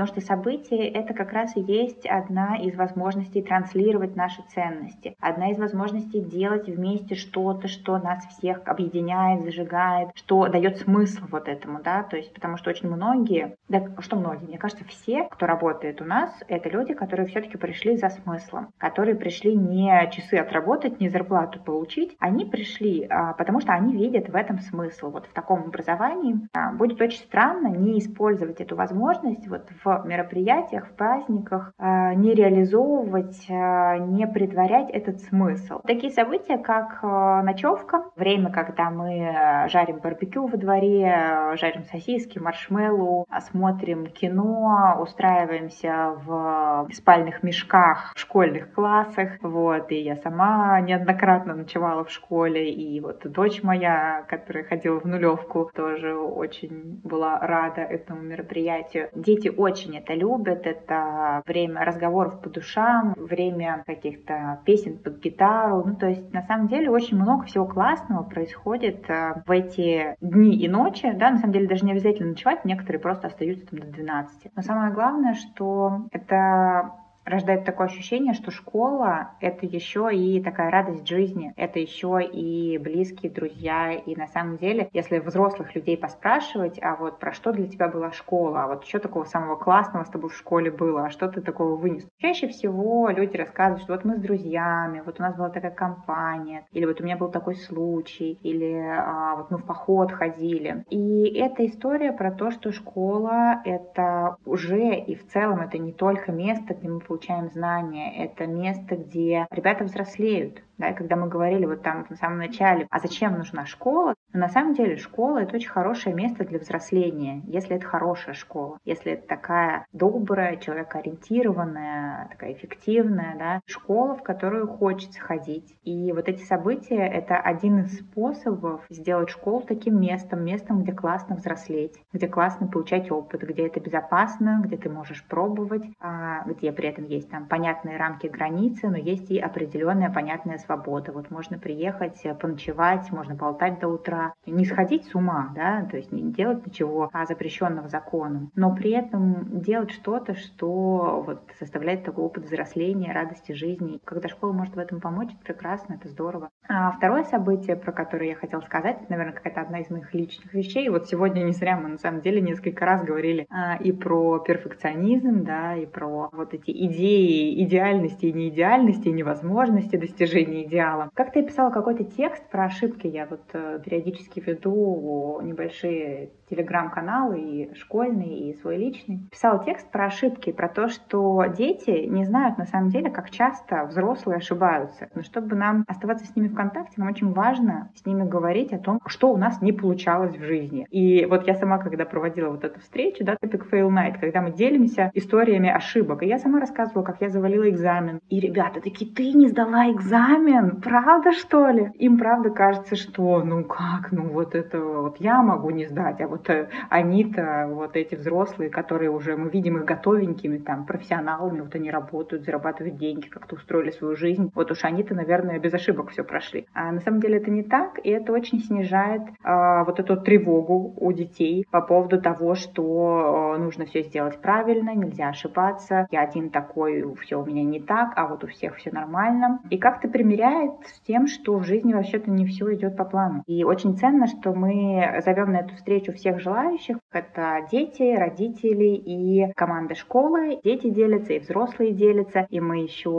Потому 0.00 0.18
что 0.18 0.26
событие— 0.26 0.88
это 0.92 1.12
как 1.12 1.30
раз 1.34 1.54
и 1.58 1.60
есть 1.60 2.06
одна 2.06 2.56
из 2.56 2.74
возможностей 2.74 3.42
транслировать 3.42 4.16
наши 4.16 4.40
ценности, 4.48 5.14
одна 5.20 5.50
из 5.50 5.58
возможностей 5.58 6.22
делать 6.22 6.68
вместе 6.68 7.16
что-то, 7.16 7.68
что 7.68 7.98
нас 7.98 8.24
всех 8.28 8.62
объединяет, 8.64 9.44
зажигает, 9.44 10.08
что 10.14 10.48
дает 10.48 10.78
смысл 10.78 11.24
вот 11.30 11.48
этому, 11.48 11.82
да, 11.82 12.02
то 12.02 12.16
есть 12.16 12.32
потому 12.32 12.56
что 12.56 12.70
очень 12.70 12.88
многие, 12.88 13.56
да 13.68 13.88
что 13.98 14.16
многие, 14.16 14.46
мне 14.46 14.56
кажется, 14.56 14.86
все, 14.86 15.24
кто 15.24 15.44
работает 15.44 16.00
у 16.00 16.06
нас, 16.06 16.30
это 16.48 16.70
люди, 16.70 16.94
которые 16.94 17.26
все-таки 17.26 17.58
пришли 17.58 17.98
за 17.98 18.08
смыслом, 18.08 18.68
которые 18.78 19.16
пришли 19.16 19.54
не 19.54 20.10
часы 20.12 20.36
отработать, 20.36 20.98
не 20.98 21.10
зарплату 21.10 21.60
получить, 21.60 22.16
они 22.20 22.46
пришли, 22.46 23.06
а, 23.10 23.34
потому 23.34 23.60
что 23.60 23.74
они 23.74 23.92
видят 23.92 24.30
в 24.30 24.34
этом 24.34 24.60
смысл. 24.60 25.10
Вот 25.10 25.26
в 25.26 25.34
таком 25.34 25.64
образовании 25.64 26.48
а, 26.54 26.72
будет 26.72 26.98
очень 27.02 27.20
странно 27.20 27.66
не 27.66 27.98
использовать 27.98 28.62
эту 28.62 28.76
возможность 28.76 29.46
вот 29.46 29.68
в 29.84 29.89
мероприятиях, 30.04 30.86
в 30.86 30.94
праздниках 30.94 31.72
э, 31.78 32.14
не 32.14 32.34
реализовывать, 32.34 33.46
э, 33.48 33.98
не 33.98 34.26
притворять 34.26 34.90
этот 34.90 35.20
смысл. 35.22 35.80
Такие 35.86 36.12
события, 36.12 36.58
как 36.58 37.00
э, 37.02 37.42
ночевка, 37.42 38.04
время, 38.16 38.50
когда 38.50 38.90
мы 38.90 39.66
жарим 39.68 39.98
барбекю 39.98 40.46
во 40.46 40.56
дворе, 40.56 41.56
жарим 41.56 41.84
сосиски, 41.84 42.38
маршмеллоу, 42.38 43.26
смотрим 43.50 44.06
кино, 44.06 44.98
устраиваемся 45.00 46.14
в 46.24 46.88
спальных 46.92 47.42
мешках 47.42 48.12
в 48.14 48.20
школьных 48.20 48.72
классах, 48.72 49.32
вот, 49.42 49.90
и 49.92 49.96
я 49.96 50.16
сама 50.16 50.80
неоднократно 50.80 51.54
ночевала 51.54 52.04
в 52.04 52.10
школе, 52.10 52.70
и 52.70 53.00
вот 53.00 53.20
дочь 53.24 53.62
моя, 53.62 54.24
которая 54.28 54.64
ходила 54.64 55.00
в 55.00 55.04
нулевку, 55.04 55.70
тоже 55.74 56.14
очень 56.16 57.00
была 57.04 57.38
рада 57.38 57.82
этому 57.82 58.20
мероприятию. 58.22 59.08
Дети 59.14 59.48
очень 59.48 59.79
очень 59.80 59.96
это 59.96 60.14
любят. 60.14 60.66
Это 60.66 61.42
время 61.46 61.84
разговоров 61.84 62.40
по 62.40 62.50
душам, 62.50 63.14
время 63.16 63.82
каких-то 63.86 64.60
песен 64.64 64.98
под 64.98 65.20
гитару. 65.20 65.84
Ну, 65.84 65.96
то 65.96 66.06
есть, 66.06 66.32
на 66.32 66.42
самом 66.42 66.68
деле, 66.68 66.90
очень 66.90 67.16
много 67.16 67.44
всего 67.44 67.66
классного 67.66 68.22
происходит 68.22 69.08
э, 69.08 69.42
в 69.46 69.50
эти 69.50 70.16
дни 70.20 70.56
и 70.56 70.68
ночи. 70.68 71.10
Да, 71.12 71.30
на 71.30 71.38
самом 71.38 71.52
деле, 71.52 71.68
даже 71.68 71.84
не 71.84 71.92
обязательно 71.92 72.30
ночевать, 72.30 72.64
некоторые 72.64 73.00
просто 73.00 73.28
остаются 73.28 73.66
там 73.66 73.80
до 73.80 73.86
12. 73.86 74.50
Но 74.54 74.62
самое 74.62 74.92
главное, 74.92 75.34
что 75.34 76.06
это 76.12 76.92
рождает 77.24 77.64
такое 77.64 77.86
ощущение, 77.86 78.34
что 78.34 78.50
школа— 78.50 79.32
это 79.40 79.66
еще 79.66 80.10
и 80.12 80.42
такая 80.42 80.70
радость 80.70 81.06
жизни, 81.06 81.52
это 81.56 81.78
еще 81.78 82.20
и 82.22 82.78
близкие 82.78 83.30
друзья. 83.30 83.92
И 83.92 84.16
на 84.16 84.26
самом 84.28 84.56
деле, 84.58 84.88
если 84.92 85.18
взрослых 85.18 85.74
людей 85.74 85.96
поспрашивать, 85.96 86.78
а 86.82 86.96
вот 86.96 87.18
про 87.18 87.32
что 87.32 87.52
для 87.52 87.68
тебя 87.68 87.88
была 87.88 88.12
школа, 88.12 88.64
а 88.64 88.66
вот 88.68 88.86
что 88.86 88.98
такого 88.98 89.24
самого 89.24 89.56
классного 89.56 90.04
с 90.04 90.10
тобой 90.10 90.30
в 90.30 90.36
школе 90.36 90.70
было, 90.70 91.06
а 91.06 91.10
что 91.10 91.28
ты 91.28 91.40
такого 91.40 91.76
вынес? 91.76 92.06
Чаще 92.18 92.48
всего 92.48 93.08
люди 93.10 93.36
рассказывают, 93.36 93.82
что 93.82 93.94
вот 93.94 94.04
мы 94.04 94.16
с 94.16 94.20
друзьями, 94.20 95.02
вот 95.04 95.20
у 95.20 95.22
нас 95.22 95.36
была 95.36 95.50
такая 95.50 95.70
компания, 95.70 96.66
или 96.72 96.84
вот 96.86 97.00
у 97.00 97.04
меня 97.04 97.16
был 97.16 97.30
такой 97.30 97.56
случай, 97.56 98.38
или 98.42 98.72
а, 98.72 99.36
вот 99.36 99.50
мы 99.50 99.58
в 99.58 99.64
поход 99.64 100.12
ходили. 100.12 100.84
И 100.90 101.38
эта 101.38 101.66
история 101.66 102.12
про 102.12 102.30
то, 102.30 102.50
что 102.50 102.72
школа— 102.72 103.60
это 103.64 104.36
уже 104.44 104.94
и 104.94 105.14
в 105.14 105.26
целом 105.28 105.60
это 105.60 105.78
не 105.78 105.92
только 105.92 106.32
место, 106.32 106.74
где 106.74 106.88
мы 106.88 107.00
получаем 107.10 107.50
знания, 107.50 108.24
это 108.24 108.46
место, 108.46 108.94
где 108.94 109.44
ребята 109.50 109.82
взрослеют, 109.82 110.62
да, 110.80 110.92
когда 110.92 111.14
мы 111.14 111.28
говорили 111.28 111.66
вот 111.66 111.82
там 111.82 112.06
в 112.08 112.16
самом 112.16 112.38
начале, 112.38 112.86
а 112.90 112.98
зачем 112.98 113.36
нужна 113.38 113.66
школа, 113.66 114.14
но 114.32 114.40
на 114.40 114.48
самом 114.48 114.74
деле 114.74 114.96
школа— 114.96 115.38
это 115.42 115.56
очень 115.56 115.68
хорошее 115.68 116.14
место 116.14 116.44
для 116.44 116.58
взросления, 116.58 117.42
если 117.46 117.76
это 117.76 117.86
хорошая 117.86 118.34
школа, 118.34 118.78
если 118.84 119.12
это 119.12 119.26
такая 119.26 119.86
добрая, 119.92 120.56
человекоориентированная, 120.56 122.28
такая 122.30 122.52
эффективная, 122.54 123.36
да, 123.38 123.60
школа, 123.66 124.16
в 124.16 124.22
которую 124.22 124.66
хочется 124.68 125.20
ходить. 125.20 125.74
И 125.84 126.12
вот 126.12 126.28
эти 126.28 126.42
события— 126.42 127.06
это 127.12 127.36
один 127.36 127.80
из 127.80 127.98
способов 127.98 128.82
сделать 128.88 129.30
школу 129.30 129.60
таким 129.60 130.00
местом, 130.00 130.44
местом, 130.44 130.82
где 130.82 130.92
классно 130.92 131.36
взрослеть, 131.36 131.94
где 132.12 132.26
классно 132.26 132.66
получать 132.68 133.10
опыт, 133.10 133.42
где 133.42 133.66
это 133.66 133.80
безопасно, 133.80 134.62
где 134.64 134.76
ты 134.76 134.88
можешь 134.88 135.24
пробовать, 135.24 135.84
а, 136.00 136.44
где 136.44 136.72
при 136.72 136.88
этом 136.88 137.04
есть 137.04 137.28
там 137.30 137.46
понятные 137.46 137.96
рамки 137.96 138.26
границы, 138.26 138.88
но 138.88 138.96
есть 138.96 139.30
и 139.30 139.38
определенная 139.38 140.10
понятная 140.10 140.58
свобода. 140.58 140.69
Вот 141.12 141.30
можно 141.30 141.58
приехать, 141.58 142.20
э, 142.24 142.34
поночевать, 142.34 143.10
можно 143.10 143.34
болтать 143.34 143.80
до 143.80 143.88
утра, 143.88 144.34
не 144.46 144.64
сходить 144.64 145.06
с 145.06 145.14
ума, 145.14 145.52
да, 145.54 145.86
то 145.90 145.96
есть 145.96 146.12
не 146.12 146.32
делать 146.32 146.66
ничего 146.66 147.10
а 147.12 147.26
запрещенного 147.26 147.88
законом, 147.88 148.50
но 148.54 148.74
при 148.74 148.90
этом 148.90 149.60
делать 149.60 149.90
что-то, 149.90 150.34
что 150.34 151.22
вот 151.26 151.40
составляет 151.58 152.04
такой 152.04 152.24
опыт 152.24 152.44
взросления, 152.44 153.12
радости 153.12 153.52
жизни. 153.52 154.00
Когда 154.04 154.28
школа 154.28 154.52
может 154.52 154.76
в 154.76 154.78
этом 154.78 155.00
помочь, 155.00 155.30
это 155.30 155.52
прекрасно, 155.52 155.94
это 155.94 156.08
здорово. 156.08 156.50
А 156.68 156.92
второе 156.92 157.24
событие, 157.24 157.76
про 157.76 157.92
которое 157.92 158.28
я 158.28 158.34
хотела 158.34 158.60
сказать, 158.60 158.98
это, 159.02 159.10
наверное, 159.10 159.34
какая-то 159.34 159.60
одна 159.60 159.80
из 159.80 159.90
моих 159.90 160.12
личных 160.14 160.52
вещей. 160.54 160.88
Вот 160.88 161.08
сегодня 161.08 161.42
не 161.42 161.52
зря 161.52 161.76
мы 161.76 161.88
на 161.88 161.98
самом 161.98 162.20
деле 162.20 162.40
несколько 162.40 162.84
раз 162.84 163.04
говорили 163.04 163.46
а, 163.50 163.76
и 163.76 163.92
про 163.92 164.38
перфекционизм, 164.38 165.44
да, 165.44 165.76
и 165.76 165.86
про 165.86 166.28
вот 166.32 166.54
эти 166.54 166.70
идеи 166.70 167.62
идеальности 167.64 168.26
и 168.26 168.32
неидеальности, 168.32 169.08
и 169.08 169.12
невозможности 169.12 169.96
достижения 169.96 170.59
идеала. 170.62 171.10
Как 171.14 171.32
ты 171.32 171.42
писала 171.42 171.70
какой-то 171.70 172.04
текст 172.04 172.48
про 172.50 172.64
ошибки, 172.64 173.06
я 173.06 173.26
вот 173.26 173.42
э, 173.52 173.80
периодически 173.84 174.40
веду 174.40 175.40
небольшие 175.42 176.30
телеграм-каналы 176.50 177.40
и 177.40 177.74
школьный, 177.74 178.50
и 178.50 178.54
свой 178.54 178.76
личный. 178.76 179.20
Писала 179.30 179.64
текст 179.64 179.90
про 179.90 180.06
ошибки, 180.06 180.52
про 180.52 180.68
то, 180.68 180.88
что 180.88 181.44
дети 181.56 182.06
не 182.06 182.24
знают 182.24 182.58
на 182.58 182.66
самом 182.66 182.90
деле, 182.90 183.10
как 183.10 183.30
часто 183.30 183.84
взрослые 183.84 184.38
ошибаются. 184.38 185.08
Но 185.14 185.22
чтобы 185.22 185.54
нам 185.54 185.84
оставаться 185.86 186.26
с 186.26 186.34
ними 186.34 186.48
в 186.48 186.54
контакте, 186.54 186.94
нам 186.96 187.08
очень 187.08 187.32
важно 187.32 187.90
с 187.94 188.04
ними 188.04 188.28
говорить 188.28 188.72
о 188.72 188.78
том, 188.78 189.00
что 189.06 189.32
у 189.32 189.36
нас 189.36 189.62
не 189.62 189.72
получалось 189.72 190.36
в 190.36 190.42
жизни. 190.42 190.86
И 190.90 191.24
вот 191.26 191.46
я 191.46 191.54
сама, 191.54 191.78
когда 191.78 192.04
проводила 192.04 192.50
вот 192.50 192.64
эту 192.64 192.80
встречу, 192.80 193.24
да, 193.24 193.36
Epic 193.42 193.70
Fail 193.70 193.88
Night, 193.88 194.18
когда 194.20 194.40
мы 194.42 194.52
делимся 194.52 195.10
историями 195.14 195.70
ошибок, 195.70 196.22
и 196.22 196.26
я 196.26 196.38
сама 196.38 196.60
рассказывала, 196.60 197.04
как 197.04 197.20
я 197.20 197.28
завалила 197.28 197.68
экзамен. 197.68 198.20
И 198.28 198.40
ребята 198.40 198.80
такие, 198.80 199.12
ты 199.12 199.32
не 199.32 199.48
сдала 199.48 199.90
экзамен? 199.90 200.49
Правда, 200.82 201.32
что 201.32 201.68
ли? 201.68 201.90
Им 201.94 202.18
правда 202.18 202.50
кажется, 202.50 202.96
что 202.96 203.42
ну 203.44 203.64
как, 203.64 204.10
ну 204.10 204.28
вот 204.28 204.54
это 204.54 204.80
вот 204.80 205.16
я 205.18 205.42
могу 205.42 205.70
не 205.70 205.86
сдать, 205.86 206.20
а 206.20 206.26
вот 206.26 206.40
вот 206.40 206.68
они-то, 206.88 207.68
вот 207.70 207.96
эти 207.96 208.14
взрослые, 208.14 208.70
которые 208.70 209.10
уже, 209.10 209.36
мы 209.36 209.50
видим 209.50 209.78
их 209.78 209.84
готовенькими, 209.84 210.58
там, 210.58 210.86
профессионалами, 210.86 211.60
вот 211.60 211.74
они 211.74 211.90
работают, 211.90 212.44
зарабатывают 212.44 212.96
деньги, 212.96 213.26
как-то 213.26 213.56
устроили 213.56 213.90
свою 213.90 214.16
жизнь. 214.16 214.50
Вот 214.54 214.70
уж 214.70 214.84
они-то, 214.84 215.14
наверное, 215.14 215.58
без 215.58 215.74
ошибок 215.74 216.10
все 216.10 216.24
прошли. 216.24 216.66
А 216.74 216.92
на 216.92 217.00
самом 217.00 217.20
деле 217.20 217.38
это 217.38 217.50
не 217.50 217.62
так, 217.62 217.98
и 218.02 218.10
это 218.10 218.32
очень 218.32 218.60
снижает 218.60 219.22
а, 219.42 219.84
вот 219.84 220.00
эту 220.00 220.16
тревогу 220.16 220.94
у 220.96 221.12
детей 221.12 221.66
по 221.70 221.80
поводу 221.80 222.20
того, 222.20 222.54
что 222.54 223.54
а, 223.54 223.58
нужно 223.58 223.86
все 223.86 224.02
сделать 224.02 224.40
правильно, 224.40 224.94
нельзя 224.94 225.28
ошибаться, 225.28 226.06
я 226.10 226.22
один 226.22 226.50
такой, 226.50 227.14
все 227.22 227.40
у 227.40 227.46
меня 227.46 227.64
не 227.64 227.80
так, 227.80 228.12
а 228.16 228.26
вот 228.26 228.44
у 228.44 228.46
всех 228.46 228.76
все 228.76 228.90
нормально. 228.90 229.60
И 229.70 229.78
как-то 229.78 230.08
примеряет 230.30 230.86
с 230.86 231.00
тем, 231.00 231.26
что 231.26 231.56
в 231.58 231.64
жизни 231.64 231.92
вообще-то 231.92 232.30
не 232.30 232.46
все 232.46 232.72
идет 232.74 232.96
по 232.96 233.04
плану. 233.04 233.42
И 233.46 233.64
очень 233.64 233.96
ценно, 233.96 234.28
что 234.28 234.52
мы 234.52 235.20
зовем 235.24 235.52
на 235.52 235.58
эту 235.58 235.74
встречу 235.74 236.12
всех 236.12 236.40
желающих. 236.40 236.98
Это 237.12 237.66
дети, 237.70 238.16
родители 238.16 238.94
и 238.94 239.52
команда 239.54 239.96
школы. 239.96 240.60
Дети 240.62 240.88
делятся, 240.88 241.32
и 241.32 241.40
взрослые 241.40 241.92
делятся. 241.92 242.46
И 242.48 242.60
мы 242.60 242.78
еще 242.78 243.10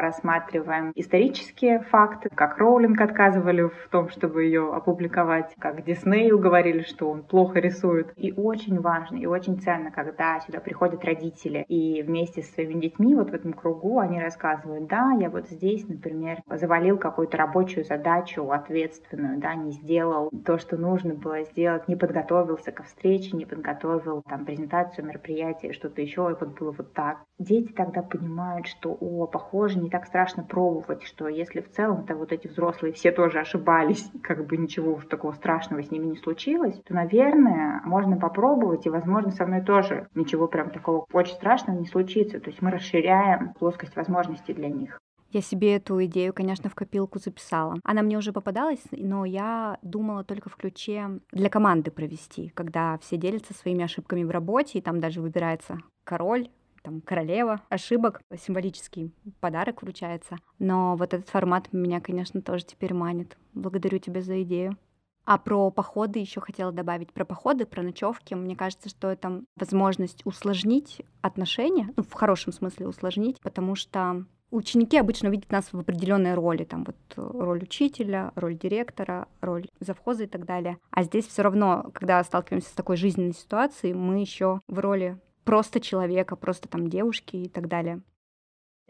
рассматриваем 0.00 0.90
исторические 0.96 1.80
факты, 1.80 2.30
как 2.34 2.58
Роулинг 2.58 3.00
отказывали 3.00 3.62
в 3.62 3.88
том, 3.90 4.08
чтобы 4.08 4.44
ее 4.44 4.74
опубликовать, 4.74 5.54
как 5.60 5.84
Диснею 5.84 6.38
говорили, 6.38 6.82
что 6.82 7.08
он 7.08 7.22
плохо 7.22 7.60
рисует. 7.60 8.12
И 8.16 8.32
очень 8.32 8.80
важно, 8.80 9.18
и 9.18 9.26
очень 9.26 9.60
ценно, 9.60 9.92
когда 9.92 10.40
сюда 10.40 10.58
приходят 10.58 11.04
родители 11.04 11.64
и 11.68 12.02
вместе 12.02 12.42
со 12.42 12.52
своими 12.54 12.80
детьми 12.80 13.14
вот 13.14 13.30
в 13.30 13.34
этом 13.34 13.52
кругу 13.52 14.00
они 14.00 14.20
рассказывают, 14.20 14.88
да, 14.88 15.12
я 15.20 15.30
вот 15.30 15.48
здесь, 15.48 15.86
например, 15.88 16.40
завалил 16.58 16.98
какую-то 16.98 17.36
рабочую 17.36 17.84
задачу 17.84 18.50
ответственную, 18.50 19.38
да, 19.38 19.54
не 19.54 19.72
сделал 19.72 20.30
то, 20.44 20.58
что 20.58 20.76
нужно 20.76 21.14
было 21.14 21.44
сделать, 21.44 21.88
не 21.88 21.96
подготовился 21.96 22.26
готовился 22.26 22.72
ко 22.72 22.82
встрече, 22.82 23.36
не 23.36 23.44
подготовил 23.44 24.22
там 24.22 24.44
презентацию, 24.44 25.06
мероприятие, 25.06 25.72
что-то 25.72 26.02
еще, 26.02 26.28
и 26.30 26.36
вот 26.38 26.58
было 26.58 26.72
вот 26.72 26.92
так. 26.92 27.18
Дети 27.38 27.72
тогда 27.72 28.02
понимают, 28.02 28.66
что, 28.66 28.96
о, 29.00 29.26
похоже, 29.26 29.78
не 29.78 29.90
так 29.90 30.06
страшно 30.06 30.42
пробовать, 30.42 31.02
что 31.02 31.28
если 31.28 31.60
в 31.60 31.70
целом-то 31.70 32.14
вот 32.14 32.32
эти 32.32 32.48
взрослые 32.48 32.92
все 32.92 33.12
тоже 33.12 33.40
ошибались, 33.40 34.10
как 34.22 34.46
бы 34.46 34.56
ничего 34.56 34.94
уж 34.94 35.06
такого 35.06 35.32
страшного 35.32 35.82
с 35.82 35.90
ними 35.90 36.06
не 36.06 36.16
случилось, 36.16 36.80
то, 36.84 36.94
наверное, 36.94 37.80
можно 37.84 38.16
попробовать, 38.16 38.86
и, 38.86 38.90
возможно, 38.90 39.30
со 39.30 39.46
мной 39.46 39.62
тоже 39.62 40.08
ничего 40.14 40.48
прям 40.48 40.70
такого 40.70 41.06
очень 41.12 41.34
страшного 41.34 41.78
не 41.78 41.86
случится. 41.86 42.40
То 42.40 42.50
есть 42.50 42.62
мы 42.62 42.70
расширяем 42.70 43.54
плоскость 43.54 43.96
возможностей 43.96 44.54
для 44.54 44.68
них. 44.68 45.00
Я 45.36 45.42
себе 45.42 45.76
эту 45.76 46.02
идею, 46.06 46.32
конечно, 46.32 46.70
в 46.70 46.74
копилку 46.74 47.18
записала. 47.18 47.76
Она 47.84 48.00
мне 48.00 48.16
уже 48.16 48.32
попадалась, 48.32 48.80
но 48.90 49.26
я 49.26 49.76
думала 49.82 50.24
только 50.24 50.48
в 50.48 50.56
ключе 50.56 51.20
для 51.30 51.50
команды 51.50 51.90
провести, 51.90 52.48
когда 52.54 52.96
все 53.02 53.18
делятся 53.18 53.52
своими 53.52 53.84
ошибками 53.84 54.24
в 54.24 54.30
работе, 54.30 54.78
и 54.78 54.80
там 54.80 54.98
даже 54.98 55.20
выбирается 55.20 55.76
король, 56.04 56.48
там, 56.82 57.02
королева 57.02 57.60
ошибок, 57.68 58.22
символический 58.34 59.12
подарок 59.40 59.82
вручается. 59.82 60.38
Но 60.58 60.96
вот 60.96 61.12
этот 61.12 61.28
формат 61.28 61.70
меня, 61.70 62.00
конечно, 62.00 62.40
тоже 62.40 62.64
теперь 62.64 62.94
манит. 62.94 63.36
Благодарю 63.52 63.98
тебя 63.98 64.22
за 64.22 64.42
идею. 64.42 64.78
А 65.26 65.36
про 65.36 65.70
походы 65.70 66.18
еще 66.18 66.40
хотела 66.40 66.72
добавить. 66.72 67.12
Про 67.12 67.26
походы, 67.26 67.66
про 67.66 67.82
ночевки. 67.82 68.32
Мне 68.32 68.56
кажется, 68.56 68.88
что 68.88 69.10
это 69.10 69.42
возможность 69.56 70.24
усложнить 70.24 71.02
отношения, 71.20 71.92
ну, 71.94 72.04
в 72.04 72.14
хорошем 72.14 72.54
смысле 72.54 72.88
усложнить, 72.88 73.38
потому 73.42 73.74
что 73.74 74.24
Ученики 74.50 74.96
обычно 74.96 75.28
видят 75.28 75.50
нас 75.50 75.72
в 75.72 75.78
определенной 75.78 76.34
роли, 76.34 76.64
там 76.64 76.84
вот 76.84 76.96
э, 77.16 77.30
роль 77.38 77.64
учителя, 77.64 78.32
роль 78.36 78.56
директора, 78.56 79.26
роль 79.40 79.66
завхоза 79.80 80.24
и 80.24 80.26
так 80.26 80.44
далее. 80.44 80.78
А 80.90 81.02
здесь 81.02 81.26
все 81.26 81.42
равно, 81.42 81.90
когда 81.92 82.22
сталкиваемся 82.22 82.68
с 82.68 82.72
такой 82.72 82.96
жизненной 82.96 83.34
ситуацией, 83.34 83.94
мы 83.94 84.20
еще 84.20 84.60
в 84.68 84.78
роли 84.78 85.18
просто 85.44 85.80
человека, 85.80 86.36
просто 86.36 86.68
там 86.68 86.88
девушки 86.88 87.36
и 87.36 87.48
так 87.48 87.68
далее. 87.68 88.02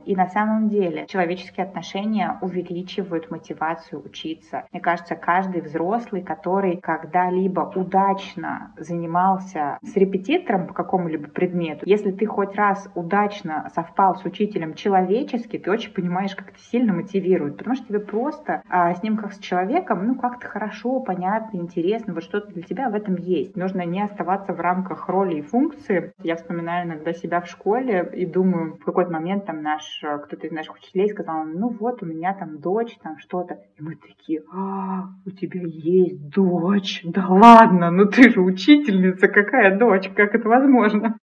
И 0.05 0.15
на 0.15 0.29
самом 0.29 0.69
деле 0.69 1.07
человеческие 1.09 1.67
отношения 1.67 2.39
увеличивают 2.41 3.31
мотивацию 3.31 4.05
учиться. 4.05 4.65
Мне 4.73 4.81
кажется, 4.81 5.17
каждый 5.17 5.63
взрослый, 5.63 6.23
который 6.23 6.77
когда-либо 6.77 7.73
удачно 7.75 8.73
занимался 8.79 9.79
с 9.83 9.97
репетитором 9.97 10.69
по 10.69 10.75
какому-либо 10.75 11.29
предмету, 11.29 11.85
если 11.87 12.13
ты 12.13 12.27
хоть 12.27 12.55
раз 12.55 12.89
удачно 12.95 13.71
совпал 13.75 14.17
с 14.17 14.25
учителем 14.25 14.75
человечески, 14.75 15.59
ты 15.59 15.71
очень 15.71 15.93
понимаешь, 15.93 16.37
как 16.37 16.51
это 16.51 16.59
сильно 16.59 16.93
мотивирует, 16.93 17.57
потому 17.57 17.75
что 17.75 17.87
тебе 17.87 18.01
просто 18.01 18.63
а, 18.69 18.95
с 18.95 19.03
ним 19.03 19.17
как 19.17 19.33
с 19.33 19.39
человеком, 19.39 20.07
ну 20.07 20.15
как-то 20.15 20.47
хорошо, 20.47 21.01
понятно, 21.01 21.59
интересно, 21.59 22.15
вот 22.15 22.23
что-то 22.23 22.53
для 22.53 22.63
тебя 22.63 22.91
в 22.91 22.95
этом 22.95 23.17
есть. 23.17 23.57
Нужно 23.57 23.85
не 23.85 24.03
оставаться 24.03 24.53
в 24.53 24.61
рамках 24.61 25.09
роли 25.09 25.37
и 25.37 25.43
функции. 25.43 26.13
Я 26.23 26.37
вспоминаю 26.37 26.87
иногда 26.87 27.13
себя 27.13 27.41
в 27.41 27.49
школе 27.49 28.09
и 28.15 28.27
думаю, 28.27 28.77
в 28.77 28.85
какой-то 28.85 29.11
момент 29.11 29.47
там 29.47 29.63
наш 29.63 29.86
наш, 29.87 30.03
э, 30.03 30.19
кто-то 30.25 30.47
из 30.47 30.53
наших 30.53 30.77
учителей 30.77 31.09
сказал, 31.09 31.45
ну 31.45 31.69
вот 31.69 32.03
у 32.03 32.07
меня 32.07 32.35
там 32.35 32.59
дочь, 32.59 32.97
там 33.03 33.19
что-то. 33.19 33.55
И 33.77 33.83
мы 33.83 33.97
такие, 33.97 34.43
а, 34.53 35.09
у 35.25 35.31
тебя 35.31 35.61
есть 35.63 36.29
дочь? 36.29 37.03
Да 37.05 37.27
ладно, 37.29 37.91
ну 37.91 38.07
ты 38.07 38.31
же 38.31 38.41
учительница, 38.41 39.29
какая 39.29 39.79
дочь, 39.79 40.09
как 40.15 40.35
это 40.35 40.49
возможно? 40.49 41.19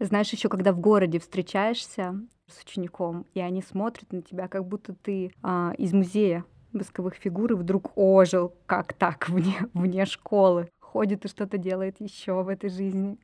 Знаешь, 0.00 0.30
еще 0.30 0.48
когда 0.48 0.72
в 0.72 0.78
городе 0.78 1.18
встречаешься 1.18 2.14
с 2.46 2.62
учеником, 2.62 3.26
и 3.34 3.40
они 3.40 3.62
смотрят 3.62 4.12
на 4.12 4.22
тебя, 4.22 4.48
как 4.48 4.66
будто 4.66 4.94
ты 4.94 5.32
а, 5.42 5.72
из 5.76 5.92
музея 5.92 6.44
восковых 6.72 7.14
фигур 7.14 7.52
и 7.52 7.56
вдруг 7.56 7.92
ожил, 7.96 8.54
как 8.66 8.92
так, 8.92 9.28
вне, 9.28 9.56
вне 9.74 10.04
школы, 10.04 10.68
ходит 10.80 11.24
и 11.24 11.28
что-то 11.28 11.58
делает 11.58 11.96
еще 12.00 12.42
в 12.42 12.48
этой 12.48 12.70
жизни. 12.70 13.18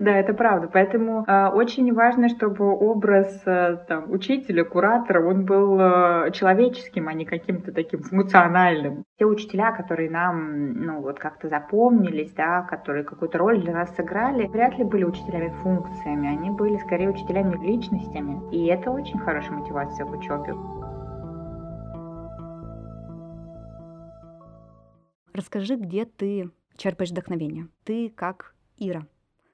Да, 0.00 0.16
это 0.16 0.32
правда. 0.32 0.66
Поэтому 0.72 1.26
э, 1.26 1.48
очень 1.48 1.92
важно, 1.92 2.30
чтобы 2.30 2.64
образ 2.74 3.42
э, 3.44 3.76
там, 3.86 4.10
учителя, 4.10 4.64
куратора, 4.64 5.22
он 5.22 5.44
был 5.44 5.78
э, 5.78 6.30
человеческим, 6.32 7.06
а 7.06 7.12
не 7.12 7.26
каким-то 7.26 7.70
таким 7.70 8.02
функциональным. 8.02 9.04
Те 9.18 9.26
учителя, 9.26 9.72
которые 9.72 10.08
нам, 10.08 10.72
ну, 10.72 11.02
вот 11.02 11.18
как-то 11.18 11.50
запомнились, 11.50 12.32
да, 12.32 12.62
которые 12.62 13.04
какую-то 13.04 13.36
роль 13.36 13.60
для 13.60 13.74
нас 13.74 13.94
сыграли, 13.94 14.46
вряд 14.46 14.78
ли 14.78 14.84
были 14.84 15.04
учителями 15.04 15.52
функциями, 15.62 16.28
они 16.28 16.48
были 16.48 16.78
скорее 16.78 17.10
учителями 17.10 17.62
личностями. 17.62 18.40
И 18.52 18.68
это 18.68 18.90
очень 18.90 19.18
хорошая 19.18 19.58
мотивация 19.58 20.06
в 20.06 20.12
учебе. 20.12 20.54
Расскажи, 25.34 25.76
где 25.76 26.06
ты 26.06 26.50
черпаешь 26.78 27.10
вдохновение? 27.10 27.68
Ты 27.84 28.08
как 28.08 28.54
Ира. 28.78 29.02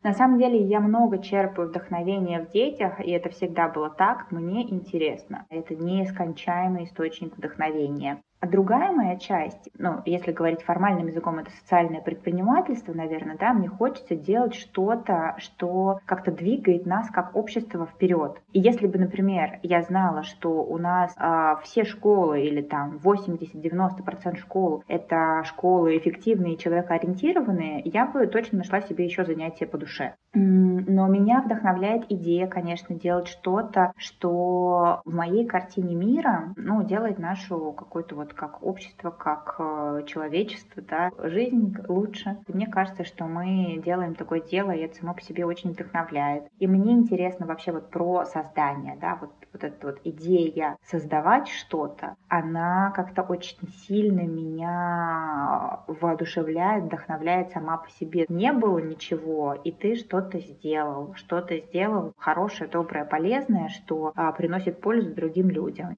На 0.06 0.14
самом 0.14 0.38
деле 0.38 0.62
я 0.62 0.78
много 0.78 1.18
черпаю 1.18 1.68
вдохновения 1.68 2.38
в 2.38 2.52
детях, 2.52 3.00
и 3.00 3.10
это 3.10 3.28
всегда 3.30 3.68
было 3.68 3.90
так, 3.90 4.30
мне 4.30 4.62
интересно. 4.62 5.46
Это 5.50 5.74
нескончаемый 5.74 6.84
источник 6.84 7.36
вдохновения. 7.36 8.22
А 8.40 8.46
другая 8.46 8.92
моя 8.92 9.16
часть, 9.16 9.70
ну, 9.78 10.02
если 10.04 10.32
говорить 10.32 10.62
формальным 10.62 11.06
языком, 11.06 11.38
это 11.38 11.50
социальное 11.50 12.00
предпринимательство, 12.00 12.92
наверное, 12.92 13.36
да, 13.36 13.52
мне 13.54 13.68
хочется 13.68 14.14
делать 14.14 14.54
что-то, 14.54 15.34
что 15.38 16.00
как-то 16.04 16.30
двигает 16.32 16.86
нас 16.86 17.08
как 17.10 17.34
общество 17.34 17.86
вперед. 17.86 18.40
И 18.52 18.60
если 18.60 18.86
бы, 18.86 18.98
например, 18.98 19.58
я 19.62 19.82
знала, 19.82 20.22
что 20.22 20.62
у 20.62 20.78
нас 20.78 21.14
а, 21.16 21.56
все 21.56 21.84
школы 21.84 22.42
или 22.42 22.60
там 22.60 22.98
80-90% 23.02 24.36
школ 24.36 24.84
это 24.86 25.42
школы 25.44 25.96
эффективные, 25.96 26.56
человекоориентированные, 26.56 27.82
я 27.84 28.06
бы 28.06 28.26
точно 28.26 28.58
нашла 28.58 28.80
себе 28.80 29.04
еще 29.04 29.24
занятие 29.24 29.66
по 29.66 29.78
душе. 29.78 30.14
Но 30.34 31.06
меня 31.08 31.40
вдохновляет 31.40 32.04
идея, 32.10 32.46
конечно, 32.46 32.94
делать 32.94 33.28
что-то, 33.28 33.92
что 33.96 35.00
в 35.04 35.14
моей 35.14 35.46
картине 35.46 35.94
мира, 35.94 36.52
ну, 36.56 36.84
делает 36.84 37.18
нашу 37.18 37.72
какое-то 37.72 38.14
вот 38.14 38.25
как 38.34 38.62
общество, 38.62 39.10
как 39.10 39.56
э, 39.58 40.02
человечество, 40.06 40.82
да, 40.82 41.10
жизнь 41.18 41.76
лучше. 41.88 42.38
Мне 42.48 42.66
кажется, 42.66 43.04
что 43.04 43.24
мы 43.24 43.80
делаем 43.84 44.14
такое 44.14 44.40
дело, 44.40 44.70
и 44.70 44.80
это 44.80 44.96
само 44.96 45.14
по 45.14 45.20
себе 45.22 45.44
очень 45.44 45.70
вдохновляет. 45.70 46.44
И 46.58 46.66
мне 46.66 46.92
интересно 46.92 47.46
вообще 47.46 47.72
вот 47.72 47.90
про 47.90 48.24
создание, 48.24 48.96
да, 49.00 49.18
вот, 49.20 49.32
вот 49.52 49.64
эта 49.64 49.86
вот 49.86 50.00
идея 50.04 50.76
создавать 50.82 51.48
что-то, 51.48 52.16
она 52.28 52.92
как-то 52.94 53.22
очень 53.22 53.68
сильно 53.86 54.22
меня 54.22 55.80
воодушевляет, 55.86 56.84
вдохновляет 56.84 57.50
сама 57.50 57.76
по 57.78 57.90
себе. 57.90 58.26
Не 58.28 58.52
было 58.52 58.78
ничего, 58.78 59.54
и 59.54 59.72
ты 59.72 59.96
что-то 59.96 60.40
сделал, 60.40 61.14
что-то 61.14 61.58
сделал 61.58 62.12
хорошее, 62.18 62.68
доброе, 62.70 63.04
полезное, 63.04 63.68
что 63.68 64.12
а, 64.14 64.32
приносит 64.32 64.80
пользу 64.80 65.14
другим 65.14 65.50
людям. 65.50 65.96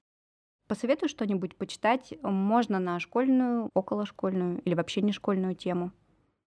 Посоветую 0.69 1.09
что-нибудь 1.09 1.55
почитать. 1.55 2.13
Можно 2.21 2.77
на 2.77 2.99
школьную, 2.99 3.71
околошкольную 3.73 4.61
или 4.61 4.75
вообще 4.75 5.01
не 5.01 5.11
школьную 5.11 5.55
тему. 5.55 5.91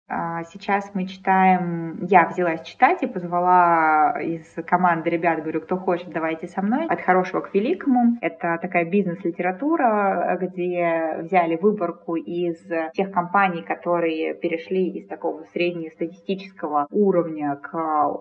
А, 0.09 0.45
сейчас 0.45 0.91
мы 0.95 1.07
читаем, 1.07 2.05
я 2.05 2.29
взялась 2.29 2.63
читать 2.63 3.03
и 3.03 3.07
позвала 3.07 4.21
из 4.21 4.45
команды 4.67 5.11
ребят, 5.11 5.41
говорю, 5.41 5.61
кто 5.61 5.77
хочет, 5.77 6.11
давайте 6.11 6.49
со 6.49 6.61
мной. 6.61 6.87
От 6.87 7.01
хорошего 7.01 7.41
к 7.41 7.55
великому. 7.55 8.19
Это 8.21 8.59
такая 8.61 8.85
бизнес-литература, 8.85 10.37
где 10.41 11.19
взяли 11.23 11.57
выборку 11.57 12.17
из 12.17 12.59
тех 12.95 13.13
компаний, 13.13 13.63
которые 13.63 14.35
перешли 14.35 14.91
из 14.91 15.07
такого 15.07 15.45
среднестатистического 15.53 16.87
уровня 16.91 17.57
к 17.57 17.71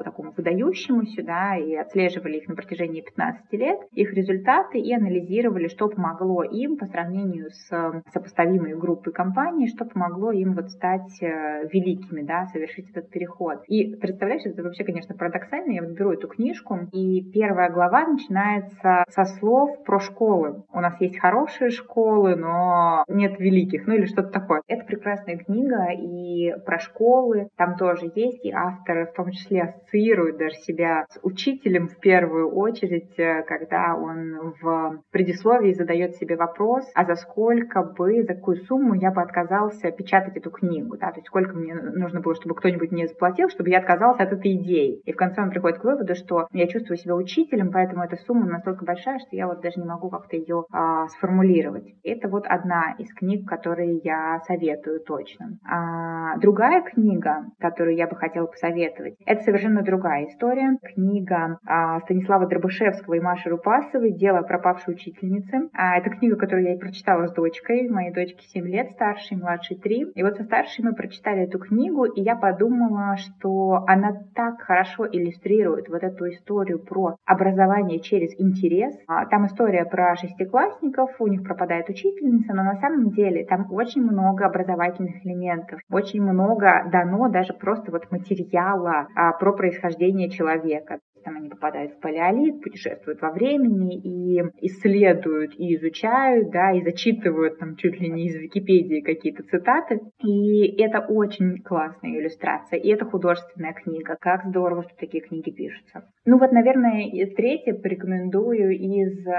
такому 0.03 0.33
выдающемуся, 0.35 1.23
да, 1.23 1.57
и 1.57 1.75
отслеживали 1.75 2.37
их 2.37 2.47
на 2.47 2.55
протяжении 2.55 3.01
15 3.01 3.51
лет, 3.53 3.79
их 3.91 4.13
результаты 4.13 4.79
и 4.79 4.93
анализировали, 4.93 5.67
что 5.67 5.89
помогло 5.89 6.43
им 6.43 6.77
по 6.77 6.85
сравнению 6.85 7.49
с 7.49 8.03
сопоставимой 8.13 8.75
группой 8.75 9.11
компаний, 9.11 9.67
что 9.67 9.85
помогло 9.85 10.31
им 10.31 10.53
вот 10.53 10.69
стать 10.69 11.21
э, 11.21 11.67
великими, 11.71 12.21
да, 12.21 12.47
совершить 12.47 12.89
этот 12.89 13.09
переход. 13.09 13.63
И 13.67 13.95
представляешь, 13.95 14.45
это 14.45 14.63
вообще, 14.63 14.83
конечно, 14.83 15.15
парадоксально. 15.15 15.73
Я 15.73 15.83
вот 15.83 15.91
беру 15.91 16.11
эту 16.11 16.27
книжку, 16.27 16.79
и 16.91 17.23
первая 17.31 17.69
глава 17.69 18.07
начинается 18.07 19.03
со 19.09 19.25
слов 19.25 19.83
про 19.83 19.99
школы. 19.99 20.63
У 20.71 20.79
нас 20.79 20.99
есть 20.99 21.19
хорошие 21.19 21.69
школы, 21.69 22.35
но 22.35 23.03
нет 23.07 23.39
великих, 23.39 23.87
ну 23.87 23.93
или 23.93 24.05
что-то 24.05 24.29
такое. 24.29 24.61
Это 24.67 24.85
прекрасная 24.85 25.37
книга, 25.37 25.87
и 25.91 26.53
про 26.65 26.79
школы 26.79 27.49
там 27.57 27.77
тоже 27.77 28.11
есть, 28.15 28.45
и 28.45 28.51
авторы 28.51 29.05
в 29.05 29.13
том 29.13 29.31
числе 29.31 29.63
ассоциируют 29.63 30.37
даже 30.37 30.55
себя 30.55 31.05
с 31.09 31.19
учителем 31.23 31.87
в 31.87 31.99
первую 31.99 32.49
очередь, 32.51 33.17
э, 33.17 33.43
когда 33.43 33.95
он 33.95 34.53
в 34.61 35.01
предисловии 35.11 35.73
задает 35.73 36.15
себе 36.15 36.35
вопрос, 36.35 36.89
а 36.95 37.05
за 37.05 37.15
сколько 37.15 37.83
бы, 37.83 38.23
за 38.23 38.35
какую 38.35 38.57
сумму 38.57 38.93
я 38.95 39.11
бы 39.11 39.21
отказался 39.21 39.91
печатать 39.91 40.37
эту 40.37 40.51
книгу, 40.51 40.97
да, 40.97 41.11
то 41.11 41.17
есть 41.17 41.27
сколько 41.27 41.55
мне 41.61 41.75
нужно 41.75 42.21
было, 42.21 42.35
чтобы 42.35 42.55
кто-нибудь 42.55 42.91
мне 42.91 43.07
заплатил, 43.07 43.49
чтобы 43.49 43.69
я 43.69 43.79
отказался 43.79 44.23
от 44.23 44.33
этой 44.33 44.55
идеи. 44.55 45.01
И 45.05 45.13
в 45.13 45.15
конце 45.15 45.41
он 45.41 45.49
приходит 45.49 45.79
к 45.79 45.83
выводу, 45.83 46.15
что 46.15 46.47
я 46.51 46.67
чувствую 46.67 46.97
себя 46.97 47.15
учителем, 47.15 47.71
поэтому 47.71 48.03
эта 48.03 48.15
сумма 48.17 48.45
настолько 48.45 48.85
большая, 48.85 49.19
что 49.19 49.35
я 49.35 49.47
вот 49.47 49.61
даже 49.61 49.79
не 49.79 49.85
могу 49.85 50.09
как-то 50.09 50.35
ее 50.35 50.65
а, 50.71 51.07
сформулировать. 51.09 51.85
Это 52.03 52.27
вот 52.27 52.45
одна 52.47 52.95
из 52.97 53.13
книг, 53.13 53.47
которые 53.47 53.99
я 54.03 54.39
советую 54.47 55.01
точно. 55.01 55.57
А, 55.67 56.37
другая 56.37 56.81
книга, 56.81 57.45
которую 57.59 57.95
я 57.95 58.07
бы 58.07 58.15
хотела 58.15 58.47
посоветовать, 58.47 59.15
это 59.25 59.41
совершенно 59.43 59.81
другая 59.83 60.27
история. 60.27 60.77
Книга 60.93 61.59
а, 61.65 61.99
Станислава 62.01 62.47
Дробышевского 62.47 63.15
и 63.15 63.19
Маши 63.19 63.49
Рупасовой 63.49 64.11
«Дело 64.11 64.41
пропавшей 64.41 64.93
учительницы». 64.93 65.69
А, 65.73 65.97
это 65.97 66.09
книга, 66.09 66.35
которую 66.35 66.65
я 66.65 66.75
и 66.75 66.79
прочитала 66.79 67.27
с 67.27 67.33
дочкой. 67.33 67.89
Моей 67.89 68.13
дочке 68.13 68.43
7 68.47 68.67
лет, 68.67 68.91
старшей, 68.91 69.37
младшей 69.37 69.77
3. 69.77 70.11
И 70.15 70.23
вот 70.23 70.37
со 70.37 70.43
старшей 70.43 70.83
мы 70.83 70.93
прочитали 70.93 71.45
эту 71.51 71.59
книгу, 71.59 72.05
и 72.05 72.21
я 72.21 72.35
подумала, 72.35 73.17
что 73.17 73.83
она 73.87 74.13
так 74.33 74.61
хорошо 74.61 75.05
иллюстрирует 75.05 75.89
вот 75.89 76.03
эту 76.03 76.29
историю 76.29 76.79
про 76.79 77.15
образование 77.25 77.99
через 77.99 78.33
интерес. 78.39 78.95
А, 79.07 79.25
там 79.25 79.45
история 79.45 79.85
про 79.85 80.15
шестиклассников, 80.15 81.09
у 81.19 81.27
них 81.27 81.43
пропадает 81.43 81.89
учительница, 81.89 82.53
но 82.53 82.63
на 82.63 82.75
самом 82.75 83.11
деле 83.11 83.45
там 83.45 83.67
очень 83.71 84.01
много 84.01 84.45
образовательных 84.45 85.25
элементов, 85.25 85.81
очень 85.91 86.21
много 86.21 86.85
дано 86.91 87.29
даже 87.29 87.53
просто 87.53 87.91
вот 87.91 88.09
материала 88.11 89.07
а, 89.15 89.33
про 89.33 89.53
происхождение 89.53 90.29
человека. 90.29 90.99
Там 91.23 91.37
они 91.37 91.49
попадают 91.49 91.93
в 91.93 91.99
палеолит, 91.99 92.61
путешествуют 92.61 93.21
во 93.21 93.31
времени 93.31 93.97
и 93.97 94.41
исследуют, 94.67 95.53
и 95.57 95.75
изучают, 95.75 96.51
да, 96.51 96.71
и 96.71 96.83
зачитывают 96.83 97.59
там 97.59 97.75
чуть 97.75 97.99
ли 97.99 98.09
не 98.09 98.27
из 98.27 98.35
Википедии 98.35 99.01
какие-то 99.01 99.43
цитаты. 99.43 99.99
И 100.23 100.81
это 100.81 100.99
очень 100.99 101.61
классная 101.61 102.11
иллюстрация. 102.11 102.79
И 102.79 102.89
это 102.89 103.05
художественная 103.05 103.73
книга. 103.73 104.17
Как 104.19 104.45
здорово, 104.45 104.83
что 104.83 104.95
такие 104.97 105.23
книги 105.23 105.51
пишутся. 105.51 106.03
Ну 106.25 106.37
вот, 106.37 106.51
наверное, 106.51 107.09
третье 107.35 107.73
порекомендую 107.73 108.71
из 108.77 109.25
э, 109.25 109.31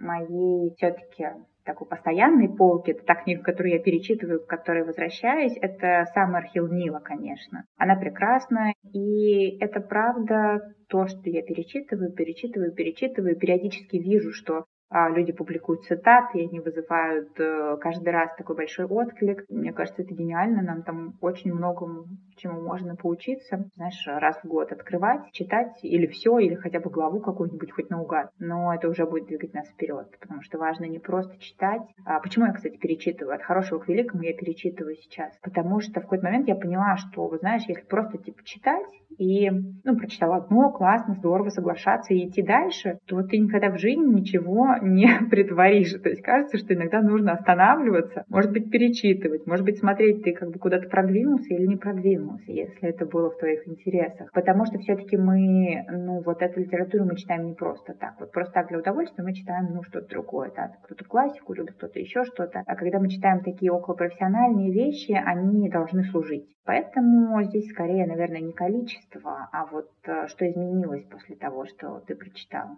моей 0.00 0.74
все-таки 0.76 1.26
такой 1.68 1.86
постоянной 1.86 2.48
полки, 2.48 2.92
это 2.92 3.04
та 3.04 3.14
книга, 3.14 3.42
которую 3.42 3.74
я 3.74 3.78
перечитываю, 3.78 4.40
к 4.40 4.46
которой 4.46 4.84
возвращаюсь, 4.84 5.52
это 5.60 6.06
«Саммер 6.14 6.44
Хилл 6.46 6.66
Нила», 6.68 6.98
конечно. 6.98 7.64
Она 7.76 7.94
прекрасна, 7.94 8.72
и 8.94 9.58
это 9.58 9.80
правда 9.80 10.74
то, 10.88 11.06
что 11.06 11.28
я 11.28 11.42
перечитываю, 11.42 12.10
перечитываю, 12.12 12.72
перечитываю, 12.72 13.36
периодически 13.36 13.96
вижу, 13.96 14.32
что 14.32 14.64
люди 14.90 15.32
публикуют 15.32 15.84
цитаты, 15.84 16.38
и 16.38 16.48
они 16.48 16.60
вызывают 16.60 17.38
э, 17.38 17.76
каждый 17.80 18.10
раз 18.10 18.34
такой 18.36 18.56
большой 18.56 18.86
отклик. 18.86 19.44
Мне 19.48 19.72
кажется, 19.72 20.02
это 20.02 20.14
гениально, 20.14 20.62
нам 20.62 20.82
там 20.82 21.14
очень 21.20 21.52
многому 21.52 22.06
чему 22.38 22.62
можно 22.62 22.96
поучиться, 22.96 23.68
знаешь, 23.74 24.02
раз 24.06 24.38
в 24.42 24.46
год 24.46 24.72
открывать, 24.72 25.30
читать 25.32 25.78
или 25.82 26.06
все, 26.06 26.38
или 26.38 26.54
хотя 26.54 26.80
бы 26.80 26.90
главу 26.90 27.20
какую-нибудь 27.20 27.72
хоть 27.72 27.90
наугад. 27.90 28.30
Но 28.38 28.72
это 28.72 28.88
уже 28.88 29.06
будет 29.06 29.26
двигать 29.26 29.54
нас 29.54 29.68
вперед, 29.68 30.16
потому 30.18 30.42
что 30.42 30.58
важно 30.58 30.84
не 30.84 30.98
просто 30.98 31.38
читать. 31.38 31.82
А 32.04 32.20
почему 32.20 32.46
я, 32.46 32.52
кстати, 32.52 32.76
перечитываю? 32.76 33.34
От 33.34 33.42
хорошего 33.42 33.80
к 33.80 33.88
великому 33.88 34.22
я 34.22 34.32
перечитываю 34.32 34.96
сейчас. 34.96 35.36
Потому 35.42 35.80
что 35.80 36.00
в 36.00 36.04
какой-то 36.04 36.24
момент 36.24 36.48
я 36.48 36.54
поняла, 36.54 36.96
что, 36.96 37.36
знаешь, 37.38 37.64
если 37.66 37.84
просто 37.84 38.18
типа 38.18 38.42
читать 38.44 38.86
и, 39.18 39.50
ну, 39.50 39.96
прочитала 39.96 40.36
одно, 40.36 40.70
классно, 40.70 41.14
здорово, 41.14 41.50
соглашаться 41.50 42.14
и 42.14 42.26
идти 42.26 42.42
дальше, 42.42 42.98
то 43.06 43.22
ты 43.22 43.38
никогда 43.38 43.70
в 43.70 43.78
жизни 43.78 44.20
ничего 44.20 44.76
не 44.82 45.08
притворишь. 45.30 45.92
То 46.00 46.08
есть 46.08 46.22
кажется, 46.22 46.56
что 46.56 46.74
иногда 46.74 47.02
нужно 47.02 47.32
останавливаться, 47.32 48.24
может 48.28 48.52
быть, 48.52 48.70
перечитывать, 48.70 49.46
может 49.46 49.64
быть, 49.64 49.78
смотреть, 49.78 50.22
ты 50.22 50.32
как 50.32 50.50
бы 50.50 50.58
куда-то 50.58 50.88
продвинулся 50.88 51.54
или 51.54 51.66
не 51.66 51.76
продвинулся, 51.76 52.50
если 52.50 52.88
это 52.88 53.06
было 53.06 53.30
в 53.30 53.38
твоих 53.38 53.66
интересах. 53.66 54.30
Потому 54.32 54.64
что 54.64 54.78
все-таки 54.78 55.16
мы, 55.16 55.84
ну, 55.90 56.22
вот 56.24 56.40
эту 56.40 56.60
литературу 56.60 57.04
мы 57.04 57.16
читаем 57.16 57.46
не 57.46 57.54
просто 57.54 57.94
так. 57.94 58.14
Вот 58.20 58.30
просто 58.30 58.52
так 58.54 58.68
для 58.68 58.78
удовольствия 58.78 59.24
мы 59.24 59.34
читаем, 59.34 59.74
ну, 59.74 59.82
что-то 59.82 60.08
другое. 60.08 60.52
Да? 60.54 60.70
Кто-то 60.84 61.04
классику 61.04 61.54
любит, 61.54 61.74
кто-то 61.74 61.98
еще 61.98 62.24
что-то. 62.24 62.62
А 62.66 62.76
когда 62.76 63.00
мы 63.00 63.08
читаем 63.08 63.40
такие 63.40 63.72
околопрофессиональные 63.72 64.72
вещи, 64.72 65.12
они 65.12 65.68
должны 65.68 66.04
служить. 66.04 66.46
Поэтому 66.68 67.42
здесь 67.44 67.70
скорее, 67.70 68.06
наверное, 68.06 68.42
не 68.42 68.52
количество, 68.52 69.48
а 69.52 69.64
вот 69.64 69.90
э, 70.02 70.28
что 70.28 70.46
изменилось 70.46 71.02
после 71.04 71.34
того, 71.34 71.64
что 71.64 72.00
ты 72.00 72.14
прочитала. 72.14 72.76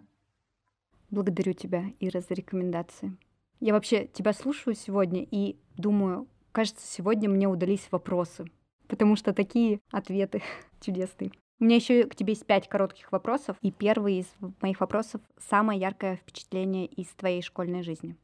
Благодарю 1.09 1.51
тебя, 1.51 1.83
Ира, 1.99 2.21
за 2.21 2.33
рекомендации. 2.33 3.17
Я 3.59 3.73
вообще 3.73 4.07
тебя 4.07 4.31
слушаю 4.31 4.75
сегодня 4.75 5.27
и 5.29 5.57
думаю, 5.75 6.29
кажется, 6.53 6.87
сегодня 6.87 7.29
мне 7.29 7.49
удались 7.49 7.89
вопросы, 7.91 8.45
потому 8.87 9.17
что 9.17 9.33
такие 9.33 9.81
ответы 9.91 10.41
чудесные. 10.79 11.33
У 11.59 11.65
меня 11.65 11.75
еще 11.75 12.05
к 12.05 12.15
тебе 12.15 12.31
есть 12.31 12.45
пять 12.45 12.69
коротких 12.69 13.11
вопросов, 13.11 13.57
и 13.61 13.73
первый 13.73 14.19
из 14.19 14.33
моих 14.61 14.79
вопросов— 14.79 15.19
самое 15.37 15.77
яркое 15.77 16.15
впечатление 16.15 16.85
из 16.85 17.07
твоей 17.07 17.41
школьной 17.41 17.83
жизни. 17.83 18.15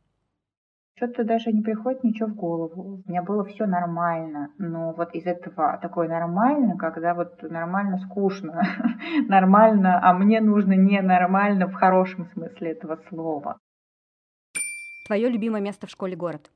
Что-то 0.98 1.24
даже 1.24 1.52
не 1.52 1.62
приходит 1.62 2.04
ничего 2.04 2.28
в 2.30 2.36
голову. 2.36 3.04
У 3.06 3.10
меня 3.10 3.22
было 3.22 3.46
все 3.46 3.68
нормально. 3.68 4.50
Но 4.58 4.94
вот 4.94 5.14
из 5.14 5.28
этого 5.28 5.78
такое 5.80 6.10
нормально, 6.10 6.76
когда 6.76 7.14
вот 7.14 7.40
нормально 7.44 8.00
скучно. 8.00 8.64
нормально, 9.28 10.00
а 10.02 10.14
мне 10.14 10.42
нужно 10.42 10.74
ненормально 10.74 11.68
в 11.68 11.74
хорошем 11.74 12.26
смысле 12.34 12.72
этого 12.72 12.98
слова. 13.10 13.60
Твое 15.06 15.30
любимое 15.30 15.62
место 15.62 15.86
в 15.86 15.92
школе 15.92 16.16
город? 16.16 16.50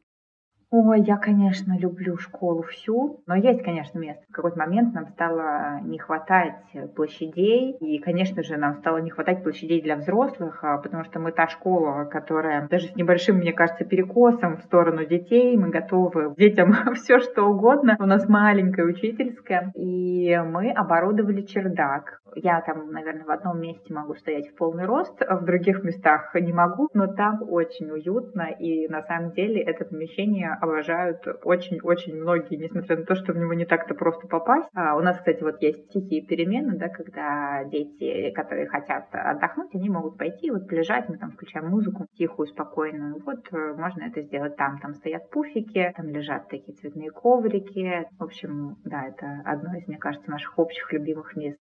Ой, 0.74 1.02
я, 1.02 1.18
конечно, 1.18 1.78
люблю 1.78 2.16
школу 2.16 2.62
всю, 2.62 3.22
но 3.28 3.36
есть, 3.36 3.62
конечно, 3.62 4.00
место. 4.00 4.24
В 4.30 4.32
какой-то 4.32 4.58
момент 4.58 4.94
нам 4.94 5.06
стало 5.10 5.82
не 5.82 6.00
хватать 6.00 6.56
площадей, 6.96 7.76
и, 7.82 8.00
конечно 8.00 8.42
же, 8.42 8.56
нам 8.56 8.76
стало 8.76 9.00
не 9.00 9.10
хватать 9.10 9.44
площадей 9.44 9.82
для 9.82 9.98
взрослых, 9.98 10.64
а, 10.64 10.78
потому 10.78 11.04
что 11.04 11.20
мы 11.20 11.34
та 11.34 11.50
школа, 11.50 12.06
которая 12.06 12.70
даже 12.70 12.88
с 12.88 12.96
небольшим, 12.96 13.40
мне 13.40 13.52
кажется, 13.52 13.84
перекосом 13.84 14.56
в 14.56 14.62
сторону 14.62 15.06
детей, 15.06 15.58
мы 15.58 15.72
готовы 15.72 16.34
детям 16.38 16.74
все 16.96 17.20
что 17.20 17.48
угодно. 17.48 17.98
У 18.00 18.06
нас 18.06 18.30
маленькая 18.30 18.86
учительская, 18.86 19.74
и 19.76 20.38
мы 20.38 20.72
оборудовали 20.72 21.42
чердак. 21.42 22.22
Я 22.34 22.62
там, 22.62 22.92
наверное, 22.92 23.26
в 23.26 23.32
одном 23.32 23.60
месте 23.60 23.94
могу 23.94 24.16
стоять 24.16 24.48
в 24.48 24.56
полный 24.56 24.86
рост, 24.86 25.22
а 25.22 25.36
в 25.36 25.44
других 25.44 25.84
местах 25.84 26.34
не 26.34 26.54
могу, 26.54 26.88
но 26.94 27.08
там 27.08 27.42
очень 27.42 27.92
уютно, 27.92 28.44
и 28.58 28.88
на 28.88 29.02
самом 29.02 29.34
деле 29.34 29.62
это 29.62 29.84
помещение 29.84 30.58
обожают 30.62 31.26
очень-очень 31.44 32.16
многие, 32.16 32.56
несмотря 32.56 32.98
на 32.98 33.06
то, 33.06 33.16
что 33.16 33.34
в 33.34 33.38
него 33.38 33.54
не 33.54 33.66
так-то 33.66 33.96
просто 33.96 34.28
попасть. 34.28 34.70
А 34.74 34.96
у 34.96 35.02
нас, 35.02 35.18
кстати, 35.18 35.44
вот 35.44 35.62
есть 35.62 35.90
тихие 35.90 36.26
перемены, 36.26 36.78
да, 36.78 36.90
когда 36.90 37.64
дети, 37.66 38.32
которые 38.32 38.68
хотят 38.68 39.08
отдохнуть, 39.12 39.74
они 39.74 39.90
могут 39.90 40.18
пойти 40.18 40.52
вот 40.52 40.68
полежать, 40.68 41.10
мы 41.10 41.18
там 41.18 41.32
включаем 41.32 41.70
музыку 41.70 42.06
тихую, 42.14 42.48
спокойную. 42.48 43.22
Вот 43.26 43.52
э, 43.52 43.74
можно 43.74 44.04
это 44.04 44.22
сделать 44.22 44.56
там. 44.56 44.80
Там 44.80 44.94
стоят 44.94 45.30
пуфики, 45.30 45.94
там 45.96 46.08
лежат 46.10 46.48
такие 46.50 46.78
цветные 46.78 47.12
коврики. 47.12 48.08
В 48.20 48.24
общем, 48.24 48.78
да, 48.84 49.08
это 49.08 49.42
одно 49.46 49.76
из, 49.76 49.88
мне 49.88 49.98
кажется, 49.98 50.30
наших 50.30 50.58
общих 50.60 50.92
любимых 50.94 51.36
мест. 51.36 51.58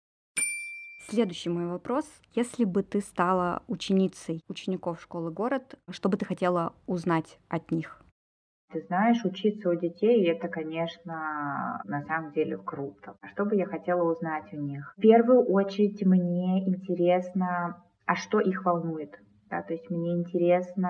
Следующий 1.08 1.48
мой 1.48 1.66
вопрос. 1.66 2.04
Если 2.34 2.64
бы 2.64 2.82
ты 2.82 3.00
стала 3.00 3.62
ученицей 3.66 4.44
учеников 4.48 5.00
школы 5.00 5.32
«Город», 5.32 5.74
что 5.90 6.08
бы 6.08 6.16
ты 6.16 6.24
хотела 6.24 6.72
узнать 6.86 7.38
от 7.48 7.72
них? 7.72 8.00
Ты 8.70 8.80
знаешь, 8.82 9.24
учиться 9.24 9.68
у 9.68 9.74
детей 9.74 10.24
это, 10.30 10.48
конечно, 10.48 11.80
на 11.84 12.02
самом 12.02 12.30
деле 12.30 12.56
круто. 12.56 13.16
А 13.20 13.28
что 13.28 13.44
бы 13.44 13.56
я 13.56 13.66
хотела 13.66 14.02
узнать 14.10 14.52
у 14.52 14.56
них? 14.56 14.94
В 14.96 15.00
первую 15.00 15.42
очередь 15.42 16.02
мне 16.06 16.64
интересно, 16.66 17.82
а 18.06 18.14
что 18.14 18.38
их 18.38 18.64
волнует? 18.64 19.10
Да, 19.50 19.62
то 19.62 19.72
есть 19.72 19.90
мне 19.90 20.14
интересно, 20.14 20.88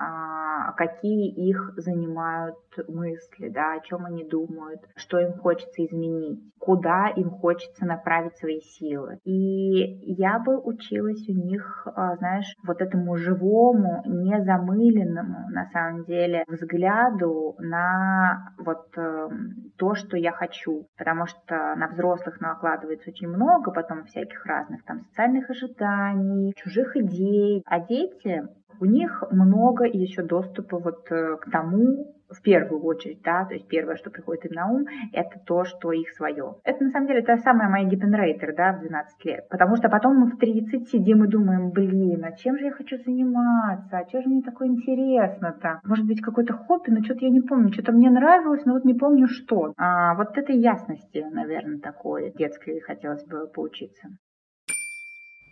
а, 0.00 0.72
какие 0.72 1.28
их 1.28 1.74
занимают 1.76 2.56
мысли, 2.88 3.48
да, 3.50 3.74
о 3.74 3.80
чем 3.80 4.06
они 4.06 4.24
думают, 4.24 4.80
что 4.96 5.18
им 5.18 5.34
хочется 5.34 5.84
изменить, 5.84 6.40
куда 6.58 7.08
им 7.08 7.30
хочется 7.30 7.84
направить 7.84 8.36
свои 8.36 8.60
силы. 8.60 9.18
И 9.24 10.12
я 10.14 10.38
бы 10.38 10.58
училась 10.58 11.28
у 11.28 11.32
них, 11.32 11.86
а, 11.86 12.16
знаешь, 12.16 12.50
вот 12.66 12.80
этому 12.80 13.16
живому, 13.16 14.02
незамыленному, 14.06 15.50
на 15.50 15.66
самом 15.72 16.04
деле, 16.04 16.44
взгляду 16.48 17.56
на 17.58 18.54
вот 18.58 18.86
эм, 18.96 19.72
то, 19.76 19.94
что 19.94 20.16
я 20.16 20.32
хочу. 20.32 20.86
Потому 20.96 21.26
что 21.26 21.74
на 21.76 21.88
взрослых 21.88 22.40
накладывается 22.40 23.10
очень 23.10 23.28
много 23.28 23.70
потом 23.70 24.04
всяких 24.04 24.44
разных 24.46 24.84
там 24.84 25.00
социальных 25.10 25.50
ожиданий, 25.50 26.54
чужих 26.56 26.96
идей. 26.96 27.62
А 27.66 27.80
дети, 27.98 28.42
у 28.80 28.84
них 28.84 29.24
много 29.30 29.84
еще 29.84 30.22
доступа 30.22 30.78
вот 30.78 31.10
э, 31.10 31.36
к 31.36 31.50
тому, 31.50 32.14
в 32.30 32.42
первую 32.42 32.82
очередь, 32.84 33.22
да, 33.24 33.44
то 33.44 33.54
есть 33.54 33.66
первое, 33.68 33.96
что 33.96 34.10
приходит 34.10 34.44
им 34.46 34.52
на 34.52 34.70
ум, 34.70 34.84
это 35.12 35.40
то, 35.46 35.64
что 35.64 35.92
их 35.92 36.10
свое. 36.10 36.56
Это 36.62 36.84
на 36.84 36.90
самом 36.90 37.08
деле 37.08 37.22
та 37.22 37.38
самая 37.38 37.70
моя 37.70 37.88
гиппенрейтер, 37.88 38.54
да, 38.54 38.74
в 38.74 38.80
12 38.80 39.24
лет. 39.24 39.48
Потому 39.48 39.76
что 39.76 39.88
потом 39.88 40.16
мы 40.16 40.30
в 40.30 40.36
30 40.36 40.88
сидим 40.90 41.24
и 41.24 41.28
думаем, 41.28 41.70
блин, 41.70 42.22
а 42.24 42.32
чем 42.32 42.58
же 42.58 42.66
я 42.66 42.72
хочу 42.72 42.98
заниматься, 42.98 43.98
а 43.98 44.08
что 44.08 44.20
же 44.20 44.28
мне 44.28 44.42
такое 44.42 44.68
интересно-то? 44.68 45.80
Может 45.84 46.06
быть, 46.06 46.20
какое-то 46.20 46.52
хобби, 46.54 46.90
но 46.90 47.02
что-то 47.02 47.24
я 47.24 47.30
не 47.30 47.40
помню, 47.40 47.72
что-то 47.72 47.92
мне 47.92 48.10
нравилось, 48.10 48.64
но 48.66 48.74
вот 48.74 48.84
не 48.84 48.94
помню 48.94 49.26
что. 49.26 49.72
А 49.78 50.14
вот 50.14 50.36
этой 50.36 50.56
ясности, 50.56 51.24
наверное, 51.32 51.78
такой 51.78 52.32
детской 52.36 52.80
хотелось 52.80 53.24
бы 53.24 53.46
поучиться. 53.46 54.08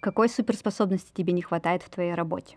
Какой 0.00 0.28
суперспособности 0.28 1.12
тебе 1.12 1.32
не 1.32 1.42
хватает 1.42 1.82
в 1.82 1.90
твоей 1.90 2.14
работе? 2.14 2.56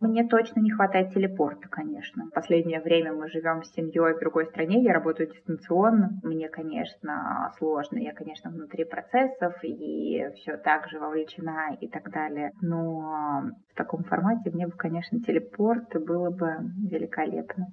Мне 0.00 0.26
точно 0.26 0.60
не 0.60 0.70
хватает 0.70 1.14
телепорта, 1.14 1.68
конечно. 1.68 2.26
В 2.26 2.30
последнее 2.30 2.80
время 2.80 3.14
мы 3.14 3.28
живем 3.28 3.62
с 3.62 3.72
семьей 3.72 4.14
в 4.14 4.20
другой 4.20 4.46
стране, 4.46 4.82
я 4.82 4.92
работаю 4.92 5.30
дистанционно. 5.30 6.20
Мне, 6.22 6.48
конечно, 6.48 7.52
сложно, 7.58 7.98
я, 7.98 8.12
конечно, 8.12 8.50
внутри 8.50 8.84
процессов 8.84 9.54
и 9.62 10.28
все 10.36 10.58
так 10.58 10.88
же 10.88 10.98
вовлечена 10.98 11.76
и 11.80 11.88
так 11.88 12.10
далее. 12.10 12.52
Но 12.60 13.44
в 13.70 13.74
таком 13.74 14.04
формате 14.04 14.50
мне 14.50 14.66
бы, 14.66 14.72
конечно, 14.72 15.20
телепорт 15.20 15.94
было 16.04 16.30
бы 16.30 16.50
великолепно. 16.90 17.68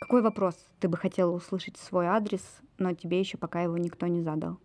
Какой 0.00 0.22
вопрос 0.22 0.54
ты 0.80 0.88
бы 0.88 0.96
хотела 0.96 1.32
услышать 1.32 1.76
в 1.76 1.82
свой 1.82 2.06
адрес, 2.06 2.60
но 2.78 2.94
тебе 2.94 3.18
еще 3.18 3.36
пока 3.36 3.60
его 3.60 3.76
никто 3.76 4.06
не 4.06 4.22
задал? 4.22 4.58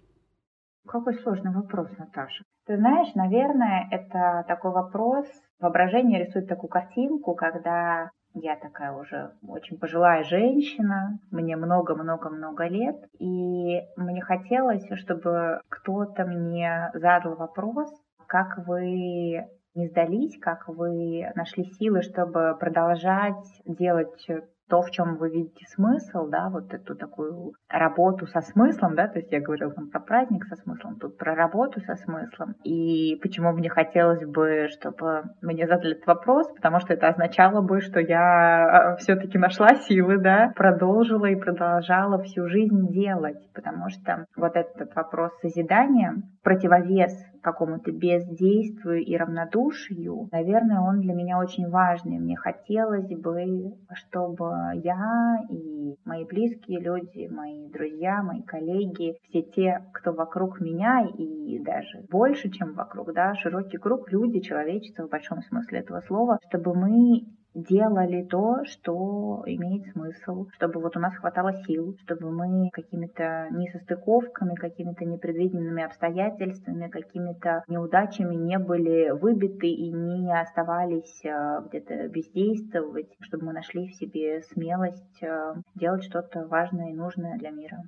Какой 0.88 1.16
сложный 1.16 1.54
вопрос, 1.54 1.90
Наташа. 1.98 2.44
Ты 2.66 2.78
знаешь, 2.78 3.14
наверное, 3.16 3.88
это 3.92 4.46
такой 4.48 4.72
вопрос, 4.72 5.28
Воображение 5.60 6.24
рисует 6.24 6.48
такую 6.48 6.70
картинку, 6.70 7.34
когда 7.34 8.12
я 8.36 8.56
такая 8.58 8.92
уже 8.92 9.32
очень 9.48 9.80
пожилая 9.80 10.24
женщина, 10.24 11.18
мне 11.32 11.56
много-много-много 11.56 12.68
лет, 12.68 12.98
и 13.18 13.82
мне 13.96 14.22
хотелось, 14.22 14.88
чтобы 15.00 15.62
кто-то 15.70 16.26
мне 16.26 16.92
задал 16.94 17.36
вопрос, 17.38 17.90
как 18.28 18.68
вы 18.68 19.48
не 19.74 19.88
сдались, 19.88 20.38
как 20.40 20.68
вы 20.68 21.32
нашли 21.34 21.64
силы, 21.64 22.04
чтобы 22.04 22.56
продолжать 22.60 23.46
делать 23.66 24.28
то, 24.70 24.82
в 24.82 24.92
чем 24.92 25.18
вы 25.18 25.30
видите 25.30 25.66
смысл, 25.68 26.28
да, 26.28 26.50
вот 26.50 26.74
эту 26.74 26.96
такую 26.96 27.54
работу 27.70 28.28
со 28.28 28.42
смыслом, 28.42 28.96
да, 28.96 29.08
то 29.08 29.20
есть 29.20 29.32
я 29.32 29.42
говорила 29.42 29.72
там 29.72 29.90
про 29.90 30.00
праздник 30.00 30.46
со 30.46 30.56
смыслом, 30.56 30.98
тут 31.00 31.18
про 31.18 31.36
работу 31.36 31.80
со 31.82 31.96
смыслом. 31.96 32.56
И 32.64 33.18
почему 33.22 33.52
мне 33.54 33.70
хотелось 33.70 34.26
бы, 34.26 34.68
чтобы 34.70 35.24
мне 35.42 35.68
задали 35.68 35.96
этот 35.96 36.08
вопрос, 36.08 36.48
потому 36.54 36.80
что 36.80 36.94
это 36.94 37.08
означало 37.08 37.62
бы, 37.62 37.82
что 37.82 38.00
я 38.00 38.92
а, 38.92 38.96
все-таки 38.98 39.38
нашла 39.38 39.76
силы, 39.76 40.18
да, 40.18 40.52
продолжила 40.56 41.26
и 41.26 41.36
продолжала 41.36 42.22
всю 42.24 42.48
жизнь 42.48 42.92
делать, 42.92 43.52
потому 43.54 43.90
что 43.90 44.26
вот 44.36 44.56
этот 44.56 44.94
вопрос 44.96 45.32
созидания, 45.42 46.16
противовес 46.44 47.14
какому-то 47.42 47.92
бездействию 47.92 49.04
и 49.04 49.16
равнодушию, 49.16 50.30
наверное, 50.32 50.82
он 50.82 51.02
для 51.02 51.14
меня 51.14 51.40
очень 51.40 51.70
важный. 51.70 52.20
Мне 52.20 52.36
хотелось 52.36 53.10
бы, 53.10 53.74
чтобы 53.94 54.54
я 54.84 55.38
и 55.50 55.96
мои 56.06 56.26
близкие 56.26 56.80
люди, 56.80 57.28
мои 57.28 57.70
друзья, 57.70 58.22
мои 58.24 58.42
коллеги, 58.44 59.18
все 59.30 59.42
те, 59.42 59.84
кто 59.94 60.14
вокруг 60.14 60.60
меня 60.60 61.06
и 61.18 61.60
даже 61.60 62.06
больше, 62.10 62.50
чем 62.50 62.74
вокруг, 62.74 63.14
да, 63.14 63.36
широкий 63.36 63.78
круг 63.78 64.12
люди, 64.12 64.40
человечество 64.40 65.08
в 65.08 65.10
большом 65.10 65.42
смысле 65.44 65.80
этого 65.80 66.02
слова, 66.02 66.40
чтобы 66.50 66.74
мы 66.74 67.26
делали 67.58 68.24
то, 68.24 68.64
что 68.66 69.44
имеет 69.46 69.92
смысл, 69.92 70.48
чтобы 70.54 70.80
вот 70.80 70.96
у 70.96 71.00
нас 71.00 71.16
хватало 71.16 71.54
сил, 71.66 71.98
чтобы 72.04 72.32
мы 72.32 72.70
какими-то 72.72 73.48
несостыковками, 73.52 74.56
какими-то 74.56 75.06
непредвиденными 75.06 75.84
обстоятельствами, 75.84 76.88
какими-то 76.88 77.64
неудачами 77.68 78.36
не 78.36 78.60
были 78.60 79.10
выбиты 79.10 79.68
и 79.68 79.92
не 79.92 80.40
оставались 80.40 81.22
э, 81.26 81.62
где-то 81.68 82.08
бездействовать, 82.10 83.16
чтобы 83.22 83.48
мы 83.48 83.54
нашли 83.54 83.88
в 83.88 83.96
себе 83.96 84.42
смелость 84.42 85.24
э, 85.24 85.56
делать 85.76 86.04
что-то 86.04 86.46
важное 86.48 86.92
и 86.92 86.96
нужное 86.96 87.38
для 87.38 87.50
мира. 87.50 87.84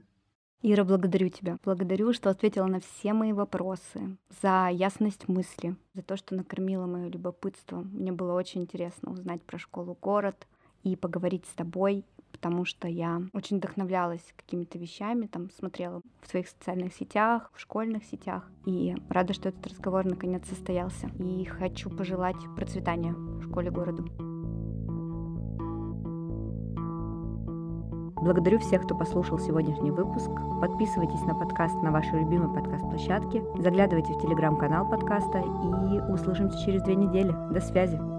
Ира, 0.62 0.84
благодарю 0.84 1.30
тебя. 1.30 1.58
Благодарю, 1.64 2.12
что 2.12 2.30
ответила 2.30 2.66
на 2.66 2.82
все 2.82 3.14
мои 3.14 3.32
вопросы, 3.32 4.18
за 4.42 4.70
ясность 4.70 5.30
мысли, 5.30 5.78
за 5.94 6.02
то, 6.02 6.18
что 6.18 6.36
накормила 6.36 6.86
мое 6.86 7.08
любопытство. 7.08 7.78
Мне 7.78 8.12
было 8.12 8.34
очень 8.34 8.64
интересно 8.64 9.12
узнать 9.12 9.42
про 9.42 9.58
школу-город 9.58 10.48
и 10.84 10.98
поговорить 10.98 11.46
с 11.46 11.54
тобой, 11.54 12.04
потому 12.34 12.66
что 12.66 12.90
я 12.90 13.22
очень 13.32 13.58
вдохновлялась 13.58 14.34
какими-то 14.36 14.78
вещами, 14.78 15.28
там 15.28 15.50
смотрела 15.50 16.02
в 16.22 16.28
своих 16.28 16.50
социальных 16.50 16.94
сетях, 16.94 17.52
в 17.54 17.62
школьных 17.62 18.04
сетях, 18.04 18.50
и 18.66 18.96
рада, 19.08 19.34
что 19.34 19.50
этот 19.50 19.66
разговор 19.66 20.06
наконец 20.06 20.46
состоялся. 20.46 21.10
И 21.20 21.46
хочу 21.46 21.90
пожелать 21.90 22.38
процветания 22.58 23.14
в 23.14 23.50
школе-городу. 23.50 24.39
Благодарю 28.22 28.60
всех, 28.60 28.84
кто 28.84 28.96
послушал 28.96 29.40
сегодняшний 29.40 29.92
выпуск. 29.92 30.30
Подписывайтесь 30.60 31.22
на 31.22 31.34
подкаст 31.34 31.82
на 31.82 31.92
вашей 31.92 32.20
любимой 32.20 32.54
подкаст-площадке. 32.54 33.44
Заглядывайте 33.58 34.14
в 34.14 34.22
телеграм-канал 34.22 34.90
подкаста 34.90 35.40
и 35.40 36.12
услышимся 36.12 36.60
через 36.66 36.84
две 36.84 36.96
недели. 36.96 37.34
До 37.52 37.62
связи! 37.62 38.19